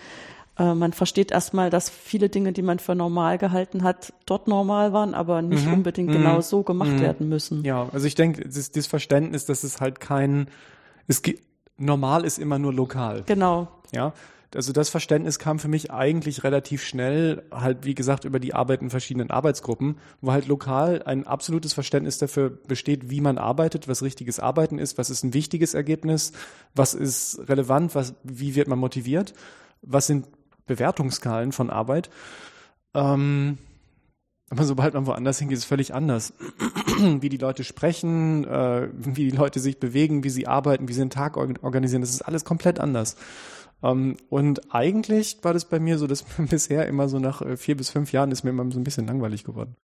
äh, 0.59 0.74
man 0.74 0.93
versteht 0.93 1.31
erstmal, 1.31 1.70
dass 1.70 1.89
viele 1.91 2.29
Dinge, 2.29 2.53
die 2.53 2.62
man 2.62 2.79
für 2.79 2.95
normal 2.95 3.39
gehalten 3.39 3.83
hat, 3.83 4.12
dort 4.24 4.49
normal 4.49 4.93
waren, 4.93 5.14
aber 5.14 5.43
nicht 5.43 5.66
mhm. 5.66 5.74
unbedingt 5.74 6.09
mhm. 6.09 6.14
genau 6.14 6.41
so 6.41 6.62
gemacht 6.62 6.91
mhm. 6.93 7.01
werden 7.01 7.29
müssen. 7.29 7.64
Ja, 7.64 7.89
also 7.93 8.07
ich 8.07 8.14
denke, 8.14 8.49
das, 8.49 8.70
das 8.70 8.87
Verständnis, 8.87 9.45
dass 9.45 9.62
es 9.62 9.81
halt 9.81 10.01
kein, 10.01 10.49
es 11.07 11.22
gibt, 11.22 11.43
normal 11.77 12.24
ist 12.24 12.39
immer 12.39 12.59
nur 12.59 12.72
lokal. 12.72 13.22
Genau. 13.27 13.68
Ja, 13.93 14.14
also 14.55 14.72
das 14.72 14.88
Verständnis 14.88 15.38
kam 15.38 15.59
für 15.59 15.68
mich 15.68 15.90
eigentlich 15.90 16.44
relativ 16.44 16.84
schnell, 16.84 17.42
halt 17.51 17.84
wie 17.84 17.94
gesagt, 17.94 18.24
über 18.24 18.38
die 18.38 18.55
Arbeit 18.55 18.82
in 18.82 18.90
verschiedenen 18.90 19.30
Arbeitsgruppen, 19.30 19.99
wo 20.20 20.32
halt 20.32 20.47
lokal 20.47 21.03
ein 21.03 21.26
absolutes 21.26 21.74
Verständnis 21.74 22.18
dafür 22.18 22.51
besteht, 22.51 23.11
wie 23.11 23.20
man 23.20 23.38
arbeitet, 23.38 23.88
was 23.88 24.03
richtiges 24.03 24.38
Arbeiten 24.38 24.78
ist, 24.78 24.99
was 24.99 25.11
ist 25.11 25.24
ein 25.24 25.34
wichtiges 25.34 25.74
Ergebnis, 25.74 26.32
was 26.74 26.94
ist 26.94 27.40
relevant, 27.49 27.94
was, 27.94 28.14
wie 28.22 28.55
wird 28.55 28.68
man 28.68 28.78
motiviert, 28.78 29.34
was 29.82 30.07
sind 30.07 30.26
Bewertungsskalen 30.66 31.53
von 31.53 31.70
Arbeit. 31.70 32.11
Ähm, 32.94 33.59
aber 34.49 34.64
sobald 34.64 34.94
man 34.94 35.07
woanders 35.07 35.40
hingeht, 35.40 35.59
ist 35.59 35.64
es 35.64 35.68
völlig 35.68 35.92
anders. 35.92 36.32
wie 37.20 37.28
die 37.28 37.36
Leute 37.36 37.64
sprechen, 37.64 38.44
äh, 38.44 38.88
wie 38.92 39.28
die 39.28 39.36
Leute 39.36 39.59
sich 39.59 39.80
bewegen, 39.80 40.22
wie 40.22 40.30
sie 40.30 40.47
arbeiten, 40.47 40.88
wie 40.88 40.92
sie 40.92 41.01
den 41.01 41.11
Tag 41.11 41.36
organisieren, 41.36 42.01
das 42.01 42.11
ist 42.11 42.22
alles 42.22 42.44
komplett 42.44 42.78
anders. 42.78 43.16
Ähm, 43.83 44.16
und 44.29 44.74
eigentlich 44.74 45.39
war 45.43 45.53
das 45.53 45.66
bei 45.66 45.79
mir 45.81 45.99
so, 45.99 46.07
dass 46.07 46.22
bisher 46.39 46.87
immer 46.87 47.09
so 47.09 47.18
nach 47.18 47.43
äh, 47.43 47.57
vier 47.57 47.77
bis 47.77 47.91
fünf 47.91 48.12
Jahren 48.12 48.31
ist 48.31 48.45
mir 48.45 48.51
immer 48.51 48.70
so 48.70 48.79
ein 48.79 48.85
bisschen 48.85 49.07
langweilig 49.07 49.45
geworden. 49.45 49.77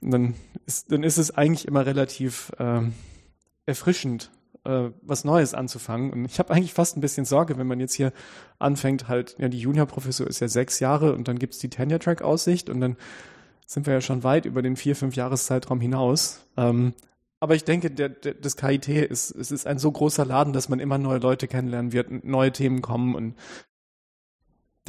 Und 0.00 0.10
dann 0.10 0.34
ist, 0.66 0.92
dann 0.92 1.02
ist 1.02 1.18
es 1.18 1.30
eigentlich 1.30 1.66
immer 1.66 1.86
relativ 1.86 2.52
ähm, 2.58 2.92
erfrischend, 3.66 4.30
äh, 4.64 4.90
was 5.02 5.24
Neues 5.24 5.54
anzufangen. 5.54 6.12
Und 6.12 6.24
ich 6.24 6.38
habe 6.38 6.52
eigentlich 6.52 6.74
fast 6.74 6.96
ein 6.96 7.00
bisschen 7.00 7.24
Sorge, 7.24 7.58
wenn 7.58 7.66
man 7.66 7.80
jetzt 7.80 7.94
hier 7.94 8.12
anfängt, 8.58 9.08
halt, 9.08 9.36
ja, 9.38 9.48
die 9.48 9.58
Juniorprofessor 9.58 10.26
ist 10.26 10.40
ja 10.40 10.48
sechs 10.48 10.80
Jahre 10.80 11.14
und 11.14 11.28
dann 11.28 11.38
gibt's 11.38 11.58
die 11.58 11.70
Tenure-Track-Aussicht 11.70 12.68
und 12.68 12.80
dann 12.80 12.96
sind 13.66 13.86
wir 13.86 13.94
ja 13.94 14.00
schon 14.00 14.24
weit 14.24 14.44
über 14.44 14.62
den 14.62 14.76
vier, 14.76 14.94
fünf 14.94 15.16
Jahreszeitraum 15.16 15.80
hinaus. 15.80 16.46
Ähm, 16.56 16.92
aber 17.44 17.54
ich 17.54 17.64
denke, 17.64 17.90
der, 17.90 18.08
der, 18.08 18.34
das 18.34 18.56
KIT 18.56 18.88
ist, 18.88 19.30
es 19.30 19.52
ist 19.52 19.66
ein 19.66 19.78
so 19.78 19.92
großer 19.92 20.24
Laden, 20.24 20.52
dass 20.52 20.68
man 20.68 20.80
immer 20.80 20.98
neue 20.98 21.18
Leute 21.18 21.46
kennenlernen 21.46 21.92
wird, 21.92 22.24
neue 22.24 22.50
Themen 22.50 22.82
kommen 22.82 23.14
und 23.14 23.34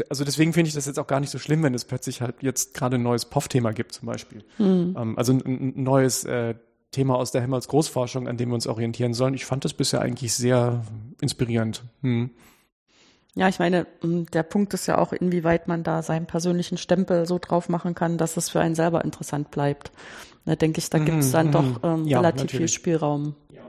also 0.09 0.25
deswegen 0.25 0.51
finde 0.51 0.67
ich 0.67 0.73
das 0.73 0.87
jetzt 0.87 0.99
auch 0.99 1.07
gar 1.07 1.19
nicht 1.19 1.29
so 1.29 1.39
schlimm, 1.39 1.63
wenn 1.63 1.73
es 1.73 1.85
plötzlich 1.85 2.21
halt 2.21 2.41
jetzt 2.41 2.73
gerade 2.73 2.95
ein 2.95 3.03
neues 3.03 3.25
POF-Thema 3.25 3.71
gibt 3.71 3.93
zum 3.93 4.07
Beispiel. 4.07 4.43
Mhm. 4.57 5.13
Also 5.15 5.31
ein, 5.31 5.45
ein 5.45 5.83
neues 5.83 6.25
äh, 6.25 6.55
Thema 6.91 7.15
aus 7.15 7.31
der 7.31 7.41
Helmholtz-Großforschung, 7.41 8.27
an 8.27 8.37
dem 8.37 8.49
wir 8.49 8.55
uns 8.55 8.67
orientieren 8.67 9.13
sollen. 9.13 9.33
Ich 9.33 9.45
fand 9.45 9.63
das 9.65 9.73
bisher 9.73 10.01
eigentlich 10.01 10.33
sehr 10.33 10.83
inspirierend. 11.21 11.83
Hm. 12.01 12.31
Ja, 13.35 13.49
ich 13.49 13.59
meine, 13.59 13.85
ähm, 14.01 14.25
der 14.31 14.43
Punkt 14.43 14.73
ist 14.73 14.87
ja 14.87 14.97
auch, 14.97 15.11
inwieweit 15.11 15.67
man 15.67 15.83
da 15.83 16.01
seinen 16.01 16.25
persönlichen 16.25 16.77
Stempel 16.77 17.25
so 17.25 17.37
drauf 17.37 17.67
machen 17.67 17.93
kann, 17.93 18.17
dass 18.17 18.37
es 18.37 18.49
für 18.49 18.61
einen 18.61 18.75
selber 18.75 19.03
interessant 19.03 19.51
bleibt. 19.51 19.91
Da 20.45 20.55
denke 20.55 20.79
ich, 20.79 20.89
da 20.89 20.99
gibt 20.99 21.19
es 21.19 21.31
dann 21.31 21.47
mhm, 21.47 21.51
doch 21.51 21.83
ähm, 21.83 22.07
ja, 22.07 22.19
relativ 22.19 22.43
natürlich. 22.43 22.57
viel 22.57 22.67
Spielraum. 22.69 23.35
Ja. 23.49 23.61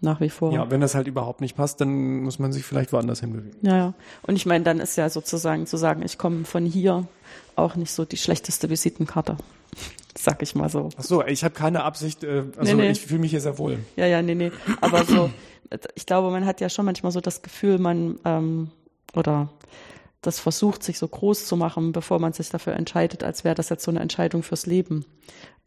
Nach 0.00 0.20
wie 0.20 0.30
vor. 0.30 0.52
Ja, 0.52 0.70
wenn 0.70 0.80
das 0.80 0.96
halt 0.96 1.06
überhaupt 1.06 1.40
nicht 1.40 1.56
passt, 1.56 1.80
dann 1.80 2.22
muss 2.22 2.40
man 2.40 2.52
sich 2.52 2.64
vielleicht 2.64 2.92
woanders 2.92 3.20
hinbewegen. 3.20 3.58
Ja, 3.62 3.76
ja. 3.76 3.94
Und 4.22 4.34
ich 4.34 4.46
meine, 4.46 4.64
dann 4.64 4.80
ist 4.80 4.96
ja 4.96 5.08
sozusagen 5.08 5.66
zu 5.66 5.76
sagen, 5.76 6.02
ich 6.02 6.18
komme 6.18 6.44
von 6.44 6.66
hier 6.66 7.06
auch 7.54 7.76
nicht 7.76 7.92
so 7.92 8.04
die 8.04 8.16
schlechteste 8.16 8.70
Visitenkarte. 8.70 9.36
Sag 10.18 10.42
ich 10.42 10.56
mal 10.56 10.68
so. 10.68 10.88
Ach 10.96 11.04
so, 11.04 11.24
ich 11.24 11.44
habe 11.44 11.54
keine 11.54 11.84
Absicht, 11.84 12.24
äh, 12.24 12.44
also 12.56 12.74
nee, 12.74 12.82
nee. 12.82 12.90
ich 12.90 13.00
fühle 13.02 13.20
mich 13.20 13.30
hier 13.30 13.40
sehr 13.40 13.58
wohl. 13.58 13.78
Ja, 13.96 14.06
ja, 14.06 14.20
nee, 14.20 14.34
nee. 14.34 14.50
Aber 14.80 15.04
so, 15.04 15.30
ich 15.94 16.06
glaube, 16.06 16.30
man 16.30 16.44
hat 16.44 16.60
ja 16.60 16.68
schon 16.68 16.84
manchmal 16.84 17.12
so 17.12 17.20
das 17.20 17.42
Gefühl, 17.42 17.78
man 17.78 18.18
ähm, 18.24 18.70
oder 19.14 19.48
das 20.20 20.38
versucht, 20.38 20.82
sich 20.84 20.98
so 20.98 21.08
groß 21.08 21.46
zu 21.46 21.56
machen, 21.56 21.92
bevor 21.92 22.20
man 22.20 22.32
sich 22.32 22.48
dafür 22.48 22.74
entscheidet, 22.74 23.24
als 23.24 23.42
wäre 23.42 23.56
das 23.56 23.68
jetzt 23.68 23.84
so 23.84 23.90
eine 23.90 24.00
Entscheidung 24.00 24.42
fürs 24.42 24.66
Leben. 24.66 25.04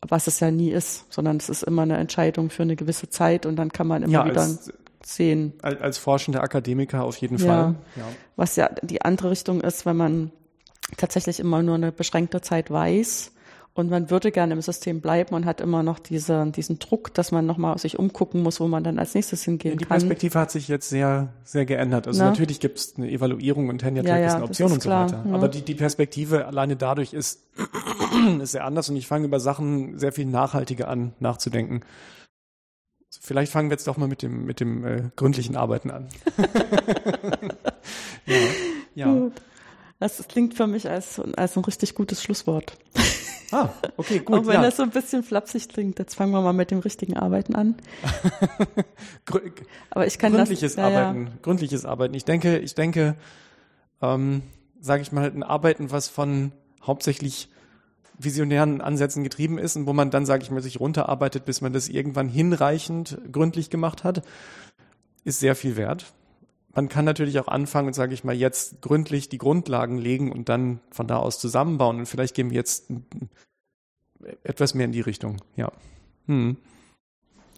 Was 0.07 0.27
es 0.27 0.39
ja 0.39 0.49
nie 0.49 0.71
ist, 0.71 1.11
sondern 1.11 1.37
es 1.37 1.49
ist 1.49 1.63
immer 1.63 1.81
eine 1.81 1.97
Entscheidung 1.97 2.49
für 2.49 2.63
eine 2.63 2.75
gewisse 2.75 3.09
Zeit 3.09 3.45
und 3.45 3.57
dann 3.57 3.71
kann 3.71 3.87
man 3.87 4.03
immer 4.03 4.13
ja, 4.13 4.25
wieder 4.25 4.41
als, 4.41 4.71
sehen. 5.03 5.53
Als, 5.61 5.81
als 5.81 5.97
forschender 5.97 6.41
Akademiker 6.41 7.03
auf 7.03 7.17
jeden 7.17 7.37
ja, 7.37 7.45
Fall. 7.45 7.75
Ja. 7.95 8.03
Was 8.35 8.55
ja 8.55 8.69
die 8.81 9.01
andere 9.01 9.31
Richtung 9.31 9.61
ist, 9.61 9.85
wenn 9.85 9.97
man 9.97 10.31
tatsächlich 10.97 11.39
immer 11.39 11.61
nur 11.61 11.75
eine 11.75 11.91
beschränkte 11.91 12.41
Zeit 12.41 12.71
weiß, 12.71 13.31
und 13.75 13.89
man 13.89 14.09
würde 14.09 14.31
gerne 14.31 14.53
im 14.53 14.61
System 14.61 15.01
bleiben 15.01 15.35
und 15.35 15.45
hat 15.45 15.59
immer 15.59 15.83
noch 15.83 15.99
diese, 15.99 16.49
diesen 16.51 16.79
Druck, 16.79 17.13
dass 17.13 17.33
man 17.33 17.45
nochmal 17.45 17.77
sich 17.77 17.99
umgucken 17.99 18.41
muss, 18.41 18.61
wo 18.61 18.67
man 18.67 18.85
dann 18.85 18.97
als 18.97 19.13
nächstes 19.13 19.43
hingehen 19.43 19.73
ja, 19.73 19.77
die 19.77 19.83
kann. 19.83 19.99
Die 19.99 20.05
Perspektive 20.05 20.39
hat 20.39 20.49
sich 20.49 20.69
jetzt 20.69 20.87
sehr, 20.87 21.33
sehr 21.43 21.65
geändert. 21.65 22.07
Also 22.07 22.23
Na? 22.23 22.29
natürlich 22.29 22.61
gibt 22.61 22.79
es 22.79 22.95
eine 22.95 23.11
Evaluierung 23.11 23.67
und 23.67 23.79
Tenure 23.79 24.07
ja, 24.07 24.17
ja, 24.17 24.27
ist 24.27 24.35
eine 24.35 24.45
Option 24.45 24.67
ist 24.67 24.73
und 24.75 24.83
so 24.83 24.89
klar, 24.89 25.09
weiter. 25.09 25.25
Ja. 25.27 25.35
Aber 25.35 25.49
die, 25.49 25.61
die 25.61 25.75
Perspektive 25.75 26.45
alleine 26.45 26.77
dadurch 26.77 27.11
ist, 27.11 27.43
ist 28.41 28.53
sehr 28.53 28.63
anders 28.63 28.89
und 28.89 28.95
ich 28.95 29.07
fange 29.07 29.25
über 29.25 29.41
Sachen 29.41 29.99
sehr 29.99 30.13
viel 30.13 30.25
nachhaltiger 30.25 30.87
an, 30.87 31.13
nachzudenken. 31.19 31.81
Vielleicht 33.19 33.51
fangen 33.51 33.69
wir 33.69 33.73
jetzt 33.73 33.87
doch 33.87 33.97
mal 33.97 34.07
mit 34.07 34.21
dem, 34.21 34.45
mit 34.45 34.61
dem 34.61 34.85
äh, 34.85 35.03
gründlichen 35.17 35.57
Arbeiten 35.57 35.91
an. 35.91 36.07
ja. 38.25 38.35
ja. 38.95 39.31
Das 39.99 40.25
klingt 40.29 40.53
für 40.53 40.67
mich 40.67 40.89
als, 40.89 41.19
als 41.35 41.57
ein 41.57 41.65
richtig 41.65 41.93
gutes 41.93 42.23
Schlusswort. 42.23 42.77
Ah, 43.51 43.69
okay, 43.97 44.19
gut. 44.19 44.39
Auch 44.39 44.45
wenn 44.47 44.55
ja. 44.55 44.61
das 44.61 44.77
so 44.77 44.83
ein 44.83 44.89
bisschen 44.89 45.23
flapsig 45.23 45.69
klingt, 45.69 45.99
jetzt 45.99 46.15
fangen 46.15 46.31
wir 46.31 46.41
mal 46.41 46.53
mit 46.53 46.71
dem 46.71 46.79
richtigen 46.79 47.15
Arbeiten 47.17 47.55
an. 47.55 47.75
Aber 49.89 50.07
ich 50.07 50.17
kann 50.17 50.33
gründliches 50.33 50.75
das, 50.75 50.81
ja, 50.81 50.87
Arbeiten, 50.87 51.27
ja. 51.27 51.33
gründliches 51.41 51.85
Arbeiten. 51.85 52.13
Ich 52.13 52.25
denke, 52.25 52.57
ich 52.57 52.75
denke, 52.75 53.15
ähm, 54.01 54.41
sage 54.79 55.01
ich 55.01 55.11
mal, 55.11 55.29
ein 55.29 55.43
Arbeiten, 55.43 55.91
was 55.91 56.07
von 56.07 56.51
hauptsächlich 56.83 57.49
visionären 58.17 58.81
Ansätzen 58.81 59.23
getrieben 59.23 59.57
ist 59.57 59.75
und 59.75 59.85
wo 59.87 59.93
man 59.93 60.09
dann, 60.09 60.25
sage 60.25 60.43
ich 60.43 60.51
mal, 60.51 60.61
sich 60.61 60.79
runterarbeitet, 60.79 61.45
bis 61.45 61.61
man 61.61 61.73
das 61.73 61.89
irgendwann 61.89 62.29
hinreichend 62.29 63.17
gründlich 63.31 63.69
gemacht 63.69 64.03
hat, 64.03 64.23
ist 65.23 65.39
sehr 65.39 65.55
viel 65.55 65.75
wert. 65.75 66.13
Man 66.75 66.89
kann 66.89 67.05
natürlich 67.05 67.39
auch 67.39 67.47
anfangen 67.47 67.87
und 67.87 67.93
sage 67.93 68.13
ich 68.13 68.23
mal 68.23 68.35
jetzt 68.35 68.81
gründlich 68.81 69.29
die 69.29 69.37
Grundlagen 69.37 69.97
legen 69.97 70.31
und 70.31 70.49
dann 70.49 70.81
von 70.91 71.07
da 71.07 71.17
aus 71.17 71.39
zusammenbauen 71.39 71.99
und 71.99 72.05
vielleicht 72.05 72.35
gehen 72.35 72.49
wir 72.49 72.57
jetzt 72.57 72.91
etwas 74.43 74.73
mehr 74.73 74.85
in 74.85 74.91
die 74.91 75.01
Richtung. 75.01 75.41
Ja. 75.55 75.71
Hm. 76.27 76.57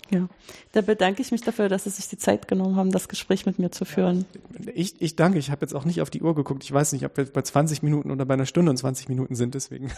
Ja, 0.10 0.30
da 0.72 0.82
bedanke 0.82 1.22
ich 1.22 1.32
mich 1.32 1.42
dafür, 1.42 1.68
dass 1.68 1.84
Sie 1.84 1.90
sich 1.90 2.08
die 2.08 2.18
Zeit 2.18 2.48
genommen 2.48 2.78
haben, 2.78 2.92
das 2.92 3.10
Gespräch 3.10 3.46
mit 3.46 3.60
mir 3.60 3.72
zu 3.72 3.84
führen. 3.84 4.26
Ich, 4.74 5.02
ich 5.02 5.18
danke. 5.18 5.38
Ich 5.38 5.52
habe 5.52 5.62
jetzt 5.62 5.74
auch 5.74 5.84
nicht 5.84 6.02
auf 6.02 6.10
die 6.10 6.22
Uhr 6.22 6.34
geguckt. 6.34 6.64
Ich 6.64 6.72
weiß 6.72 6.94
nicht, 6.94 7.04
ob 7.06 7.18
wir 7.18 7.26
bei 7.26 7.42
20 7.42 7.84
Minuten 7.84 8.12
oder 8.12 8.26
bei 8.26 8.36
einer 8.36 8.46
Stunde 8.46 8.70
und 8.70 8.78
20 8.78 9.10
Minuten 9.10 9.36
sind. 9.36 9.54
Deswegen. 9.54 9.92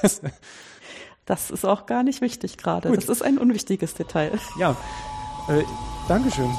das 1.26 1.52
ist 1.52 1.66
auch 1.66 1.86
gar 1.86 2.04
nicht 2.04 2.22
wichtig 2.22 2.58
gerade. 2.58 2.92
Das 2.92 3.06
ist 3.06 3.22
ein 3.22 3.38
unwichtiges 3.38 3.94
Detail. 3.94 4.40
Ja, 4.58 4.76
äh, 5.48 5.64
Dankeschön. 6.08 6.50